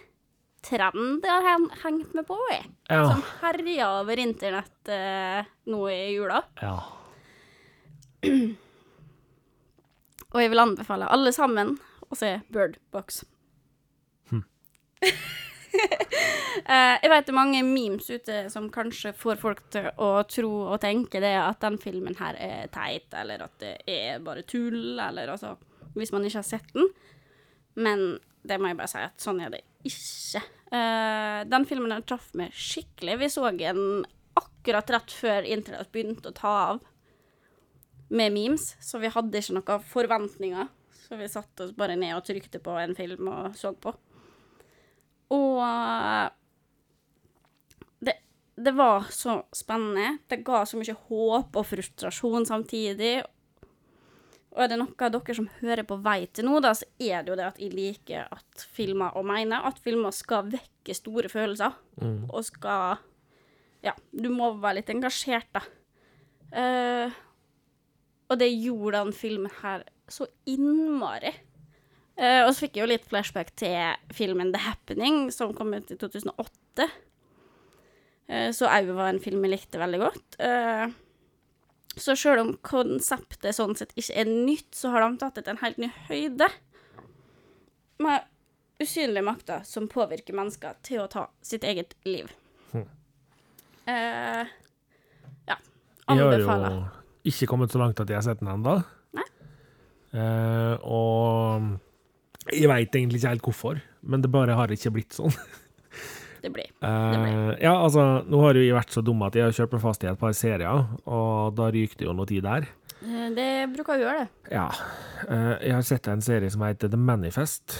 trend 0.65 1.27
jeg 1.27 1.45
har 1.45 1.67
hengt 1.83 2.15
meg 2.17 2.25
på, 2.29 2.39
jeg. 2.55 2.65
Ja. 2.89 3.03
Som 3.11 3.23
herja 3.43 3.91
over 4.01 4.23
internett 4.23 4.93
eh, 4.95 5.45
nå 5.69 5.83
i 5.93 6.01
jula. 6.15 6.41
Ja. 6.63 6.77
Og 10.33 10.41
jeg 10.41 10.53
vil 10.55 10.65
anbefale 10.65 11.11
alle 11.13 11.35
sammen 11.37 11.77
å 12.09 12.17
se 12.17 12.39
Bird 12.55 12.81
Box. 12.95 13.25
Eh, 16.63 16.95
jeg 17.01 17.11
vet 17.11 17.25
det 17.27 17.33
er 17.33 17.35
mange 17.35 17.61
memes 17.65 18.07
ute 18.13 18.35
som 18.53 18.69
kanskje 18.71 19.11
får 19.17 19.39
folk 19.41 19.63
til 19.73 19.89
å 20.05 20.11
tro 20.29 20.51
og 20.69 20.77
tenke 20.83 21.19
det 21.25 21.33
at 21.41 21.63
den 21.65 21.79
filmen 21.81 22.15
her 22.21 22.37
er 22.39 22.69
teit, 22.71 23.09
eller 23.19 23.43
at 23.47 23.55
det 23.59 23.73
er 23.89 24.21
bare 24.23 24.45
tull, 24.47 25.01
eller 25.01 25.33
altså 25.33 25.57
Hvis 25.97 26.13
man 26.13 26.25
ikke 26.29 26.39
har 26.39 26.47
sett 26.47 26.69
den. 26.77 26.87
Men 27.75 28.21
det 28.47 28.61
må 28.61 28.71
jeg 28.71 28.79
bare 28.79 28.93
si 28.93 29.03
at 29.03 29.25
sånn 29.25 29.41
er 29.43 29.51
det 29.57 29.63
ikke. 29.89 30.45
Eh, 30.73 31.41
den 31.51 31.67
filmen 31.69 31.93
her 31.97 32.05
traff 32.07 32.31
meg 32.39 32.55
skikkelig. 32.55 33.19
Vi 33.25 33.33
så 33.33 33.51
den 33.57 34.05
akkurat 34.39 34.95
rett 34.95 35.13
før 35.13 35.49
internett 35.49 35.93
begynte 35.93 36.31
å 36.31 36.37
ta 36.37 36.55
av 36.71 36.87
med 38.13 38.33
memes, 38.33 38.75
så 38.81 39.01
vi 39.01 39.11
hadde 39.13 39.41
ikke 39.41 39.57
noen 39.59 39.85
forventninger. 39.89 40.71
Så 41.03 41.19
vi 41.21 41.29
satte 41.29 41.67
oss 41.67 41.77
bare 41.77 41.97
ned 41.99 42.15
og 42.17 42.25
trykte 42.25 42.61
på 42.63 42.77
en 42.81 42.95
film 42.97 43.29
og 43.33 43.57
så 43.59 43.73
på. 43.77 43.93
Og 45.33 45.61
eh, 45.65 46.31
det, 48.09 48.17
det 48.57 48.75
var 48.77 49.09
så 49.15 49.41
spennende. 49.57 50.19
Det 50.29 50.43
ga 50.47 50.65
så 50.69 50.81
mye 50.81 50.97
håp 51.09 51.61
og 51.61 51.69
frustrasjon 51.69 52.49
samtidig. 52.49 53.21
Og 54.53 54.61
er 54.61 54.69
det 54.69 54.79
noe 54.83 55.09
dere 55.15 55.37
som 55.37 55.49
hører 55.63 55.87
på 55.89 55.97
vei 56.05 56.27
til 56.29 56.45
nå, 56.45 56.59
da, 56.61 56.75
så 56.77 56.85
er 57.01 57.25
det 57.25 57.33
jo 57.33 57.39
det 57.41 57.47
at 57.49 57.61
jeg 57.61 57.73
liker 57.73 58.27
at 58.29 58.65
filmer, 58.77 59.15
og 59.17 59.25
mener 59.29 59.65
at 59.65 59.81
filmer 59.81 60.13
skal 60.13 60.51
vekke 60.53 60.97
store 60.97 61.31
følelser. 61.33 61.79
Mm. 62.03 62.29
Og 62.29 62.45
skal 62.49 63.01
Ja, 63.83 63.97
du 64.13 64.29
må 64.31 64.53
være 64.63 64.79
litt 64.79 64.93
engasjert, 64.93 65.49
da. 65.57 65.63
Uh, 66.53 67.15
og 68.29 68.39
det 68.39 68.53
gjorde 68.53 69.01
den 69.01 69.17
filmen 69.17 69.51
her 69.63 69.83
så 70.13 70.29
innmari. 70.47 71.33
Eh, 72.17 72.43
og 72.45 72.53
så 72.53 72.67
fikk 72.67 72.77
jeg 72.77 72.85
jo 72.85 72.91
litt 72.91 73.07
flashback 73.09 73.55
til 73.59 73.95
filmen 74.15 74.53
The 74.53 74.61
Happening, 74.67 75.31
som 75.35 75.55
kom 75.57 75.73
ut 75.75 75.93
i 75.93 75.99
2008. 76.01 76.89
Uh, 78.33 78.51
så 78.55 78.69
òg 78.71 78.93
var 78.95 79.11
en 79.11 79.21
film 79.21 79.43
jeg 79.45 79.55
likte 79.55 79.81
veldig 79.81 80.01
godt. 80.01 80.37
Uh, 80.41 80.93
så 81.99 82.15
sjøl 82.17 82.41
om 82.41 82.53
konseptet 82.65 83.57
sånn 83.57 83.75
sett 83.77 83.93
ikke 83.99 84.15
er 84.23 84.31
nytt, 84.31 84.71
så 84.77 84.93
har 84.95 85.05
de 85.05 85.19
tatt 85.21 85.37
det 85.37 85.47
til 85.47 85.57
en 85.57 85.65
helt 85.65 85.81
ny 85.83 85.91
høyde. 86.09 86.49
Med 88.03 88.29
usynlige 88.83 89.27
makter 89.27 89.67
som 89.69 89.89
påvirker 89.91 90.37
mennesker 90.37 90.79
til 90.87 91.03
å 91.03 91.11
ta 91.13 91.27
sitt 91.45 91.67
eget 91.69 91.95
liv. 92.09 92.31
Hm. 92.73 92.89
Eh, 93.93 94.55
ja. 95.51 95.59
Jeg 96.09 96.19
har 96.19 96.41
jo 96.41 96.81
ikke 97.29 97.47
kommet 97.51 97.75
så 97.75 97.83
langt 97.83 98.01
at 98.03 98.11
jeg 98.11 98.19
har 98.19 98.27
sett 98.27 98.41
den 98.41 98.51
ennå. 98.51 98.81
Eh, 100.13 100.75
og 100.83 101.71
jeg 102.51 102.69
veit 102.71 102.95
egentlig 102.97 103.21
ikke 103.21 103.33
helt 103.37 103.47
hvorfor, 103.47 103.81
men 104.03 104.23
det 104.25 104.31
bare 104.33 104.57
har 104.59 104.73
ikke 104.75 104.91
blitt 104.97 105.15
sånn. 105.15 105.35
Det 106.43 106.51
blir. 106.51 106.71
Eh, 106.83 107.53
ja, 107.63 107.71
altså, 107.79 108.03
nå 108.27 108.41
har 108.43 108.57
jo 108.59 108.65
jeg 108.65 108.75
vært 108.75 108.95
så 108.97 109.03
dum 109.07 109.21
at 109.23 109.37
jeg 109.39 109.45
har 109.47 109.55
kjørt 109.55 109.77
meg 109.77 109.83
fast 109.85 110.03
i 110.03 110.09
et 110.11 110.19
par 110.19 110.33
serier, 110.35 110.87
og 111.07 111.53
da 111.55 111.69
ryker 111.71 112.01
det 112.01 112.09
jo 112.09 112.15
noe 112.19 112.27
tid 112.27 112.43
der. 112.43 112.67
Eh, 113.05 113.29
Det 113.37 113.47
bruker 113.77 113.95
å 113.95 114.01
gjøre 114.01 114.25
det. 114.25 114.51
Ja. 114.51 114.65
Uh, 115.29 115.55
jeg 115.63 115.77
har 115.77 115.87
sett 115.87 116.09
en 116.11 116.25
serie 116.25 116.51
som 116.51 116.65
heter 116.67 116.91
The 116.91 116.99
Manifest, 116.99 117.77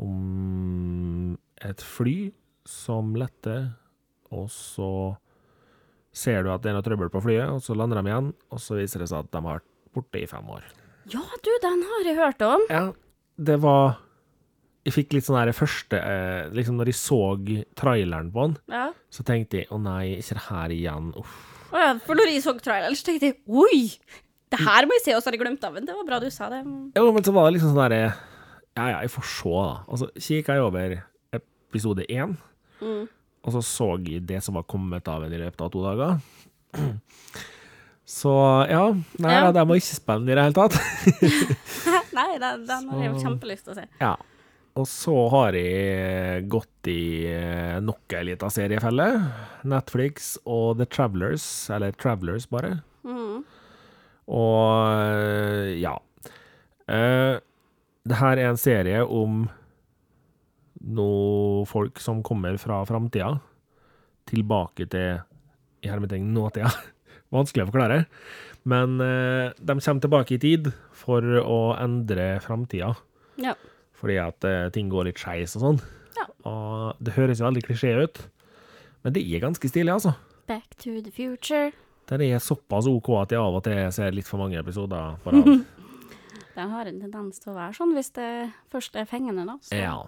om 0.00 1.36
et 1.64 1.84
fly 1.84 2.16
som 2.68 3.12
letter, 3.16 3.68
og 4.32 4.48
så 4.52 4.90
ser 6.16 6.44
du 6.44 6.50
at 6.52 6.64
det 6.64 6.72
er 6.72 6.78
noe 6.78 6.84
trøbbel 6.86 7.12
på 7.12 7.22
flyet, 7.24 7.48
og 7.52 7.60
så 7.64 7.76
lander 7.76 8.00
de 8.00 8.08
igjen, 8.10 8.32
og 8.52 8.62
så 8.62 8.80
viser 8.80 9.04
det 9.04 9.10
seg 9.12 9.24
at 9.24 9.32
de 9.32 9.40
har 9.42 9.60
vært 9.60 9.68
borte 9.96 10.20
i 10.24 10.28
fem 10.30 10.48
år. 10.52 10.64
Ja, 11.12 11.22
du, 11.44 11.50
den 11.62 11.84
har 11.92 12.08
jeg 12.08 12.16
hørt 12.18 12.42
om. 12.44 12.64
Ja, 12.72 12.86
det 13.38 13.56
var 13.60 13.98
Jeg 14.86 14.94
fikk 14.94 15.12
litt 15.16 15.24
sånn 15.26 15.36
der 15.40 15.50
første 15.52 15.98
eh, 15.98 16.48
Liksom 16.54 16.76
når 16.78 16.86
jeg 16.92 16.94
så 17.00 17.18
traileren 17.76 18.28
på 18.32 18.44
den, 18.46 18.56
Ja. 18.70 18.92
så 19.10 19.24
tenkte 19.26 19.58
jeg 19.62 19.68
å 19.74 19.80
nei, 19.82 20.16
ikke 20.20 20.36
det 20.38 20.44
her 20.46 20.68
igjen. 20.76 21.08
Uff. 21.18 21.34
Å 21.72 21.80
ja, 21.82 21.90
for 22.06 22.14
når 22.14 22.30
jeg 22.30 22.42
så 22.44 22.54
traileren, 22.62 22.94
så 22.94 23.04
tenkte 23.08 23.32
jeg 23.32 23.40
oi! 23.48 23.90
Det 24.48 24.60
her 24.62 24.86
må 24.86 24.94
jeg 24.94 25.02
se, 25.08 25.14
og 25.16 25.22
så 25.24 25.26
har 25.28 25.34
jeg 25.34 25.40
glemt 25.42 25.64
av 25.66 25.74
den. 25.74 25.84
Det 25.88 25.94
var 25.96 26.06
bra 26.06 26.20
du 26.22 26.28
sa 26.30 26.46
det. 26.52 26.60
Jo, 26.94 27.08
men 27.12 27.24
så 27.26 27.32
var 27.34 27.48
det 27.50 27.56
liksom 27.58 27.72
sånn 27.74 27.82
derre 27.82 28.14
Ja, 28.76 28.84
ja, 28.92 29.00
jeg 29.02 29.10
får 29.10 29.26
se, 29.26 29.50
da. 29.50 29.74
Og 29.90 29.98
så 29.98 30.06
kikka 30.14 30.54
jeg 30.54 30.62
over 30.68 30.96
episode 31.34 32.06
én, 32.08 32.36
Mm. 32.80 33.08
og 33.42 33.52
så 33.56 33.62
så 33.64 33.88
jeg 34.06 34.22
det 34.26 34.42
som 34.44 34.54
var 34.54 34.62
kommet 34.70 35.08
av 35.08 35.24
en 35.24 35.32
i 35.32 35.38
løpet 35.42 35.60
av 35.66 35.70
to 35.72 35.82
dager. 35.82 36.20
Så 38.06 38.30
ja. 38.70 38.92
Nei 39.18 39.32
Ja. 39.34 39.50
da, 39.50 39.52
det 39.52 39.66
var 39.68 39.74
ikke 39.80 39.96
spennende 39.98 40.30
i 40.30 40.36
det 40.36 40.44
hele 40.44 40.54
tatt. 40.54 40.76
Nei, 42.16 42.30
den, 42.42 42.64
den 42.68 42.88
har 42.92 43.04
jeg 43.04 43.22
kjempelyst 43.24 43.68
til 43.68 43.74
å 43.74 43.78
se. 43.78 43.86
Ja. 44.00 44.14
Og 44.76 44.84
så 44.90 45.14
har 45.32 45.56
jeg 45.56 46.44
gått 46.52 46.88
i 46.92 47.24
eh, 47.30 47.78
nok 47.80 48.12
ei 48.12 48.26
lita 48.28 48.50
seriefelle. 48.52 49.06
Netflix 49.64 50.34
og 50.44 50.76
The 50.80 50.86
Travelers, 50.92 51.46
eller 51.72 51.96
Travelers, 51.96 52.44
bare. 52.52 52.74
Mm. 53.06 53.40
Og 54.36 54.90
eh, 54.92 55.76
ja. 55.80 55.94
Eh, 56.92 57.38
det 58.06 58.18
her 58.20 58.38
er 58.38 58.50
en 58.50 58.60
serie 58.60 59.00
om 59.00 59.46
noen 60.86 61.66
folk 61.66 61.98
som 62.02 62.20
kommer 62.22 62.58
fra 62.60 62.82
framtida 62.86 63.32
tilbake 64.28 64.86
til 64.92 65.22
i 65.82 65.90
hermetegn 65.90 66.28
nåtida. 66.36 66.68
Vanskelig 67.34 67.64
å 67.64 67.70
forklare. 67.72 68.04
Men 68.68 69.00
eh, 69.00 69.56
de 69.56 69.78
kommer 69.78 70.04
tilbake 70.04 70.36
i 70.36 70.42
tid 70.42 70.70
for 70.96 71.24
å 71.42 71.58
endre 71.80 72.36
framtida. 72.44 72.94
Ja. 73.42 73.54
Fordi 73.96 74.18
at 74.20 74.44
eh, 74.48 74.68
ting 74.74 74.90
går 74.92 75.10
litt 75.10 75.20
skeis 75.20 75.56
og 75.58 75.64
sånn. 75.64 75.80
Ja. 76.16 76.26
Og 76.48 77.00
det 77.04 77.16
høres 77.16 77.40
jo 77.40 77.48
veldig 77.48 77.64
klisjé 77.66 77.94
ut, 78.04 78.20
men 79.04 79.16
det 79.16 79.22
er 79.24 79.42
ganske 79.44 79.68
stilig, 79.70 79.92
altså. 79.92 80.14
Back 80.48 80.76
to 80.82 80.98
the 81.04 81.12
future. 81.12 81.72
Den 82.06 82.22
er 82.22 82.38
såpass 82.42 82.86
OK 82.86 83.10
at 83.18 83.32
jeg 83.34 83.42
av 83.42 83.56
og 83.58 83.64
til 83.66 83.80
ser 83.94 84.14
litt 84.14 84.28
for 84.28 84.38
mange 84.40 84.60
episoder 84.60 85.16
på 85.24 85.34
rad. 85.34 85.50
Den 86.56 86.70
har 86.72 86.88
en 86.88 87.00
tendens 87.02 87.42
til 87.42 87.52
å 87.52 87.56
være 87.58 87.74
sånn 87.76 87.90
hvis 87.92 88.14
det 88.16 88.28
først 88.72 88.94
er 88.96 89.04
fengende, 89.10 89.42
da. 89.44 89.58
Så. 89.60 89.76
ja. 89.76 89.98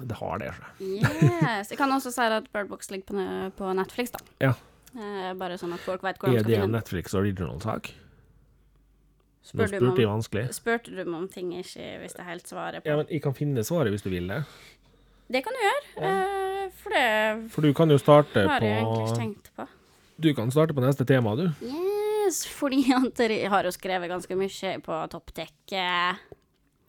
Det 0.00 0.16
har 0.16 0.38
det. 0.40 0.48
så. 0.56 0.70
Yes. 0.82 1.68
Jeg 1.70 1.78
kan 1.78 1.92
også 1.96 2.10
si 2.14 2.24
at 2.24 2.48
Bird 2.50 2.70
Box 2.70 2.88
ligger 2.90 3.52
på, 3.54 3.72
Netflix, 3.76 4.10
da. 4.14 4.22
Ja. 4.42 4.54
Eh, 4.96 5.28
bare 5.38 5.58
sånn 5.60 5.76
at 5.76 5.84
folk 5.84 6.02
vet 6.02 6.18
hvor 6.18 6.32
de 6.32 6.40
Er 6.40 6.48
det 6.48 6.56
en. 6.58 6.72
Netflix 6.74 7.14
original-sak? 7.14 7.92
Nå 9.42 9.48
Spør 9.50 9.66
du 9.66 9.74
spurte 9.76 10.00
jeg 10.02 10.06
om, 10.08 10.12
vanskelig. 10.20 10.44
spurte 10.54 10.92
du 10.94 11.00
meg 11.04 11.14
om 11.18 11.28
ting 11.28 11.48
jeg 11.52 11.64
ikke 11.66 11.86
visste 12.04 12.22
helt 12.22 12.46
svaret 12.46 12.82
på? 12.84 12.88
Ja, 12.88 12.96
men 13.00 13.06
Jeg 13.10 13.22
kan 13.24 13.34
finne 13.34 13.64
svaret 13.66 13.90
hvis 13.90 14.04
du 14.04 14.10
vil 14.12 14.28
det. 14.30 14.44
Det 15.32 15.42
kan 15.44 15.52
du 15.52 15.58
gjøre, 15.64 15.86
Ja. 15.98 16.68
for 16.82 16.90
det 16.94 17.50
For 17.50 17.60
du 17.62 17.72
kan 17.74 17.90
jo 17.90 17.98
starte 17.98 18.46
har 18.48 18.60
jeg 18.60 18.78
egentlig 18.84 19.08
ikke 19.08 19.18
tenkt 19.18 19.50
på. 19.56 19.66
Du 20.22 20.32
kan 20.34 20.50
starte 20.54 20.74
på 20.74 20.80
neste 20.84 21.04
tema, 21.08 21.34
du. 21.34 21.48
Yes, 21.60 22.46
fordi 22.46 22.84
jeg 22.88 23.50
har 23.50 23.64
jo 23.64 23.70
skrevet 23.74 24.08
ganske 24.08 24.36
mye 24.38 24.78
på 24.84 25.00
Topptek. 25.10 25.52
eh. 25.72 26.14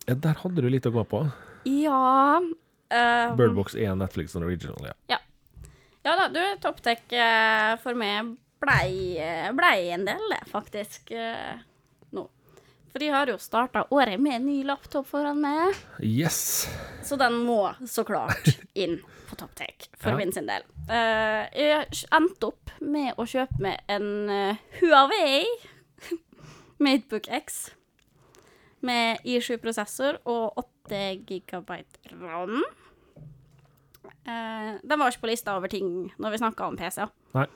Ja, 0.08 0.14
der 0.14 0.34
hadde 0.44 0.62
du 0.62 0.70
litt 0.70 0.86
å 0.86 0.92
gå 0.94 1.04
på. 1.10 1.26
Ja 1.66 2.40
Um, 2.94 3.38
Birdbox 3.40 3.74
er 3.74 3.96
Netflix 3.98 4.36
original, 4.36 4.78
ja. 4.86 5.18
Ja 6.06 6.12
da, 6.20 6.28
du, 6.30 6.42
Topptek 6.62 7.10
eh, 7.16 7.72
for 7.82 7.96
meg 7.98 8.36
blei, 8.62 9.18
eh, 9.18 9.48
blei 9.56 9.88
en 9.96 10.04
del, 10.06 10.22
det, 10.30 10.42
faktisk, 10.52 11.10
eh, 11.16 11.56
nå. 11.58 11.64
For 12.94 13.02
de 13.02 13.08
har 13.10 13.26
jo 13.32 13.40
starta 13.42 13.88
året 13.90 14.20
med 14.22 14.36
en 14.38 14.46
ny 14.46 14.60
laptop 14.70 15.08
foran 15.10 15.40
meg, 15.42 15.74
Yes! 16.06 16.68
så 17.04 17.18
den 17.18 17.40
må 17.48 17.72
så 17.90 18.04
klart 18.06 18.52
inn 18.78 19.00
på 19.30 19.38
Topptech 19.40 19.88
for 19.98 20.14
Ja. 20.14 20.18
min 20.20 20.32
sin 20.36 20.46
del. 20.46 20.62
Uh, 20.86 21.50
jeg 21.58 22.04
endte 22.14 22.52
opp 22.52 22.70
med 22.86 23.18
å 23.18 23.26
kjøpe 23.26 23.58
meg 23.66 23.82
en 23.90 24.30
eh, 24.30 24.62
Huawei 24.82 25.42
Matebook 26.84 27.30
X 27.34 27.72
med 28.86 29.24
I7-prosessor 29.26 30.20
og 30.30 30.60
8 30.62 31.02
GB 31.26 31.82
RAM. 32.22 32.62
Uh, 34.28 34.78
den 34.84 35.00
var 35.00 35.10
ikke 35.10 35.26
på 35.26 35.32
lista 35.34 35.58
over 35.58 35.72
ting 35.72 36.12
når 36.22 36.36
vi 36.36 36.42
snakka 36.44 36.70
om 36.70 36.78
PC. 36.78 37.08
Nei. 37.34 37.48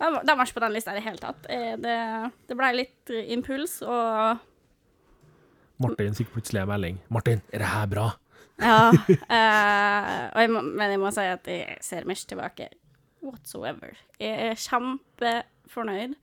Den 0.00 0.16
den 0.24 0.36
var 0.38 0.44
ikke 0.48 0.56
på 0.60 0.64
den 0.66 0.74
lista 0.76 0.92
i 0.92 0.98
det 1.00 1.04
hele 1.06 1.20
tatt. 1.20 1.46
Det, 1.84 1.96
det 2.48 2.56
blei 2.58 2.72
litt 2.80 3.12
impuls, 3.32 3.78
og 3.84 4.40
Martin 5.82 6.16
fikk 6.16 6.32
plutselig 6.34 6.62
en 6.62 6.70
melding. 6.70 7.00
'Martin, 7.10 7.42
er 7.52 7.64
det 7.64 7.72
her 7.72 7.86
bra?' 7.90 8.10
Ja. 8.56 8.88
Uh, 8.88 10.40
jeg 10.40 10.50
må, 10.50 10.62
men 10.64 10.90
jeg 10.94 11.00
må 11.00 11.10
si 11.12 11.24
at 11.28 11.48
jeg 11.50 11.76
ser 11.84 12.06
meg 12.08 12.16
ikke 12.16 12.30
tilbake 12.32 12.68
whatsoever. 13.20 13.98
Jeg 14.20 14.50
er 14.50 14.62
kjempefornøyd 14.62 16.16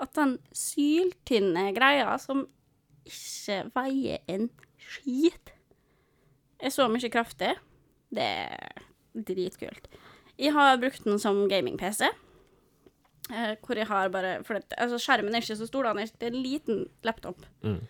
at 0.00 0.12
den 0.16 0.36
syltynne 0.56 1.70
greia 1.76 2.16
som 2.20 2.46
ikke 3.06 3.62
veier 3.76 4.24
en 4.32 4.48
skit, 4.80 5.52
er 6.56 6.72
så 6.72 6.86
mye 6.88 7.10
kraftig. 7.12 7.54
Det 8.14 8.24
er 8.24 8.84
dritkult. 9.28 9.88
Jeg 10.36 10.52
har 10.52 10.78
brukt 10.80 11.04
den 11.04 11.20
som 11.20 11.46
gaming-PC. 11.50 12.08
Eh, 13.26 13.56
hvor 13.64 13.74
jeg 13.74 13.88
har 13.88 14.08
bare 14.14 14.44
For 14.46 14.54
det, 14.54 14.70
altså 14.78 15.00
skjermen 15.02 15.34
er 15.34 15.42
ikke 15.42 15.56
så 15.58 15.66
stor, 15.66 15.88
er, 15.90 16.06
det 16.06 16.28
er 16.28 16.34
en 16.34 16.42
liten 16.42 16.84
laptop. 17.02 17.42
Mm. 17.62 17.80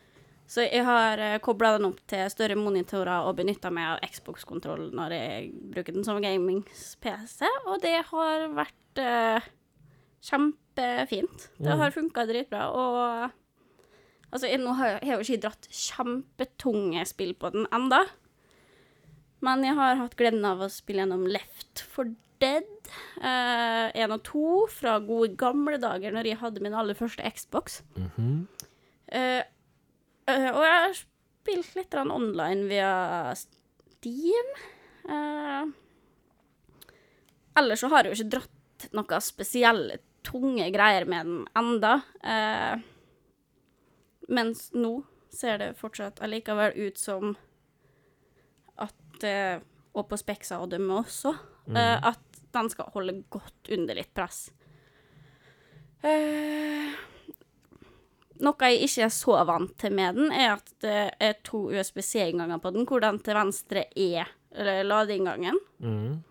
Så 0.47 0.63
jeg 0.63 0.85
har 0.87 1.19
uh, 1.19 1.39
kobla 1.43 1.73
den 1.77 1.89
opp 1.89 1.99
til 2.07 2.29
større 2.31 2.55
monitorer 2.59 3.27
og 3.27 3.37
benytta 3.41 3.71
meg 3.75 3.97
av 3.97 4.05
Xbox-kontroll 4.15 4.91
når 4.95 5.15
jeg 5.17 5.49
bruker 5.75 5.97
den 5.97 6.07
som 6.07 6.21
gaming-PC, 6.23 7.49
og 7.67 7.81
det 7.83 7.97
har 8.13 8.47
vært 8.55 9.03
uh, 9.03 9.49
kjempefint. 10.23 11.49
Det 11.59 11.73
Mm. 11.73 11.81
har 11.81 11.91
funka 11.95 12.27
dritbra, 12.29 12.69
og 12.71 13.33
Altså, 14.33 14.49
jeg, 14.51 14.59
nå 14.59 14.73
har 14.75 14.99
jeg, 14.99 15.07
jo 15.07 15.23
ikke 15.23 15.43
dratt 15.47 15.67
kjempetunge 15.71 17.05
spill 17.07 17.31
på 17.39 17.49
den 17.55 17.67
enda, 17.73 18.01
men 19.41 19.63
jeg 19.65 19.77
har 19.79 20.01
hatt 20.01 20.17
gleden 20.19 20.45
av 20.45 20.65
å 20.65 20.69
spille 20.69 21.05
gjennom 21.05 21.23
Left 21.31 21.85
for 21.95 22.11
Dead 22.43 22.67
1 23.23 24.13
og 24.13 24.23
2 24.27 24.43
fra 24.75 24.97
gode 24.99 25.37
gamle 25.41 25.79
dager 25.81 26.13
når 26.13 26.29
jeg 26.29 26.41
hadde 26.43 26.61
min 26.61 26.75
aller 26.77 26.99
første 26.99 27.23
Xbox. 27.23 27.79
Mhm. 27.97 28.49
Eh, 29.15 29.43
eh, 30.31 30.49
og 30.53 30.63
jeg 30.65 30.81
har 30.83 30.97
spilt 30.99 31.77
litt 31.79 31.97
online 32.01 32.67
via 32.71 32.91
Steam. 33.39 34.53
Uh, 35.07 35.71
ellers 37.59 37.83
så 37.83 37.91
har 37.93 38.05
jeg 38.05 38.13
jo 38.13 38.19
ikke 38.21 38.35
dratt 38.37 38.89
noen 38.97 39.25
spesielle 39.25 40.01
tunge 40.27 40.67
greier 40.75 41.07
med 41.09 41.31
den 41.31 41.45
enda. 41.59 42.01
Uh, 42.23 42.83
mens 44.27 44.69
nå 44.75 44.99
ser 45.31 45.61
det 45.63 45.77
fortsatt 45.79 46.21
allikevel 46.25 46.75
ut 46.75 46.99
som 46.99 47.37
at 48.83 49.25
uh, 49.25 49.63
Og 49.97 50.05
på 50.11 50.17
Spexa 50.21 50.59
og 50.61 50.75
dømme 50.75 50.99
også. 51.01 51.31
Mm. 51.67 51.77
at 51.81 52.37
den 52.55 52.69
skal 52.71 52.93
holde 52.95 53.25
godt 53.33 53.71
under 53.75 53.97
litt 53.99 54.13
press. 54.15 54.53
Eh, 56.07 56.93
noe 58.45 58.71
jeg 58.71 58.87
ikke 58.87 59.07
er 59.07 59.13
så 59.15 59.37
vant 59.49 59.75
til 59.81 59.95
med 59.97 60.19
den, 60.19 60.33
er 60.35 60.57
at 60.57 60.73
det 60.85 61.03
er 61.23 61.37
to 61.47 61.67
USB-C-innganger 61.73 62.61
på 62.63 62.73
den, 62.75 62.87
hvor 62.89 63.05
den 63.05 63.21
til 63.25 63.39
venstre 63.39 63.87
er 63.93 64.33
eller 64.57 64.85
ladeinngangen. 64.89 65.59
Mm. 65.85 66.23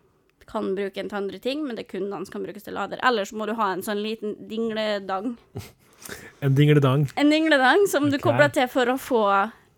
Kan 0.46 0.76
bruke 0.78 0.98
den 0.98 1.10
til 1.10 1.18
andre 1.18 1.40
ting, 1.42 1.64
men 1.66 1.78
det 1.78 1.86
er 1.86 1.92
kun 1.96 2.10
den 2.10 2.26
som 2.26 2.34
kan 2.36 2.46
brukes 2.46 2.66
til 2.66 2.78
lader. 2.78 3.02
Ellers 3.06 3.34
må 3.34 3.48
du 3.50 3.56
ha 3.58 3.72
en 3.74 3.86
sånn 3.86 4.04
liten 4.04 4.38
dingledang. 4.50 5.36
En 6.46 6.54
dingledang. 6.54 7.08
En 7.18 7.32
dingledang 7.34 7.88
som 7.90 8.12
du 8.12 8.20
kobler 8.22 8.52
til 8.54 8.68
for 8.70 8.92
å 8.92 8.94
få 9.02 9.24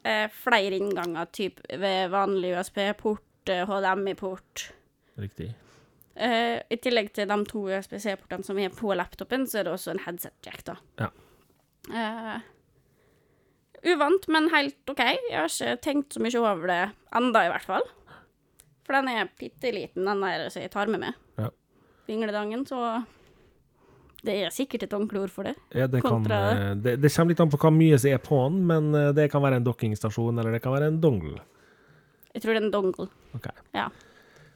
eh, 0.03 0.25
flere 0.34 0.75
innganger, 0.75 1.30
typ 1.32 1.61
ved 1.71 2.09
vanlig 2.11 2.49
USB-port, 2.57 3.47
eh, 3.53 3.63
HDMI-port. 3.69 4.65
Riktig. 5.23 5.53
Eh, 6.17 6.57
I 6.67 6.80
tillegg 6.84 7.13
til 7.15 7.30
de 7.30 7.38
to 7.47 7.63
USB-C-portene 7.69 8.43
som 8.43 8.59
er 8.59 8.75
på 8.75 8.91
laptopen, 8.97 9.45
så 9.47 9.61
er 9.61 9.69
det 9.69 9.78
også 9.78 9.93
en 9.93 10.03
headset-jack, 10.03 10.65
da. 10.67 10.75
Ja. 10.99 11.09
Eh, 11.88 12.40
uvant, 13.94 14.28
men 14.34 14.50
helt 14.54 14.92
OK. 14.92 15.04
Jeg 15.04 15.38
har 15.38 15.52
ikke 15.52 15.78
tenkt 15.86 16.16
så 16.16 16.24
mye 16.24 16.42
over 16.42 16.72
det 16.72 16.82
enda, 17.16 17.46
i 17.46 17.52
hvert 17.54 17.68
fall. 17.68 17.88
For 18.88 18.96
den 18.96 19.12
er 19.12 19.30
bitte 19.40 19.72
liten, 19.76 20.08
den 20.08 20.24
der 20.24 20.48
som 20.54 20.64
jeg 20.64 20.72
tar 20.74 20.92
med 20.92 21.04
meg. 21.04 21.22
Ja. 21.40 21.52
Vingledangen, 22.08 22.64
så 22.68 23.04
det 24.26 24.38
er 24.42 24.54
sikkert 24.54 24.88
et 24.88 24.96
ordentlig 24.96 25.22
ord 25.26 25.34
for 25.34 25.48
det. 25.48 25.54
Ja, 25.76 25.88
det, 25.92 26.02
kan, 26.04 26.26
eh, 26.32 26.74
det, 26.80 26.98
det 27.04 27.12
kommer 27.14 27.34
litt 27.34 27.44
an 27.44 27.52
på 27.52 27.60
hva 27.62 27.72
mye 27.74 28.00
som 28.00 28.12
er 28.12 28.24
på 28.24 28.40
den, 28.48 28.64
men 28.70 28.90
eh, 28.96 29.12
det 29.16 29.30
kan 29.32 29.44
være 29.44 29.60
en 29.62 29.68
dokkingstasjon, 29.68 30.40
eller 30.40 30.56
det 30.56 30.64
kan 30.64 30.76
være 30.76 30.90
en 30.92 31.00
dongle. 31.04 31.40
Jeg 32.34 32.44
tror 32.44 32.54
det 32.54 32.62
er 32.62 32.66
en 32.66 32.74
dongle. 32.74 33.08
Ok. 33.38 33.48
Ja. 33.76 33.88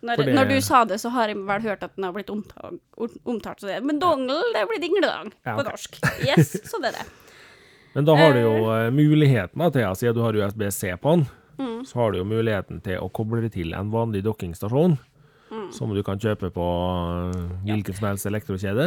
Når, 0.02 0.18
det- 0.26 0.34
når 0.36 0.48
du 0.50 0.56
sa 0.66 0.84
det, 0.86 0.98
så 1.02 1.10
har 1.14 1.28
jeg 1.30 1.38
vel 1.46 1.62
hørt 1.62 1.84
at 1.84 1.96
den 1.96 2.04
har 2.08 2.14
blitt 2.16 2.30
omtalt, 2.34 2.80
omtalt 3.26 3.60
som 3.62 3.70
det. 3.70 3.84
Men 3.86 4.00
dongle, 4.02 4.40
det 4.56 4.64
blir 4.70 4.82
dingledang 4.82 5.32
Ja, 5.46 5.56
på 5.60 5.64
norsk. 5.68 6.00
Yes, 6.26 6.56
så 6.70 6.80
det 6.82 6.90
er 6.94 6.98
det. 7.02 7.06
Men 7.94 8.06
da 8.08 8.16
har 8.16 8.34
du 8.34 8.40
jo 8.40 8.54
uh, 8.72 8.88
muligheten 8.96 9.60
da, 9.60 9.70
til, 9.70 9.86
siden 10.00 10.16
du 10.16 10.22
har 10.26 10.34
USB-C 10.42 10.96
på 11.02 11.18
den, 11.18 11.28
Mm. 11.62 11.84
så 11.86 12.00
har 12.00 12.12
du 12.12 12.18
jo 12.18 12.24
muligheten 12.26 12.80
til 12.82 12.98
å 12.98 13.10
koble 13.14 13.42
det 13.44 13.52
til 13.54 13.74
en 13.78 13.92
vanlig 13.92 14.24
dokkingstasjon, 14.26 14.96
Mm. 15.52 15.68
som 15.76 15.92
du 15.94 16.00
kan 16.02 16.18
kjøpe 16.18 16.50
på 16.56 16.66
eh, 17.36 17.42
hvilken 17.68 17.94
som 17.94 18.08
helst 18.08 18.26
elektrokjede. 18.26 18.86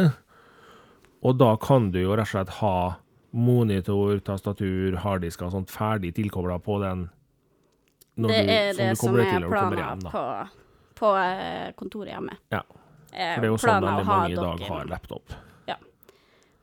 Og 1.23 1.37
da 1.37 1.55
kan 1.61 1.91
du 1.93 1.99
jo 2.01 2.15
rett 2.17 2.25
og 2.25 2.31
slett 2.33 2.49
ha 2.57 2.95
monitor, 3.31 4.17
tastatur, 4.25 4.97
harddisker 4.97 5.45
og 5.45 5.51
sånt 5.53 5.71
ferdig 5.71 6.11
tilkobla 6.17 6.57
på 6.65 6.79
den 6.81 7.05
når 8.17 8.29
det 8.33 8.41
du, 8.41 8.51
er 8.51 8.73
det 8.73 8.89
du 8.89 8.99
som 8.99 9.15
er 9.19 9.39
når 9.39 9.45
du 9.45 9.55
kommer 9.55 9.77
planen 9.77 10.05
på, 10.09 10.25
på 10.95 11.11
eh, 11.19 11.71
kontoret 11.79 12.13
hjemme. 12.13 12.37
Ja. 12.53 12.61
Eh, 13.11 13.35
For 13.35 13.43
det 13.43 13.49
er 13.49 13.51
jo 13.53 13.59
sånn 13.61 13.85
veldig 13.85 14.05
mange 14.07 14.31
i 14.33 14.39
dag 14.39 14.63
har 14.69 14.89
laptop. 14.91 15.35
Ja. 15.69 15.77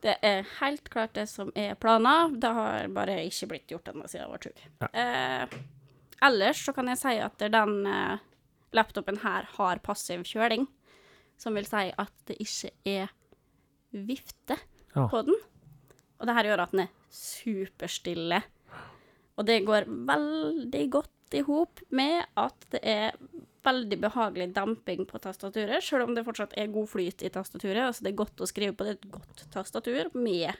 Det 0.03 0.17
er 0.25 0.43
helt 0.59 0.89
klart 0.93 1.13
det 1.17 1.27
som 1.31 1.51
er 1.55 1.75
planer. 1.79 2.33
Det 2.37 2.51
har 2.57 2.87
bare 2.95 3.19
ikke 3.27 3.47
blitt 3.53 3.71
gjort 3.73 3.89
ennå 3.93 4.07
siden 4.09 4.25
jeg 4.25 4.33
var 4.33 4.43
sjuk. 4.47 4.63
Ja. 4.83 4.89
Eh, 4.93 5.57
ellers 6.29 6.63
så 6.65 6.73
kan 6.75 6.91
jeg 6.91 6.99
si 7.01 7.15
at 7.23 7.45
den 7.53 7.75
eh, 7.89 8.17
laptopen 8.73 9.21
her 9.23 9.47
har 9.57 9.81
passiv 9.85 10.23
kjøling, 10.27 10.67
som 11.37 11.55
vil 11.57 11.65
si 11.67 11.87
at 11.97 12.13
det 12.29 12.37
ikke 12.43 12.71
er 12.89 13.13
vifte 13.93 14.57
Ja. 14.95 15.07
på 15.09 15.23
den. 15.25 15.35
Og 16.19 16.27
det 16.29 16.35
her 16.37 16.47
gjør 16.51 16.61
at 16.67 16.71
den 16.75 16.83
er 16.85 16.91
superstille. 17.13 18.43
Og 19.37 19.45
det 19.47 19.63
går 19.65 19.87
veldig 19.89 20.83
godt 20.93 21.33
i 21.33 21.41
hop 21.47 21.79
med 21.89 22.21
at 22.37 22.67
det 22.69 22.81
er 22.85 23.15
veldig 23.63 23.97
behagelig 24.03 24.49
damping 24.55 25.05
på 25.07 25.19
tastaturet, 25.23 25.83
selv 25.83 26.07
om 26.07 26.17
det 26.17 26.25
fortsatt 26.27 26.53
er 26.59 26.71
god 26.73 26.89
flyt 26.91 27.23
i 27.23 27.31
tastaturet. 27.33 27.85
Altså 27.87 28.05
det 28.05 28.13
er 28.13 28.21
godt 28.21 28.43
å 28.43 28.49
skrive 28.49 28.75
på 28.75 28.87
det, 28.87 28.95
er 28.95 29.01
et 29.01 29.11
godt 29.13 29.43
tastatur 29.53 30.11
med 30.17 30.51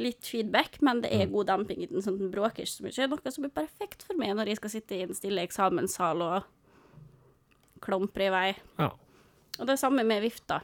litt 0.00 0.24
feedback, 0.26 0.78
men 0.86 1.02
det 1.04 1.10
er 1.16 1.30
god 1.32 1.48
damping 1.50 1.82
i 1.82 1.88
den, 1.90 2.02
sånn 2.04 2.18
den 2.20 2.32
bråker 2.32 2.64
ikke 2.64 2.72
så 2.72 2.86
mye. 2.86 3.08
Noe 3.10 3.34
som 3.34 3.46
er 3.48 3.54
perfekt 3.54 4.04
for 4.06 4.20
meg 4.20 4.34
når 4.38 4.52
jeg 4.52 4.60
skal 4.60 4.74
sitte 4.76 4.96
i 4.96 5.04
en 5.06 5.16
stille 5.16 5.44
eksamenssal 5.44 6.24
og 6.24 6.50
klumpre 7.84 8.28
i 8.28 8.32
vei. 8.32 8.48
Ja. 8.80 8.92
Og 9.58 9.68
det 9.68 9.80
samme 9.80 10.04
med 10.06 10.22
vifta. 10.24 10.60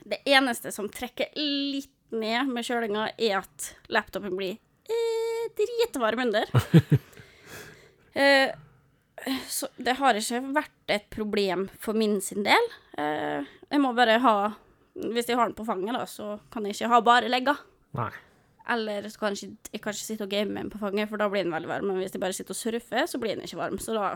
Det 0.00 0.22
eneste 0.28 0.72
som 0.74 0.88
trekker 0.92 1.32
litt 1.36 1.92
ned 2.10 2.50
med 2.50 2.66
kjølinga, 2.66 3.12
er 3.20 3.36
at 3.38 3.70
laptopen 3.92 4.34
blir 4.34 4.56
eh, 4.90 5.44
dritvarm 5.54 6.24
under. 6.24 6.50
eh, 8.18 8.50
så 9.48 9.68
det 9.76 9.96
har 9.98 10.16
ikke 10.16 10.40
vært 10.56 10.92
et 10.92 11.06
problem 11.12 11.66
for 11.80 11.98
min 11.98 12.18
sin 12.24 12.44
del. 12.46 12.72
Eh, 12.98 13.46
jeg 13.70 13.82
må 13.82 13.92
bare 13.96 14.18
ha 14.22 14.34
Hvis 15.00 15.28
jeg 15.30 15.38
har 15.38 15.46
den 15.46 15.56
på 15.56 15.64
fanget, 15.64 15.94
da, 15.94 16.02
så 16.08 16.40
kan 16.52 16.64
jeg 16.66 16.74
ikke 16.74 16.88
ha 16.90 16.98
bare 17.04 17.30
legga. 17.30 17.54
Nei. 17.96 18.10
Eller 18.70 19.06
så 19.08 19.20
kan 19.20 19.36
jeg 19.36 19.46
ikke, 19.46 19.70
jeg 19.72 19.82
kan 19.84 19.94
ikke 19.94 20.06
sitte 20.06 20.26
og 20.26 20.32
game 20.32 20.50
med 20.50 20.64
den 20.64 20.72
på 20.72 20.80
fanget, 20.82 21.08
for 21.08 21.20
da 21.20 21.28
blir 21.30 21.46
den 21.46 21.54
veldig 21.54 21.70
varm. 21.70 21.86
Men 21.88 22.02
hvis 22.02 22.16
jeg 22.16 22.20
bare 22.20 22.36
sitter 22.36 22.56
og 22.56 22.58
surfer, 22.58 23.06
så 23.08 23.20
blir 23.22 23.38
den 23.38 23.46
ikke 23.46 23.60
varm. 23.62 23.78
Så 23.80 23.94
da 23.96 24.10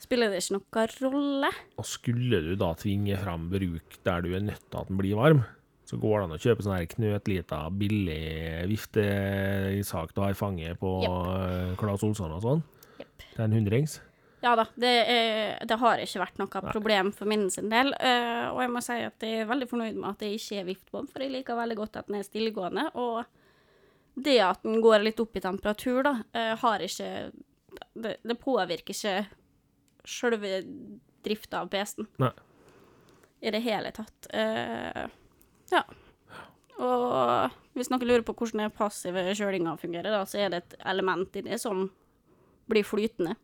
spiller 0.00 0.32
det 0.32 0.40
ikke 0.40 0.56
noen 0.56 0.96
rolle. 1.04 1.52
Og 1.78 1.86
skulle 1.86 2.40
du 2.48 2.54
da 2.58 2.72
tvinge 2.80 3.20
fram 3.20 3.48
bruk 3.52 4.00
der 4.08 4.24
du 4.24 4.32
er 4.34 4.44
nødt 4.48 4.64
til 4.64 4.80
at 4.80 4.90
den 4.90 5.00
blir 5.00 5.20
varm, 5.20 5.44
så 5.90 5.98
går 6.00 6.16
det 6.16 6.26
an 6.26 6.34
å 6.36 6.40
kjøpe 6.40 6.64
sånn 6.64 6.90
knøttlita, 6.94 7.60
billig 7.74 8.20
viftesak 8.70 10.14
du 10.14 10.20
har 10.22 10.34
i 10.34 10.38
fanget 10.38 10.78
på 10.80 10.92
yep. 11.02 11.16
eh, 11.34 11.72
Claes 11.80 12.04
Olsson 12.06 12.36
og 12.36 12.44
sånn, 12.44 12.62
Jepp. 13.20 13.38
er 13.38 13.44
en 13.46 13.58
hundrings. 13.58 14.00
Ja 14.40 14.54
da, 14.56 14.64
det, 14.80 14.90
er, 15.12 15.58
det 15.68 15.76
har 15.82 16.00
ikke 16.00 16.22
vært 16.22 16.38
noe 16.40 16.62
problem 16.70 17.10
for 17.12 17.28
min 17.28 17.50
sin 17.52 17.68
del. 17.72 17.92
Uh, 18.00 18.48
og 18.54 18.62
jeg 18.64 18.72
må 18.72 18.80
si 18.84 18.96
at 19.04 19.26
jeg 19.26 19.42
er 19.42 19.50
veldig 19.50 19.68
fornøyd 19.68 19.98
med 19.98 20.08
at 20.14 20.22
det 20.22 20.30
ikke 20.38 20.62
er 20.62 20.68
viftbom, 20.70 21.08
for 21.10 21.24
jeg 21.24 21.34
liker 21.34 21.58
veldig 21.58 21.76
godt 21.82 22.00
at 22.00 22.08
den 22.08 22.20
er 22.20 22.24
stillegående. 22.24 22.86
Og 23.00 24.24
det 24.24 24.38
at 24.44 24.64
den 24.64 24.80
går 24.84 25.04
litt 25.04 25.20
opp 25.20 25.36
i 25.36 25.44
temperatur, 25.44 26.02
da, 26.08 26.14
uh, 26.24 26.54
har 26.64 26.86
ikke 26.86 27.12
Det, 27.94 28.16
det 28.26 28.34
påvirker 28.40 28.90
ikke 28.90 29.12
sjølve 30.04 30.64
drifta 31.22 31.60
av 31.60 31.68
PC-en 31.70 32.08
Nei. 32.18 32.32
i 33.40 33.50
det 33.54 33.60
hele 33.62 33.92
tatt. 33.94 34.26
Uh, 34.32 35.06
ja. 35.70 35.84
Og 36.80 37.76
hvis 37.76 37.92
noen 37.92 38.08
lurer 38.08 38.24
på 38.26 38.34
hvordan 38.34 38.64
den 38.64 38.74
passive 38.74 39.22
kjølinga 39.36 39.76
fungerer, 39.78 40.10
da, 40.10 40.24
så 40.26 40.40
er 40.40 40.50
det 40.50 40.62
et 40.64 40.78
element 40.88 41.36
inni 41.36 41.60
som 41.60 41.90
blir 42.70 42.86
flytende 42.86 43.36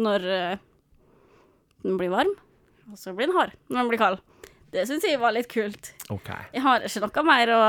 når 0.00 0.26
uh, 0.28 0.62
den 1.84 1.98
blir 2.00 2.12
varm, 2.12 2.32
og 2.90 3.00
så 3.00 3.14
blir 3.16 3.30
den 3.30 3.36
hard 3.36 3.54
når 3.68 3.80
den 3.80 3.92
blir 3.92 4.02
kald. 4.02 4.22
Det 4.74 4.86
syns 4.90 5.04
jeg 5.06 5.20
var 5.22 5.34
litt 5.36 5.46
kult. 5.50 5.92
Okay. 6.10 6.48
Jeg 6.56 6.64
har 6.64 6.82
ikke 6.86 7.06
noe 7.06 7.26
mer 7.28 7.52
å 7.54 7.62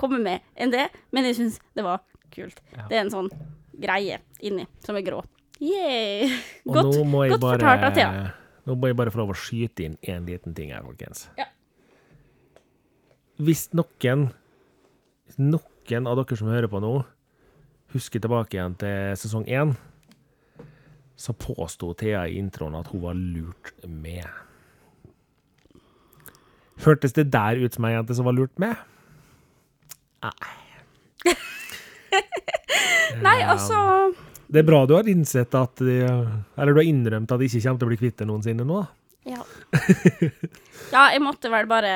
komme 0.00 0.20
med 0.22 0.44
enn 0.56 0.72
det, 0.72 0.86
men 1.12 1.28
jeg 1.28 1.36
syns 1.40 1.58
det 1.76 1.84
var 1.84 2.00
kult. 2.32 2.62
Ja. 2.72 2.86
Det 2.88 2.96
er 2.96 3.04
en 3.04 3.12
sånn 3.12 3.28
greie 3.76 4.22
inni 4.40 4.64
som 4.84 4.96
er 4.96 5.04
grå. 5.04 5.20
Yeah. 5.60 6.32
Godt, 6.64 6.96
godt 6.96 7.12
bare, 7.12 7.36
fortalt 7.36 7.84
av 7.88 7.96
Thea. 7.96 8.24
Nå 8.66 8.74
må 8.76 8.90
jeg 8.90 8.96
bare 8.98 9.12
få 9.12 9.20
lov 9.22 9.34
å 9.34 9.38
skyte 9.38 9.84
inn 9.84 10.00
én 10.02 10.26
liten 10.28 10.56
ting 10.56 10.72
her, 10.74 10.82
folkens. 10.84 11.26
Ja. 11.38 11.46
Hvis 13.36 13.68
noen 13.76 14.30
noen 15.36 16.08
av 16.08 16.18
dere 16.18 16.38
som 16.38 16.50
hører 16.50 16.70
på 16.70 16.80
nå, 16.82 16.92
husker 17.94 18.22
tilbake 18.22 18.56
igjen 18.56 18.76
til 18.80 19.16
sesong 19.20 19.46
én, 19.48 19.74
så 21.16 21.32
påsto 21.32 21.94
Thea 21.96 22.26
i 22.28 22.36
introen 22.38 22.74
at 22.76 22.90
hun 22.92 23.02
var 23.02 23.16
lurt 23.16 23.72
med. 23.88 24.26
Hørtes 26.84 27.14
det 27.16 27.30
der 27.32 27.56
ut 27.62 27.74
som 27.76 27.86
ei 27.88 27.94
jente 27.94 28.14
som 28.18 28.26
var 28.28 28.36
lurt 28.36 28.52
med? 28.60 28.76
Nei, 30.26 30.32
Nei, 33.22 33.36
altså 33.46 33.78
Det 34.48 34.60
er 34.60 34.66
bra 34.68 34.80
du 34.88 34.94
har 34.96 35.08
innsett 35.08 35.54
at 35.56 35.78
de, 35.80 35.96
Eller 36.04 36.72
du 36.74 36.80
har 36.80 36.88
innrømt 36.88 37.32
at 37.32 37.40
de 37.40 37.46
ikke 37.48 37.62
kommer 37.64 37.80
til 37.80 37.88
å 37.88 37.92
bli 37.92 37.98
kvitt 38.00 38.18
det 38.20 38.26
noensinne 38.28 38.66
nå. 38.66 38.80
Ja. 39.26 39.40
ja, 40.94 41.04
jeg 41.14 41.22
måtte 41.24 41.50
vel 41.52 41.66
bare 41.70 41.92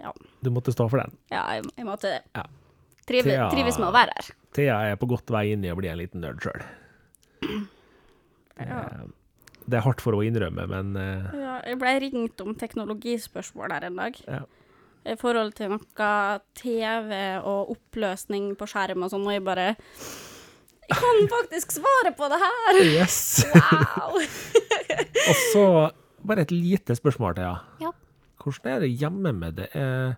Ja, 0.00 0.14
Du 0.40 0.50
måtte 0.54 0.72
stå 0.74 0.88
for 0.90 1.02
den. 1.02 1.12
ja 1.34 1.44
jeg, 1.58 1.68
jeg 1.76 1.86
måtte 1.88 2.14
det. 2.16 2.22
Ja. 2.38 2.46
Trive, 3.10 3.26
Thea- 3.28 3.48
Trives 3.52 3.78
med 3.82 3.88
å 3.90 3.94
være 3.94 4.14
her. 4.16 4.30
Thea 4.56 4.76
er 4.92 4.96
på 5.00 5.08
godt 5.10 5.30
vei 5.34 5.44
inn 5.54 5.64
i 5.66 5.70
å 5.72 5.76
bli 5.78 5.90
en 5.92 5.98
liten 6.00 6.22
nerd 6.24 6.40
sjøl. 6.42 6.62
Ja. 8.60 8.80
Det 9.70 9.78
er 9.78 9.84
hardt 9.84 10.02
for 10.02 10.16
å 10.18 10.22
innrømme, 10.26 10.64
men 10.70 10.96
eh, 10.98 11.28
Ja, 11.38 11.52
jeg 11.68 11.78
ble 11.80 11.92
ringt 12.02 12.40
om 12.44 12.56
teknologispørsmål 12.58 13.72
her 13.76 13.86
en 13.88 14.00
dag. 14.00 14.18
Ja. 14.26 14.40
I 15.08 15.14
forhold 15.16 15.54
til 15.56 15.70
noe 15.72 16.08
TV 16.58 17.14
og 17.40 17.70
oppløsning 17.76 18.50
på 18.60 18.66
skjerm 18.68 19.06
og 19.06 19.12
sånn, 19.14 19.24
og 19.24 19.32
jeg 19.32 19.44
bare 19.46 19.68
Jeg 20.90 20.98
kan 20.98 21.22
faktisk 21.36 21.72
svare 21.78 22.12
på 22.18 22.28
det 22.32 22.40
her! 22.42 22.80
Yes! 22.98 23.20
Wow! 23.54 24.18
Og 25.30 25.36
så 25.52 25.64
bare 26.26 26.42
et 26.44 26.52
lite 26.52 26.96
spørsmål, 26.98 27.34
Thea. 27.38 27.52
Ja. 27.80 27.90
Hvordan 28.42 28.72
er 28.74 28.82
det 28.82 28.88
hjemme 28.98 29.32
med 29.36 29.56
det? 29.60 29.68
Er 29.76 30.16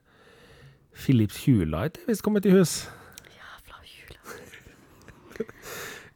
Philips 0.95 1.39
Hulight 1.47 1.99
er 2.03 2.11
visst 2.11 2.23
kommet 2.25 2.47
i 2.47 2.53
hus. 2.55 2.73
Jævla 3.33 3.79
Hulight. 3.81 5.53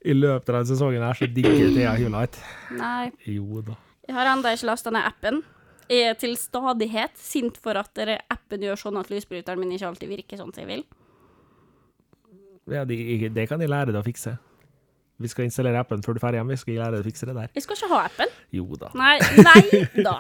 I 0.07 0.15
løpet 0.15 0.49
av 0.53 0.59
denne 0.61 0.69
sesongen 0.71 1.03
her 1.03 1.19
så 1.19 1.27
digger 1.33 1.73
Thea 1.75 1.95
Hulight. 1.99 2.39
Nei, 2.77 3.11
Jo 3.27 3.63
da. 3.67 3.75
jeg 4.07 4.15
har 4.15 4.33
ennå 4.35 4.53
ikke 4.55 4.69
lasta 4.71 4.93
ned 4.95 5.07
appen. 5.09 5.41
Jeg 5.91 6.03
er 6.11 6.15
til 6.19 6.35
stadighet 6.39 7.15
sint 7.19 7.59
for 7.63 7.79
at 7.79 7.99
appen 8.31 8.63
gjør 8.67 8.79
sånn 8.81 8.99
at 8.99 9.11
lysbryteren 9.11 9.61
min 9.63 9.73
ikke 9.77 9.87
alltid 9.89 10.11
virker 10.11 10.41
sånn 10.41 10.53
som 10.55 10.65
jeg 10.65 10.71
vil. 10.73 10.85
Ja, 12.67 12.83
de, 12.85 13.29
det 13.31 13.45
kan 13.49 13.61
de 13.63 13.69
lære 13.71 13.93
deg 13.95 14.01
å 14.01 14.07
fikse. 14.07 14.33
Vi 15.23 15.31
skal 15.33 15.47
installere 15.47 15.79
appen 15.81 16.03
før 16.05 16.17
du 16.19 16.21
ferdig 16.21 16.41
hjemme. 16.41 16.53
Vi 16.57 16.61
skal 16.61 16.75
lære 16.83 16.99
deg 16.99 17.05
å 17.05 17.07
fikse 17.07 17.29
det 17.31 17.37
der. 17.39 17.53
Jeg 17.55 17.63
skal 17.65 17.79
ikke 17.79 17.91
ha 17.95 18.01
appen. 18.11 18.33
Jo 18.53 18.67
da. 18.79 18.91
Nei, 18.99 19.15
nei 19.47 19.85
da. 20.09 20.17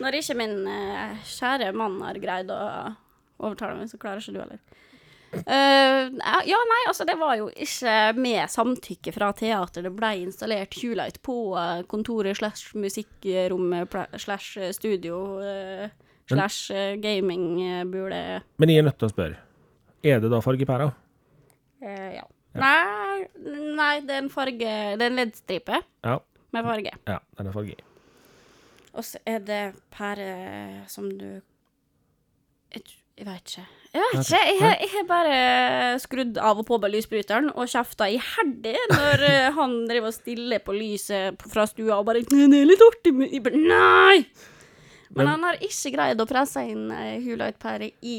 Når 0.00 0.16
ikke 0.22 0.36
min 0.38 0.54
eh, 0.70 1.18
kjære 1.34 1.72
mann 1.76 1.98
har 2.06 2.20
greid 2.22 2.50
å 2.54 2.60
overtale 3.42 3.76
meg, 3.80 3.90
så 3.90 3.98
klarer 4.00 4.22
ikke 4.22 4.34
du 4.36 4.40
heller. 4.42 4.62
Uh, 5.32 6.10
ja, 6.44 6.58
nei, 6.68 6.80
altså 6.90 7.06
det 7.08 7.14
var 7.16 7.38
jo 7.38 7.46
ikke 7.56 7.92
med 8.20 8.50
samtykke 8.52 9.14
fra 9.16 9.30
teater. 9.32 9.86
det 9.86 9.92
ble 9.96 10.10
installert 10.26 10.76
Hulight 10.82 11.22
på 11.24 11.36
eh, 11.56 11.80
kontoret 11.88 12.36
slash 12.36 12.74
musikkrommet 12.76 13.96
slash 14.20 14.58
studio 14.76 15.22
eh, 15.40 15.86
slash 16.28 16.68
eh, 16.76 16.98
gamingbule. 17.00 18.20
Men 18.60 18.68
jeg 18.74 18.82
er 18.82 18.86
nødt 18.90 18.98
til 19.00 19.08
å 19.08 19.14
spørre. 19.14 19.38
Er 20.04 20.20
det 20.20 20.28
da 20.34 20.42
fargepærer? 20.44 20.92
Uh, 21.82 22.10
ja. 22.18 22.26
Nei, 22.52 23.24
nei, 23.78 23.92
det 24.04 24.12
er 24.12 24.20
en 24.26 24.28
farge 24.28 24.58
Det 25.00 25.00
er 25.00 25.08
en 25.08 25.16
LED-stripe 25.16 25.78
Ja. 26.04 26.18
med 26.52 26.66
farge. 26.68 26.92
Ja, 27.08 27.16
den 27.38 27.48
er 27.48 27.54
farge 27.56 27.72
i. 27.72 27.86
Og 28.92 29.06
så 29.08 29.16
er 29.24 29.38
det 29.40 29.62
pære 29.96 30.84
som 30.92 31.08
du 31.08 31.40
Jeg, 32.74 32.82
tr- 32.84 32.98
jeg 33.18 33.26
vet 33.28 33.50
ikke. 33.52 33.64
Jeg 33.92 34.02
vet 34.02 34.20
ikke. 34.22 34.38
Jeg, 34.48 34.58
har- 34.62 34.78
jeg 34.80 34.90
har 34.94 35.04
bare 35.10 35.98
skrudd 36.00 36.38
av 36.40 36.58
og 36.62 36.66
på 36.66 36.78
med 36.80 36.94
lysbryteren 36.94 37.50
og 37.52 37.68
kjefta 37.68 38.08
iherdig 38.08 38.76
når 38.90 39.24
eh, 39.28 39.50
han 39.58 39.74
driver 39.90 40.08
og 40.08 40.16
stiller 40.16 40.62
på 40.64 40.72
lyset 40.76 41.44
fra 41.52 41.66
stua 41.68 41.98
og 42.00 42.06
bare 42.08 42.22
«Nei, 42.32 42.48
'Det 42.48 42.60
er 42.62 42.70
litt 42.70 42.86
artig 42.88 43.12
med 43.14 43.32
Jeg 43.32 43.42
bare, 43.44 43.60
Nei! 43.60 44.26
Men, 45.12 45.26
han 45.28 45.42
har 45.44 45.58
ikke 45.60 45.90
greid 45.92 46.20
å 46.24 46.26
presse 46.26 46.62
inn 46.64 46.86
ei 46.90 47.18
Hulight-pære 47.20 47.90
i 48.00 48.16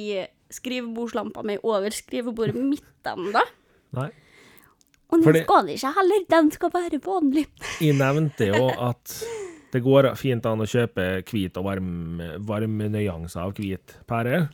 skrivebordslampa 0.54 1.41
mi 1.44 1.56
over 1.66 1.89
skrivebordet 1.89 2.54
mitt 2.62 2.84
ennå. 3.10 3.41
Og 5.10 5.22
den 5.22 5.34
det- 5.34 5.44
skal 5.48 5.68
ikke 5.74 5.94
heller. 5.96 6.22
Den 6.30 6.52
skal 6.54 6.70
være 6.74 7.00
vanlig. 7.02 7.48
Jeg 7.82 7.98
nevnte 7.98 8.46
jo 8.54 8.68
at 8.89 9.24
det 9.74 9.82
går 9.82 10.11
fint 10.19 10.45
an 10.45 10.61
å 10.61 10.69
kjøpe 10.69 11.24
hvit 11.26 11.55
og 11.57 11.65
varm, 11.65 12.19
varme 12.45 12.89
nyanser 12.93 13.41
av 13.41 13.55
hvit 13.57 13.95
pære, 14.09 14.45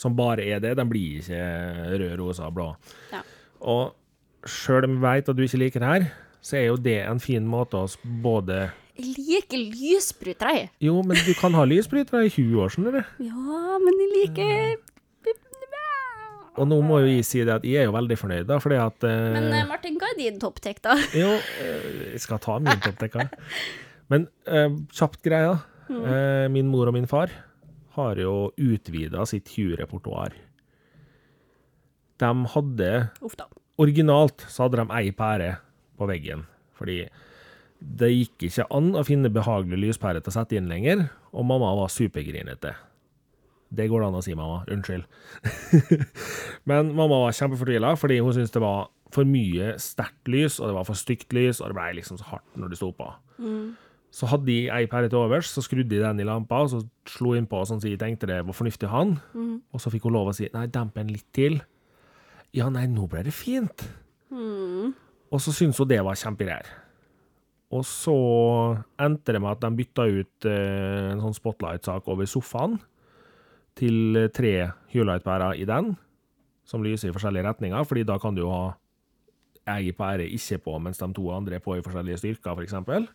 som 0.00 0.16
bare 0.16 0.46
er 0.48 0.62
det. 0.64 0.76
Den 0.78 0.88
blir 0.88 1.20
ikke 1.20 1.42
rød, 1.92 2.14
rosa 2.22 2.48
og 2.48 2.56
blå. 2.56 2.68
Ja. 3.12 3.20
Og 3.60 4.48
sjøl 4.48 4.88
om 4.88 4.96
jeg 4.96 5.02
vet 5.04 5.28
at 5.28 5.38
du 5.38 5.42
ikke 5.44 5.60
liker 5.60 5.84
det 5.84 5.90
her, 5.90 6.06
så 6.42 6.56
er 6.58 6.64
jo 6.70 6.78
det 6.80 7.02
en 7.04 7.20
fin 7.22 7.44
måte 7.46 7.78
å 7.78 7.90
både 8.24 8.72
Jeg 8.96 9.12
liker 9.18 9.60
lysbrytere, 9.60 10.56
jeg. 10.56 10.72
Jo, 10.88 10.96
men 11.06 11.20
du 11.20 11.32
kan 11.38 11.54
ha 11.56 11.66
lysbrytere 11.68 12.26
i 12.26 12.32
20 12.32 12.64
år, 12.64 12.72
skjønner 12.72 12.98
du. 12.98 13.12
Ja, 13.28 13.76
men 13.82 14.02
jeg 14.02 14.10
liker 14.16 14.80
Og 16.60 16.66
nå 16.68 16.82
må 16.84 16.98
jo 17.00 17.12
jeg 17.12 17.24
si 17.24 17.40
det 17.44 17.54
at 17.54 17.62
jeg 17.64 17.80
er 17.80 17.88
jo 17.88 17.94
veldig 17.94 18.18
fornøyd, 18.20 18.48
da, 18.48 18.58
fordi 18.60 18.76
at 18.80 19.06
uh... 19.08 19.12
Men 19.36 19.52
eh, 19.52 19.68
Martin, 19.68 19.96
hva 20.00 20.10
er 20.12 20.18
din 20.18 20.36
topptek, 20.40 20.82
da? 20.84 20.98
Jo, 21.16 21.30
eh, 21.60 21.86
jeg 22.12 22.24
skal 22.26 22.40
ta 22.44 22.58
min 22.60 22.84
toppdekker. 22.84 23.32
Men 24.10 24.28
eh, 24.46 24.70
kjapt 24.94 25.22
greia. 25.24 25.60
Eh, 25.92 26.46
min 26.52 26.70
mor 26.72 26.88
og 26.88 26.96
min 26.96 27.08
far 27.10 27.32
har 27.96 28.16
jo 28.20 28.52
utvida 28.56 29.26
sitt 29.28 29.50
Hue-repertoar. 29.52 30.34
De 32.22 32.30
hadde. 32.54 32.92
Originalt 33.82 34.46
så 34.48 34.66
hadde 34.66 34.80
de 34.80 34.96
ei 34.96 35.12
pære 35.16 35.56
på 35.98 36.08
veggen, 36.08 36.46
fordi 36.78 37.02
det 37.82 38.12
gikk 38.12 38.46
ikke 38.46 38.68
an 38.74 38.92
å 38.96 39.02
finne 39.04 39.32
behagelig 39.32 39.80
lyspære 39.88 40.22
til 40.22 40.32
å 40.32 40.36
sette 40.36 40.56
inn 40.56 40.70
lenger, 40.70 41.08
og 41.34 41.46
mamma 41.48 41.72
var 41.80 41.92
supergrinete. 41.92 42.74
Det 43.72 43.88
går 43.88 44.02
det 44.02 44.08
an 44.10 44.18
å 44.18 44.24
si, 44.24 44.34
mamma. 44.36 44.62
Unnskyld. 44.70 45.06
Men 46.68 46.92
mamma 46.92 47.22
var 47.24 47.36
kjempefortvila 47.36 47.94
fordi 47.98 48.18
hun 48.20 48.34
syntes 48.36 48.52
det 48.54 48.62
var 48.62 48.90
for 49.12 49.28
mye 49.28 49.74
sterkt 49.80 50.28
lys, 50.30 50.58
og 50.60 50.68
det 50.70 50.76
var 50.76 50.88
for 50.88 50.98
stygt 50.98 51.32
lys, 51.36 51.60
og 51.60 51.72
det 51.72 51.78
ble 51.78 51.88
liksom 51.98 52.20
så 52.20 52.28
hardt 52.34 52.60
når 52.60 52.72
det 52.72 52.80
sto 52.80 52.92
på. 52.96 53.08
Så 54.12 54.28
hadde 54.28 54.44
de 54.44 54.58
ei 54.68 54.84
pære 54.92 55.08
til 55.08 55.22
overs, 55.22 55.48
så 55.48 55.62
skrudde 55.64 55.88
de 55.94 56.02
den 56.02 56.20
i 56.20 56.26
lampa, 56.28 56.58
og 56.60 56.68
så 56.68 56.82
slo 57.08 57.32
inn 57.38 57.46
på 57.48 57.62
sånn 57.64 57.80
så 57.80 57.88
jeg 57.88 58.00
tenkte 58.02 58.28
det 58.28 58.42
var 58.44 58.56
fornuftig 58.56 58.84
å 58.88 58.92
ha 58.92 59.04
den. 59.06 59.14
Og 59.72 59.80
så 59.80 59.92
fikk 59.92 60.04
hun 60.04 60.12
lov 60.18 60.28
å 60.28 60.34
si 60.36 60.50
nei, 60.52 60.66
demp 60.68 60.94
den 60.98 61.08
litt 61.14 61.28
til. 61.32 61.62
Ja, 62.52 62.68
nei, 62.68 62.84
nå 62.92 63.06
ble 63.08 63.22
det 63.24 63.32
fint. 63.32 63.86
Og 65.32 65.40
så 65.40 65.54
syntes 65.56 65.80
hun 65.80 65.88
det 65.88 66.02
var 66.04 66.18
kjempegreier. 66.20 66.68
Og 67.72 67.86
så 67.88 68.12
endte 69.00 69.32
det 69.32 69.40
med 69.40 69.54
at 69.54 69.62
de 69.64 69.70
bytta 69.78 70.04
ut 70.04 70.44
eh, 70.44 71.12
en 71.14 71.22
sånn 71.24 71.38
spotlight-sak 71.38 72.08
over 72.12 72.28
sofaen 72.28 72.76
til 73.80 74.26
tre 74.36 74.52
Hulight-pærer 74.92 75.56
i 75.56 75.64
den, 75.64 75.94
som 76.68 76.84
lyser 76.84 77.08
i 77.08 77.14
forskjellige 77.16 77.46
retninger, 77.48 77.84
fordi 77.88 78.04
da 78.04 78.18
kan 78.20 78.36
du 78.36 78.42
jo 78.44 78.52
ha 78.52 78.74
ei 79.72 79.88
pære 79.96 80.26
ikke 80.36 80.58
på, 80.66 80.76
mens 80.84 81.00
de 81.00 81.08
to 81.16 81.30
andre 81.32 81.56
er 81.56 81.64
på 81.64 81.78
i 81.78 81.84
forskjellige 81.84 82.20
styrker, 82.20 82.52
f.eks. 82.52 82.68
eksempel. 82.68 83.08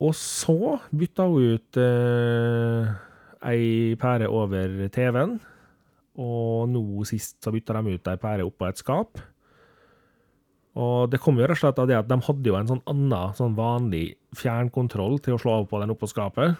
Og 0.00 0.14
så 0.16 0.78
bytta 0.96 1.26
hun 1.28 1.56
ut 1.56 1.80
eh, 1.80 2.92
ei 3.50 3.96
pære 4.00 4.30
over 4.32 4.86
TV-en, 4.92 5.36
og 6.20 6.70
nå 6.72 7.04
sist 7.08 7.38
så 7.44 7.52
bytta 7.52 7.76
de 7.78 7.96
ut 7.98 8.08
ei 8.08 8.20
pære 8.20 8.46
oppå 8.48 8.68
et 8.68 8.80
skap. 8.80 9.20
Og 10.80 11.10
det 11.10 11.20
kom 11.20 11.36
jo 11.36 11.44
rett 11.44 11.58
og 11.58 11.62
slett 11.64 11.80
av 11.82 11.88
det 11.90 11.98
at 11.98 12.08
de 12.08 12.16
hadde 12.24 12.48
jo 12.48 12.56
en 12.56 12.68
sånn 12.70 12.82
annen, 12.88 13.36
sånn 13.36 13.56
vanlig 13.58 14.04
fjernkontroll 14.38 15.18
til 15.20 15.36
å 15.36 15.40
slå 15.42 15.56
av 15.58 15.70
på 15.70 15.80
den 15.82 15.92
oppå 15.92 16.08
skapet. 16.08 16.56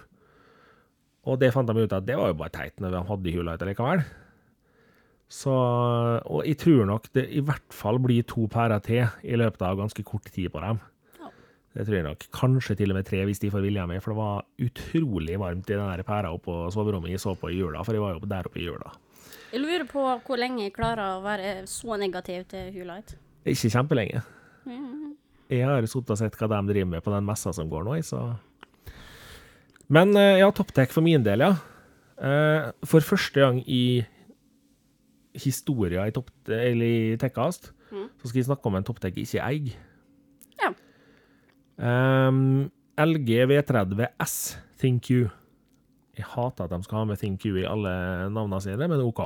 Og 1.29 1.37
det 1.41 1.53
fant 1.53 1.69
de 1.69 1.85
ut 1.85 1.95
at 1.95 2.05
det 2.05 2.17
var 2.19 2.31
jo 2.31 2.39
bare 2.39 2.53
teit 2.53 2.81
når 2.81 2.97
de 2.97 3.01
hadde 3.07 3.33
Hulight 3.35 3.65
likevel. 3.65 4.03
Så, 5.31 5.53
og 6.27 6.43
jeg 6.43 6.59
tror 6.59 6.87
nok 6.89 7.07
det 7.15 7.23
i 7.31 7.43
hvert 7.45 7.71
fall 7.71 8.01
blir 8.03 8.25
to 8.27 8.49
pærer 8.51 8.81
til 8.83 9.05
i 9.23 9.37
løpet 9.39 9.63
av 9.63 9.79
ganske 9.79 10.03
kort 10.03 10.27
tid 10.27 10.51
på 10.51 10.59
dem. 10.59 10.81
Det 11.71 11.85
tror 11.87 11.95
jeg 11.95 12.03
nok. 12.03 12.25
Kanskje 12.35 12.75
til 12.75 12.91
og 12.91 12.97
med 12.99 13.05
tre 13.07 13.21
hvis 13.27 13.39
de 13.39 13.51
får 13.53 13.63
vilja 13.63 13.85
mi, 13.87 13.99
for 14.03 14.11
det 14.11 14.19
var 14.19 14.43
utrolig 14.59 15.37
varmt 15.39 15.69
i 15.71 15.77
den 15.79 16.03
pæra 16.07 16.33
oppe 16.33 16.49
på 16.49 16.57
soverommet 16.75 17.13
jeg 17.13 17.21
så 17.23 17.31
på 17.39 17.51
i 17.51 17.59
jula, 17.61 17.83
for 17.87 17.95
jeg 17.95 18.03
var 18.03 18.17
jo 18.17 18.27
der 18.27 18.49
oppe 18.49 18.59
i 18.59 18.65
jula. 18.67 18.91
Jeg 19.51 19.61
lurer 19.63 19.87
på 19.87 20.03
hvor 20.25 20.39
lenge 20.39 20.65
jeg 20.65 20.73
klarer 20.75 21.17
å 21.17 21.23
være 21.23 21.53
så 21.67 21.97
negativ 21.99 22.45
til 22.51 22.71
Hulight. 22.75 23.15
Ikke 23.47 23.71
kjempelenge. 23.71 24.21
Mm. 24.67 25.15
Jeg 25.51 25.65
har 25.67 25.87
sittet 25.87 26.13
og 26.13 26.19
sett 26.19 26.35
hva 26.39 26.47
de 26.51 26.61
driver 26.71 26.91
med 26.93 27.03
på 27.03 27.11
den 27.11 27.27
messa 27.27 27.51
som 27.55 27.69
går 27.71 27.83
nå, 27.87 27.97
så 28.07 28.21
Men 29.91 30.15
eh, 30.15 30.39
ja, 30.39 30.47
topptech 30.55 30.91
for 30.93 31.03
min 31.03 31.23
del, 31.23 31.43
ja. 31.43 31.55
Eh, 32.21 32.71
For 32.87 33.03
første 33.03 33.39
gang 33.43 33.59
i 33.67 34.05
historia 35.35 36.05
i, 36.07 36.13
eller 36.47 36.85
i 36.85 37.17
Tekkast, 37.19 37.71
Mm. 37.91 38.07
så 38.21 38.29
skal 38.29 38.39
jeg 38.39 38.45
snakke 38.47 38.65
om 38.69 38.75
en 38.75 38.85
topptech 38.87 39.17
jeg 39.17 39.25
ikke 39.27 39.43
eier. 39.43 39.73
Um, 41.81 42.69
LG 43.01 43.47
V30 43.49 44.05
S 44.21 44.35
ThinQ. 44.81 45.09
Jeg 46.17 46.27
hater 46.35 46.67
at 46.67 46.73
de 46.75 46.85
skal 46.85 47.01
ha 47.01 47.07
med 47.09 47.17
ThinQ 47.17 47.47
i 47.55 47.65
alle 47.65 47.93
navnene 48.29 48.61
sine, 48.61 48.89
men 48.91 49.01
OK. 49.01 49.23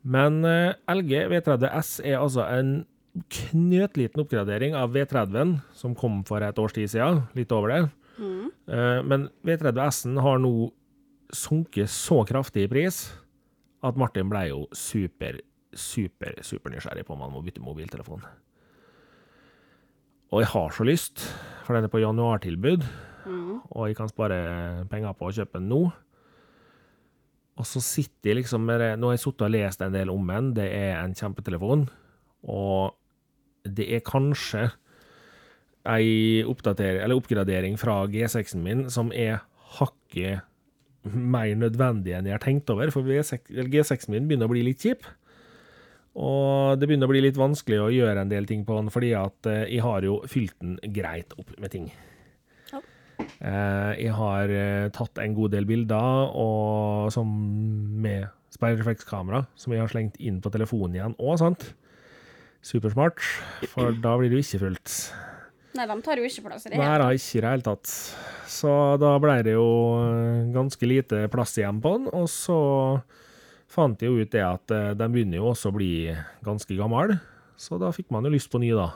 Men 0.00 0.40
uh, 0.46 0.72
LG 0.88 1.26
V30 1.28 1.68
S 1.82 1.92
er 2.00 2.20
altså 2.22 2.46
en 2.48 2.80
knøttliten 3.28 4.22
oppgradering 4.22 4.76
av 4.78 4.94
V30-en 4.94 5.58
som 5.76 5.96
kom 5.98 6.22
for 6.24 6.40
et 6.46 6.60
års 6.62 6.76
tid 6.76 6.88
siden, 6.88 7.24
litt 7.36 7.52
over 7.52 7.74
det. 7.74 7.80
Mm. 8.20 8.46
Uh, 8.70 9.00
men 9.04 9.28
V30 9.44 9.82
S-en 9.90 10.20
har 10.24 10.40
nå 10.40 10.70
sunket 11.36 11.90
så 11.92 12.22
kraftig 12.26 12.64
i 12.66 12.70
pris 12.70 13.10
at 13.86 13.98
Martin 14.00 14.30
ble 14.32 14.46
jo 14.48 14.64
super, 14.76 15.38
super, 15.72 16.38
super 16.46 16.72
nysgjerrig 16.72 17.04
på 17.06 17.14
om 17.14 17.26
han 17.26 17.34
må 17.34 17.42
bytte 17.44 17.62
mobiltelefon. 17.64 18.24
Og 20.30 20.42
jeg 20.44 20.50
har 20.52 20.70
så 20.74 20.86
lyst, 20.86 21.24
for 21.66 21.74
den 21.76 21.84
er 21.88 21.92
på 21.92 22.02
januartilbud, 22.02 22.84
Mm. 23.26 23.60
og 23.76 23.86
jeg 23.88 23.96
kan 23.98 24.08
spare 24.08 24.86
penger 24.88 25.12
på 25.18 25.26
å 25.28 25.32
kjøpe 25.34 25.58
den 25.58 25.68
nå. 25.68 25.92
Og 27.60 27.66
så 27.68 27.82
sitter 27.84 28.30
jeg 28.30 28.36
liksom 28.38 28.64
med 28.64 28.80
det 28.80 28.98
Nå 28.98 29.10
har 29.10 29.16
jeg 29.18 29.20
sittet 29.26 29.42
og 29.44 29.50
lest 29.52 29.82
en 29.84 29.92
del 29.92 30.08
om 30.08 30.26
den. 30.26 30.54
Det 30.54 30.64
er 30.72 31.02
en 31.02 31.12
kjempetelefon. 31.14 31.82
Og 32.48 32.94
det 33.68 33.90
er 33.92 34.00
kanskje 34.00 34.70
ei 35.84 36.40
eller 36.40 37.14
oppgradering 37.16 37.76
fra 37.78 38.06
G6-en 38.06 38.62
min 38.64 38.88
som 38.90 39.12
er 39.12 39.42
hakket 39.76 40.40
mer 41.04 41.54
nødvendig 41.56 42.14
enn 42.16 42.24
jeg 42.28 42.32
har 42.38 42.42
tenkt 42.44 42.70
over. 42.72 42.90
For 42.90 43.02
G6-en 43.02 44.10
min 44.14 44.26
begynner 44.28 44.48
å 44.48 44.52
bli 44.54 44.64
litt 44.64 44.80
kjip. 44.80 45.04
Og 46.18 46.80
det 46.80 46.88
begynner 46.90 47.06
å 47.06 47.12
bli 47.12 47.22
litt 47.22 47.38
vanskelig 47.38 47.78
å 47.84 47.90
gjøre 47.94 48.24
en 48.24 48.30
del 48.30 48.48
ting 48.48 48.64
på 48.66 48.74
den, 48.80 48.90
fordi 48.90 49.12
at 49.18 49.46
eh, 49.46 49.66
jeg 49.70 49.84
har 49.84 50.06
jo 50.06 50.18
fylt 50.30 50.56
den 50.58 50.78
greit 50.94 51.36
opp 51.38 51.52
med 51.62 51.70
ting. 51.70 51.86
Ja. 52.72 52.80
Eh, 53.22 53.92
jeg 54.06 54.16
har 54.18 54.50
eh, 54.50 54.88
tatt 54.96 55.20
en 55.22 55.36
god 55.38 55.54
del 55.54 55.68
bilder, 55.70 56.34
og 56.34 57.12
som 57.14 57.30
med 58.02 58.26
speilreflekskamera, 58.50 59.44
som 59.54 59.76
jeg 59.76 59.84
har 59.84 59.92
slengt 59.92 60.18
inn 60.18 60.42
på 60.42 60.50
telefonen 60.50 60.98
igjen 60.98 61.16
òg, 61.22 61.38
sant? 61.38 61.70
Supersmart, 62.66 63.22
for 63.70 63.94
da 64.02 64.16
blir 64.20 64.34
du 64.34 64.40
ikke 64.40 64.64
fullt. 64.66 64.96
Nei, 65.78 65.86
de 65.86 65.96
tar 66.02 66.18
jo 66.18 66.26
ikke 66.26 66.48
plass 66.48 66.66
i 66.66 66.72
det 66.72 66.80
hele 66.82 66.98
tatt. 66.98 67.14
ikke 67.14 67.38
i 67.38 67.40
det 67.40 67.52
hele 67.54 67.64
tatt. 67.64 67.92
Så 68.50 68.74
da 69.00 69.14
ble 69.22 69.36
det 69.46 69.54
jo 69.54 69.68
ganske 70.52 70.90
lite 70.90 71.22
plass 71.30 71.54
igjen 71.60 71.78
på 71.80 71.94
den, 71.94 72.10
og 72.10 72.26
så 72.28 72.58
fant 73.70 74.02
jeg 74.02 74.10
jo 74.10 74.24
ut 74.24 74.32
det 74.34 74.42
at 74.42 74.66
de 74.70 74.80
den 74.98 75.14
begynner 75.14 75.38
jo 75.40 75.52
også 75.52 75.70
å 75.70 75.76
bli 75.76 75.92
ganske 76.46 76.76
gammel, 76.78 77.16
så 77.60 77.78
da 77.80 77.92
fikk 77.94 78.10
man 78.10 78.26
jo 78.26 78.34
lyst 78.34 78.50
på 78.50 78.60
ny, 78.62 78.72
da. 78.74 78.90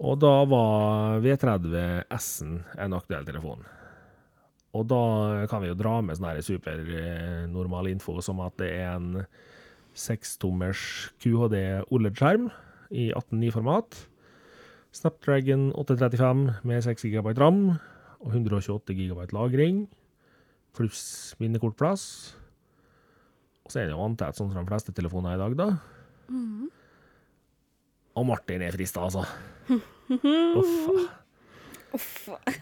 Og 0.00 0.16
da 0.20 0.32
var 0.48 1.20
V30 1.24 2.08
S-en 2.16 2.62
en 2.80 2.96
aktuell 2.96 3.26
telefon. 3.28 3.66
Og 4.76 4.86
da 4.88 5.46
kan 5.50 5.64
vi 5.64 5.70
jo 5.70 5.76
dra 5.78 5.98
med 6.04 6.16
sånn 6.16 6.40
supernormal 6.46 7.90
info 7.90 8.20
som 8.22 8.40
at 8.44 8.54
det 8.60 8.70
er 8.78 8.94
en 8.94 9.24
6-tommers 9.98 11.10
QHD 11.20 11.56
OLED-skjerm 11.90 12.48
i 12.94 13.10
18.9-format. 13.10 13.98
Snapdragon 14.94 15.70
835 15.78 16.44
med 16.66 16.84
6 16.86 17.08
GB 17.10 17.34
ram 17.38 17.62
og 18.20 18.30
128 18.32 18.94
GB 18.94 19.30
lagring, 19.34 19.84
pluss 20.76 21.34
minnekortplass. 21.42 22.36
Så 23.70 23.80
er 23.80 23.88
det 23.88 23.94
jo 23.94 24.02
vanntett, 24.02 24.34
sånn 24.38 24.50
som 24.50 24.60
de 24.64 24.68
fleste 24.70 24.92
telefoner 24.96 25.36
i 25.36 25.40
dag, 25.40 25.56
da. 25.58 25.68
Og 28.18 28.26
Martin 28.26 28.62
er 28.66 28.74
frista, 28.74 29.04
altså. 29.06 29.22
Uff. 30.60 30.76
Uff. 31.94 32.08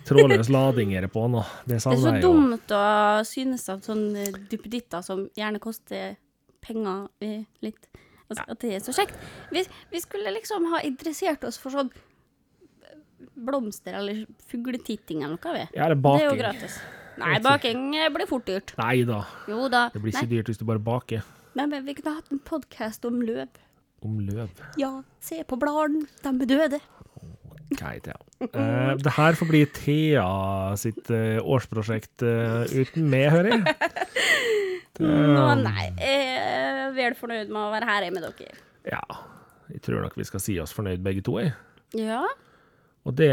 Trådløs 0.09 0.49
lading 0.53 0.95
er 0.97 1.05
det 1.05 1.11
på 1.13 1.27
nå. 1.29 1.43
Det 1.65 1.69
Det 1.69 1.77
er 1.77 1.83
så 1.85 1.93
savner 1.93 2.19
jeg 2.19 2.25
jo. 2.25 2.33
dumt 2.33 2.75
å 2.77 2.83
synes 3.29 3.65
at 3.73 3.89
sånne 3.89 4.27
duppeditter 4.49 5.05
som 5.05 5.27
gjerne 5.37 5.61
koster 5.61 6.17
penger 6.65 7.09
eh, 7.25 7.43
litt, 7.65 7.89
altså, 8.29 8.45
at 8.49 8.61
det 8.65 8.75
er 8.77 8.85
så 8.85 8.95
kjekt. 8.97 9.17
Vi, 9.53 9.65
vi 9.93 10.01
skulle 10.05 10.33
liksom 10.37 10.69
ha 10.73 10.81
interessert 10.85 11.45
oss 11.49 11.61
for 11.61 11.77
sånn 11.77 11.93
blomster 13.39 13.95
eller 13.99 14.25
fugletitting 14.51 15.23
eller 15.23 15.37
noe, 15.37 15.55
vi. 15.55 15.67
Ja, 15.77 15.89
det 15.89 15.99
er 15.99 16.03
Det 16.03 16.25
er 16.25 16.31
jo 16.31 16.39
gratis. 16.41 16.79
Nei, 17.19 17.39
baking 17.45 17.89
eh, 17.99 18.11
blir 18.15 18.29
fort 18.31 18.47
dyrt. 18.49 18.75
Nei 18.79 19.03
da, 19.09 19.23
Jo 19.51 19.67
da. 19.73 19.89
det 19.95 20.03
blir 20.03 20.15
Nei, 20.15 20.23
ikke 20.23 20.35
dyrt 20.37 20.53
hvis 20.53 20.61
du 20.61 20.67
bare 20.69 20.83
baker. 20.83 21.25
Nei, 21.59 21.67
men 21.67 21.87
vi 21.87 21.97
kunne 21.99 22.19
hatt 22.19 22.31
en 22.35 22.41
podkast 22.47 23.05
om 23.09 23.19
løv. 23.25 23.49
Om 24.07 24.21
løv. 24.29 24.53
Ja, 24.79 24.93
se 25.25 25.41
på 25.49 25.59
bladene, 25.59 26.07
de 26.23 26.31
er 26.31 26.51
døde. 26.53 26.81
Okay, 27.69 27.99
Thea. 28.01 28.17
Uh, 28.41 28.95
det 28.97 29.13
her 29.13 29.37
får 29.37 29.49
bli 29.51 29.65
Thea 29.77 30.29
sitt 30.81 31.11
uh, 31.13 31.37
årsprosjekt 31.45 32.23
uh, 32.25 32.63
uten 32.73 33.11
meg, 33.13 33.27
hører 33.35 33.51
jeg. 33.59 33.75
Nå, 35.03 35.43
nei, 35.61 35.89
jeg 36.01 36.39
er 36.39 36.95
vel 36.97 37.15
fornøyd 37.19 37.51
med 37.53 37.61
å 37.61 37.69
være 37.75 37.87
her 37.91 38.07
med 38.15 38.25
dere. 38.25 38.57
ja, 38.89 39.03
jeg 39.69 39.83
tror 39.85 40.01
nok 40.03 40.17
vi 40.19 40.25
skal 40.27 40.43
si 40.43 40.57
oss 40.63 40.73
fornøyd 40.75 41.05
begge 41.05 41.23
to, 41.27 41.37
jeg. 41.43 41.53
Ja. 41.99 42.23
Og 43.07 43.15
det 43.21 43.29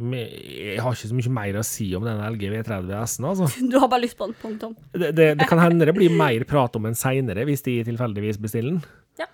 Jeg 0.00 0.80
har 0.80 0.96
ikke 0.96 1.10
så 1.10 1.16
mye 1.18 1.32
mer 1.36 1.58
å 1.60 1.64
si 1.66 1.90
om 1.98 2.06
den 2.06 2.22
LG 2.24 2.48
V30 2.54 2.92
S-en, 3.04 3.26
altså. 3.28 3.48
Du 3.70 3.76
har 3.82 3.90
bare 3.92 4.06
lyst 4.06 4.16
på 4.16 4.30
den, 4.30 4.36
punktum. 4.40 4.74
Det, 4.94 5.10
det, 5.16 5.28
det 5.40 5.48
kan 5.50 5.60
hende 5.60 5.88
det 5.88 5.94
blir 5.96 6.14
mer 6.16 6.44
prat 6.48 6.76
om 6.78 6.88
den 6.88 6.96
seinere, 6.96 7.44
hvis 7.48 7.64
de 7.66 7.76
tilfeldigvis 7.88 8.40
bestiller 8.40 8.78
den. 8.78 8.82
Ja. 9.20 9.28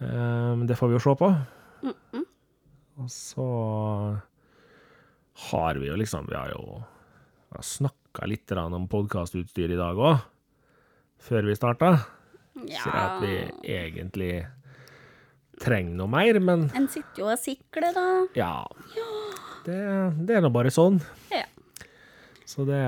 Um, 0.00 0.64
det 0.68 0.78
får 0.80 0.92
vi 0.92 0.96
jo 0.96 1.02
se 1.04 1.16
på. 1.20 1.30
Mm, 1.84 1.96
mm. 2.16 2.26
Og 3.00 3.12
så 3.12 3.48
har 5.50 5.80
vi 5.80 5.88
jo 5.88 5.96
liksom 5.96 6.26
Vi 6.28 6.36
har 6.36 6.50
jo 6.52 6.80
snakka 7.64 8.28
litt 8.28 8.52
om 8.56 8.86
podkastutstyr 8.88 9.74
i 9.74 9.78
dag 9.78 9.98
òg, 9.98 10.24
før 11.20 11.48
vi 11.48 11.58
starta. 11.58 11.92
Ja. 12.68 12.80
Så 12.84 12.92
at 12.94 13.20
vi 13.24 13.36
egentlig 13.68 14.34
trenger 15.60 15.96
noe 15.98 16.08
mer, 16.10 16.40
men 16.40 16.70
En 16.76 16.88
sitter 16.88 17.24
jo 17.24 17.28
og 17.32 17.40
sikler, 17.40 17.92
da. 17.96 18.06
ja. 18.38 18.54
Det, 19.66 19.78
det 20.26 20.36
er 20.38 20.44
nå 20.44 20.50
bare 20.54 20.72
sånn. 20.72 20.98
Ja. 21.32 21.44
Så 22.50 22.64
det 22.66 22.80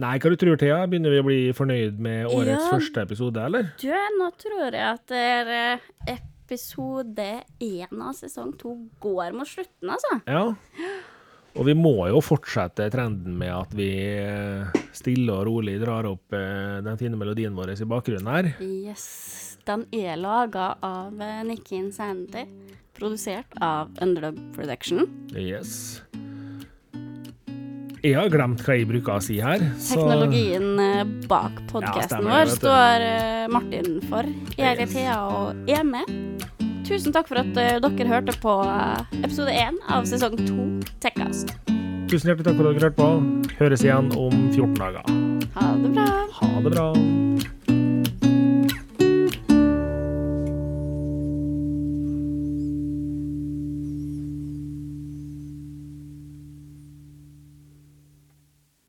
Nei, 0.00 0.14
hva 0.22 0.30
du 0.32 0.36
tror 0.40 0.56
Thea? 0.60 0.78
Begynner 0.88 1.12
vi 1.12 1.20
å 1.20 1.26
bli 1.26 1.38
fornøyd 1.56 1.98
med 2.00 2.26
årets 2.30 2.64
Ja. 2.64 2.70
første 2.72 3.02
episode, 3.04 3.42
eller? 3.44 3.72
Du, 3.82 3.90
nå 4.18 4.30
tror 4.40 4.70
jeg 4.72 4.86
at 4.86 5.06
det 5.12 5.20
er 5.20 5.50
eh, 5.58 5.88
episode 6.16 7.26
én 7.60 8.00
av 8.02 8.14
sesong 8.16 8.54
to 8.58 8.76
går 9.04 9.36
mot 9.36 9.48
slutten, 9.50 9.90
altså. 9.92 10.16
Ja. 10.26 10.46
Og 11.58 11.66
vi 11.66 11.74
må 11.74 11.92
jo 12.08 12.20
fortsette 12.22 12.86
trenden 12.94 13.34
med 13.36 13.50
at 13.52 13.72
vi 13.76 13.90
eh, 14.22 14.70
stille 14.96 15.34
og 15.34 15.48
rolig 15.50 15.76
drar 15.82 16.06
opp 16.08 16.32
eh, 16.38 16.78
den 16.86 16.96
fine 17.00 17.18
melodien 17.20 17.56
vår 17.58 17.74
i 17.74 17.88
bakgrunnen 17.90 18.30
her. 18.30 18.52
Yes. 18.62 19.58
Den 19.66 19.84
er 19.92 20.16
laga 20.16 20.72
av 20.80 21.12
Nikki 21.44 21.76
Insanity. 21.82 22.46
Produsert 23.00 23.56
av 23.64 23.90
Underdog 24.04 24.38
Production. 24.54 25.06
Yes. 25.34 26.02
Jeg 28.00 28.14
har 28.16 28.30
glemt 28.32 28.62
hva 28.64 28.76
jeg 28.78 28.86
bruker 28.88 29.18
å 29.18 29.22
si 29.24 29.38
her. 29.44 29.60
så- 29.76 29.96
Teknologien 30.00 30.78
eh, 30.80 31.04
bak 31.28 31.58
podkasten 31.68 32.24
ja, 32.24 32.30
vår 32.30 32.52
står 32.54 33.04
eh, 33.04 33.46
Martin 33.52 34.00
for. 34.08 34.24
Jeg 34.56 34.78
er. 34.80 34.86
Thea 34.86 35.18
og 35.28 35.68
er 35.68 35.84
med. 35.84 36.08
Tusen 36.88 37.12
takk 37.12 37.28
for 37.28 37.38
at 37.42 37.56
eh, 37.60 37.76
dere 37.78 38.08
hørte 38.08 38.32
på 38.40 38.54
episode 39.22 39.52
én 39.52 39.76
av 39.88 40.04
sesong 40.08 40.36
to 40.46 40.80
Tekkast. 41.00 41.52
Tusen 42.10 42.32
hjertelig 42.32 42.48
takk 42.48 42.56
for 42.56 42.70
at 42.70 42.78
dere 42.80 42.88
hørte 42.88 42.96
på. 42.96 43.10
Høres 43.60 43.84
igjen 43.84 44.08
om 44.16 44.32
14 44.50 44.74
dager. 44.80 45.04
Ha 45.54 45.68
det 45.76 45.92
bra. 45.94 46.08
Ha 46.40 46.48
det 46.64 46.72
bra. 46.72 46.88